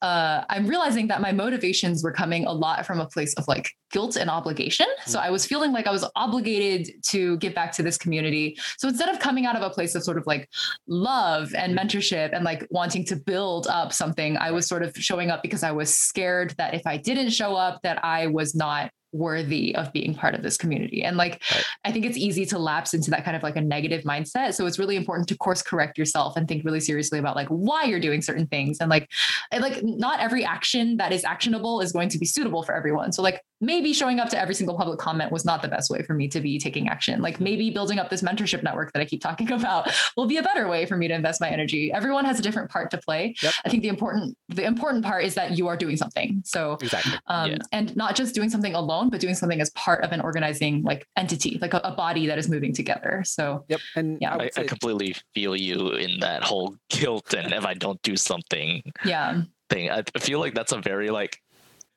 [0.03, 3.71] uh, I'm realizing that my motivations were coming a lot from a place of like
[3.93, 4.87] guilt and obligation.
[5.07, 5.23] So mm.
[5.23, 8.57] I was feeling like I was obligated to give back to this community.
[8.79, 10.49] So instead of coming out of a place of sort of like
[10.89, 11.81] love and mm.
[11.81, 15.63] mentorship and like wanting to build up something, I was sort of showing up because
[15.63, 19.93] I was scared that if I didn't show up, that I was not worthy of
[19.93, 21.05] being part of this community.
[21.05, 21.65] And like, right.
[21.85, 24.55] I think it's easy to lapse into that kind of like a negative mindset.
[24.55, 27.85] So it's really important to course correct yourself and think really seriously about like why
[27.85, 28.79] you're doing certain things.
[28.81, 29.11] And like,
[29.51, 33.13] and like not every action that is actionable is going to be suitable for everyone.
[33.13, 36.03] So like maybe showing up to every single public comment was not the best way
[36.03, 37.23] for me to be taking action.
[37.23, 40.43] Like maybe building up this mentorship network that I keep talking about will be a
[40.43, 41.93] better way for me to invest my energy.
[41.93, 43.35] Everyone has a different part to play.
[43.41, 43.55] Yep.
[43.65, 46.43] I think the important the important part is that you are doing something.
[46.45, 47.13] So exactly.
[47.29, 47.59] um, yeah.
[47.71, 51.07] and not just doing something alone but doing something as part of an organizing like
[51.17, 53.23] entity, like a, a body that is moving together.
[53.25, 57.65] So yep, and yeah, I, I, completely feel you in that whole guilt and if
[57.65, 59.91] I don't do something, yeah, thing.
[59.91, 61.41] I feel like that's a very like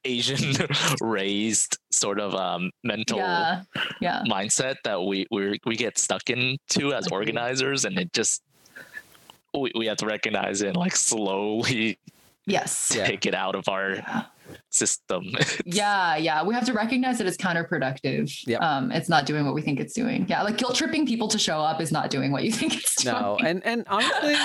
[0.06, 0.54] Asian
[1.02, 3.64] raised sort of um, mental yeah.
[4.00, 4.24] Yeah.
[4.28, 8.42] mindset that we we we get stuck into as organizers, and it just
[9.54, 11.98] we, we have to recognize it and like slowly
[12.46, 14.26] yes take it out of our yeah
[14.70, 15.32] system.
[15.66, 16.44] yeah, yeah.
[16.44, 18.44] We have to recognize that it's counterproductive.
[18.46, 18.58] Yeah.
[18.58, 20.26] Um, it's not doing what we think it's doing.
[20.28, 23.04] Yeah, like guilt tripping people to show up is not doing what you think it's
[23.04, 23.16] doing.
[23.16, 24.36] No, and and honestly,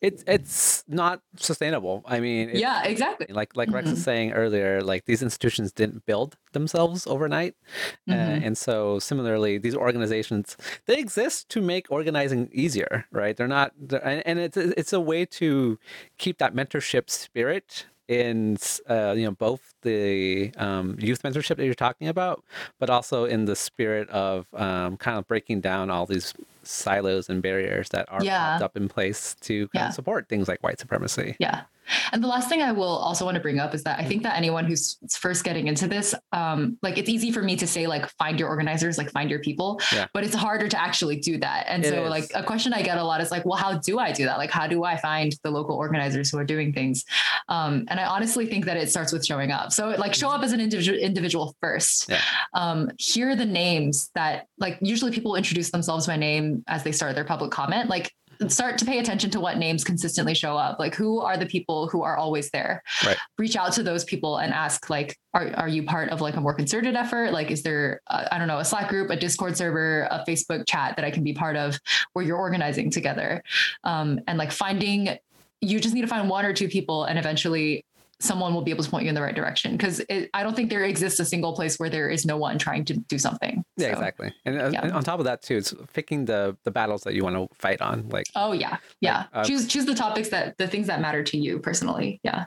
[0.00, 2.02] it's it's not sustainable.
[2.06, 3.26] I mean, yeah, exactly.
[3.28, 3.76] Like like mm-hmm.
[3.76, 7.54] Rex was saying earlier, like these institutions didn't build themselves overnight,
[8.08, 8.20] uh, mm-hmm.
[8.20, 10.56] uh, and so similarly, these organizations
[10.86, 13.36] they exist to make organizing easier, right?
[13.36, 15.78] They're not, they're, and, and it's it's a way to
[16.18, 18.56] keep that mentorship spirit in
[18.88, 22.42] uh, you know both the um, youth mentorship that you're talking about,
[22.78, 27.42] but also in the spirit of um, kind of breaking down all these silos and
[27.42, 28.58] barriers that are yeah.
[28.62, 29.90] up in place to yeah.
[29.90, 31.36] support things like white supremacy.
[31.38, 31.62] Yeah.
[32.12, 34.22] And the last thing I will also want to bring up is that I think
[34.22, 37.86] that anyone who's first getting into this, um, like it's easy for me to say
[37.86, 40.06] like find your organizers, like find your people, Yeah.
[40.14, 41.66] but it's harder to actually do that.
[41.68, 42.10] And It so is.
[42.10, 44.38] like a question I get a lot is like, well, how do I do that?
[44.38, 47.04] Like, how do I find the local organizers who are doing things?
[47.48, 49.72] Um, and I honestly think that it starts with showing up.
[49.72, 52.08] So like show up as an individual individual first.
[52.08, 52.20] Yeah.
[52.54, 57.14] Um, hear the names that like usually people introduce themselves by name as they start
[57.14, 57.88] their public comment.
[57.90, 58.12] Like
[58.48, 60.78] start to pay attention to what names consistently show up.
[60.78, 62.82] Like who are the people who are always there?
[63.04, 63.16] Right.
[63.38, 66.40] Reach out to those people and ask like, are, are you part of like a
[66.40, 67.32] more concerted effort?
[67.32, 70.64] Like, is there, uh, I don't know, a Slack group, a Discord server, a Facebook
[70.66, 71.78] chat that I can be part of
[72.12, 73.42] where you're organizing together?
[73.82, 75.18] Um, and like finding,
[75.60, 77.84] you just need to find one or two people and eventually
[78.20, 80.00] someone will be able to point you in the right direction because
[80.32, 82.94] I don't think there exists a single place where there is no one trying to
[82.94, 83.64] do something.
[83.76, 84.32] Yeah, So- exactly.
[84.44, 84.82] And, uh, yeah.
[84.82, 87.48] and on top of that too, it's picking the the battles that you want to
[87.56, 88.08] fight on.
[88.08, 89.24] Like Oh yeah, yeah.
[89.32, 92.20] uh, choose choose the topics that the things that matter to you personally.
[92.22, 92.46] Yeah.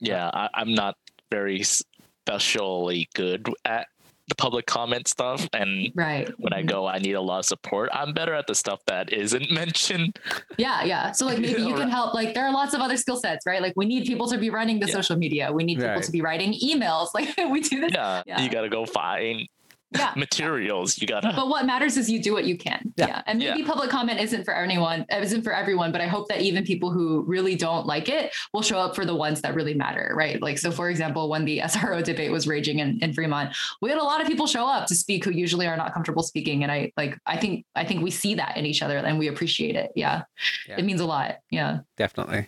[0.00, 0.96] Yeah, I, I'm not
[1.30, 3.88] very especially good at
[4.28, 6.28] the public comment stuff, and Right.
[6.38, 6.66] when I Mhm.
[6.68, 7.88] go, I need a lot of support.
[7.92, 10.18] I'm better at the stuff that isn't mentioned.
[10.58, 11.12] Yeah, yeah.
[11.12, 12.14] So like maybe you can help.
[12.14, 13.62] Like there are lots of other skill sets, right?
[13.62, 14.92] Like we need people to be running the Yeah.
[14.94, 15.50] social media.
[15.52, 16.02] We need people Right.
[16.02, 17.08] to be writing emails.
[17.14, 17.92] Like we do this.
[17.94, 18.40] Yeah, Yeah.
[18.42, 19.48] you got to go find
[19.92, 20.12] Yeah.
[20.16, 20.98] materials.
[21.00, 21.32] You got to.
[21.34, 22.92] But what matters is you do what you can.
[22.96, 23.06] Yeah.
[23.06, 23.22] Yeah.
[23.26, 23.66] And maybe Yeah.
[23.66, 26.90] public comment isn't for anyone, it isn't for everyone, but I hope that even people
[26.90, 30.12] who really don't like it will show up for the ones that really matter.
[30.16, 30.40] Right.
[30.42, 33.98] Like, so for example, when the SRO debate was raging in, in Fremont, we had
[33.98, 36.62] a lot of people show up to speak who usually are not comfortable speaking.
[36.62, 39.28] And I like, I think, I think we see that in each other and we
[39.28, 39.90] appreciate it.
[39.96, 40.22] Yeah.
[40.68, 40.76] Yeah.
[40.78, 41.36] It means a lot.
[41.50, 41.78] Yeah.
[41.96, 42.46] definitely.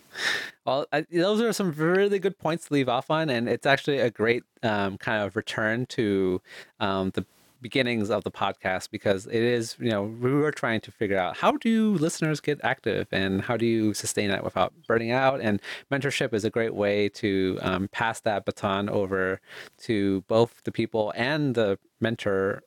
[0.71, 3.99] Well, I, those are some really good points to leave off on, and it's actually
[3.99, 6.41] a great um, kind of return to
[6.79, 7.25] um, the
[7.61, 11.35] beginnings of the podcast because it is, you know, we were trying to figure out
[11.35, 15.41] how do listeners get active and how do you sustain that without burning out.
[15.41, 15.61] And
[15.91, 19.41] mentorship is a great way to um, pass that baton over
[19.79, 22.63] to both the people and the mentor.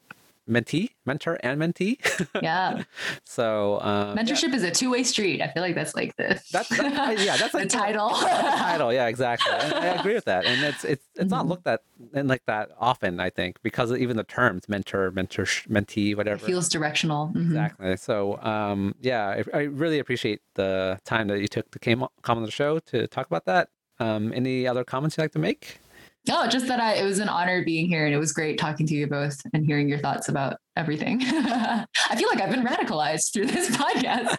[0.48, 1.96] Mentee, mentor, and mentee.
[2.42, 2.82] Yeah.
[3.24, 4.22] so, um, yeah.
[4.22, 5.40] Mentorship is a two way street.
[5.40, 8.08] I feel like that's like the, That's, that, yeah, that's the title.
[8.20, 8.92] the title.
[8.92, 9.50] Yeah, exactly.
[9.52, 10.44] And I agree with that.
[10.44, 11.48] And it's it's it's not Mhm.
[11.48, 11.80] looked at
[12.12, 13.20] and like that often.
[13.20, 16.44] I think because of even the terms mentor, mentor, mentee, It whatever.
[16.44, 17.28] feels directional.
[17.34, 17.46] Mhm.
[17.46, 17.96] Exactly.
[17.96, 22.36] So, um, yeah, I, I really appreciate the time that you took to came come
[22.38, 23.70] on the show to talk about that.
[23.98, 25.78] Um, any other comments you'd like to make?
[26.26, 28.86] No, just that I, it was an honor being here and it was great talking
[28.86, 31.20] to you both and hearing your thoughts about everything.
[31.24, 31.86] I
[32.16, 34.34] feel like I've been radicalized through this podcast.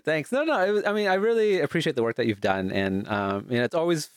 [0.04, 0.32] Thanks.
[0.32, 0.60] No, no.
[0.64, 3.58] It was, I mean, I really appreciate the work that you've done, and um, you
[3.58, 4.10] know, it's always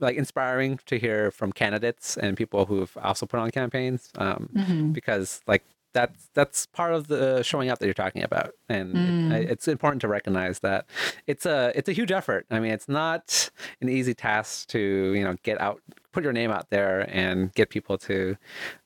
[0.00, 4.92] like inspiring to hear from candidates and people who've also put on campaigns, um, Mhm.
[4.92, 5.64] because like
[5.96, 9.32] that's that's part of the showing up that you're talking about, and Mm.
[9.32, 10.84] it, it's important to recognize that
[11.26, 12.44] it's a it's a huge effort.
[12.50, 13.50] I mean, it's not
[13.80, 14.78] an easy task to
[15.16, 15.80] you know get out,
[16.12, 18.36] put your name out there, and get people to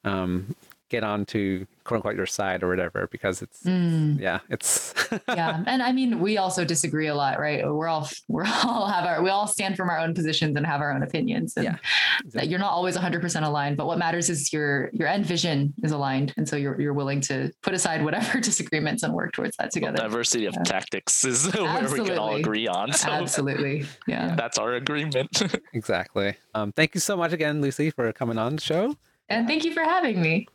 [0.05, 0.55] um,
[0.91, 4.21] get on to quote unquote your side or whatever, because it's Mm.
[4.21, 4.93] yeah, it's
[5.29, 7.65] yeah, and I mean, we also disagree a lot, right?
[7.65, 10.81] We're all we're all have our we all stand from our own positions and have
[10.81, 11.77] our own opinions, and Yeah,
[12.25, 12.51] exactly.
[12.51, 13.77] you're not always 100 percent aligned.
[13.77, 17.21] But what matters is your your end vision is aligned, and so you're you're willing
[17.23, 19.97] to put aside whatever disagreements and work towards that together.
[19.99, 20.63] Diversity of Yeah.
[20.65, 22.93] tactics is where we can all agree on.
[22.93, 24.35] So Absolutely, yeah.
[24.37, 25.43] that's our agreement.
[25.73, 26.35] Exactly.
[26.55, 28.97] Um, thank you so much again, Lucy, for coming on the show.
[29.31, 30.49] And thank you for having me.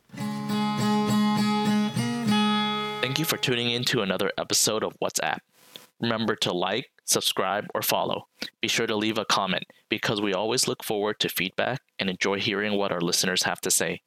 [3.02, 5.40] Thank you for tuning in to another episode of WhatsApp.
[6.02, 8.28] Remember to like, subscribe, or follow.
[8.62, 12.40] Be sure to leave a comment because we always look forward to feedback and enjoy
[12.40, 14.02] hearing what our listeners have to say.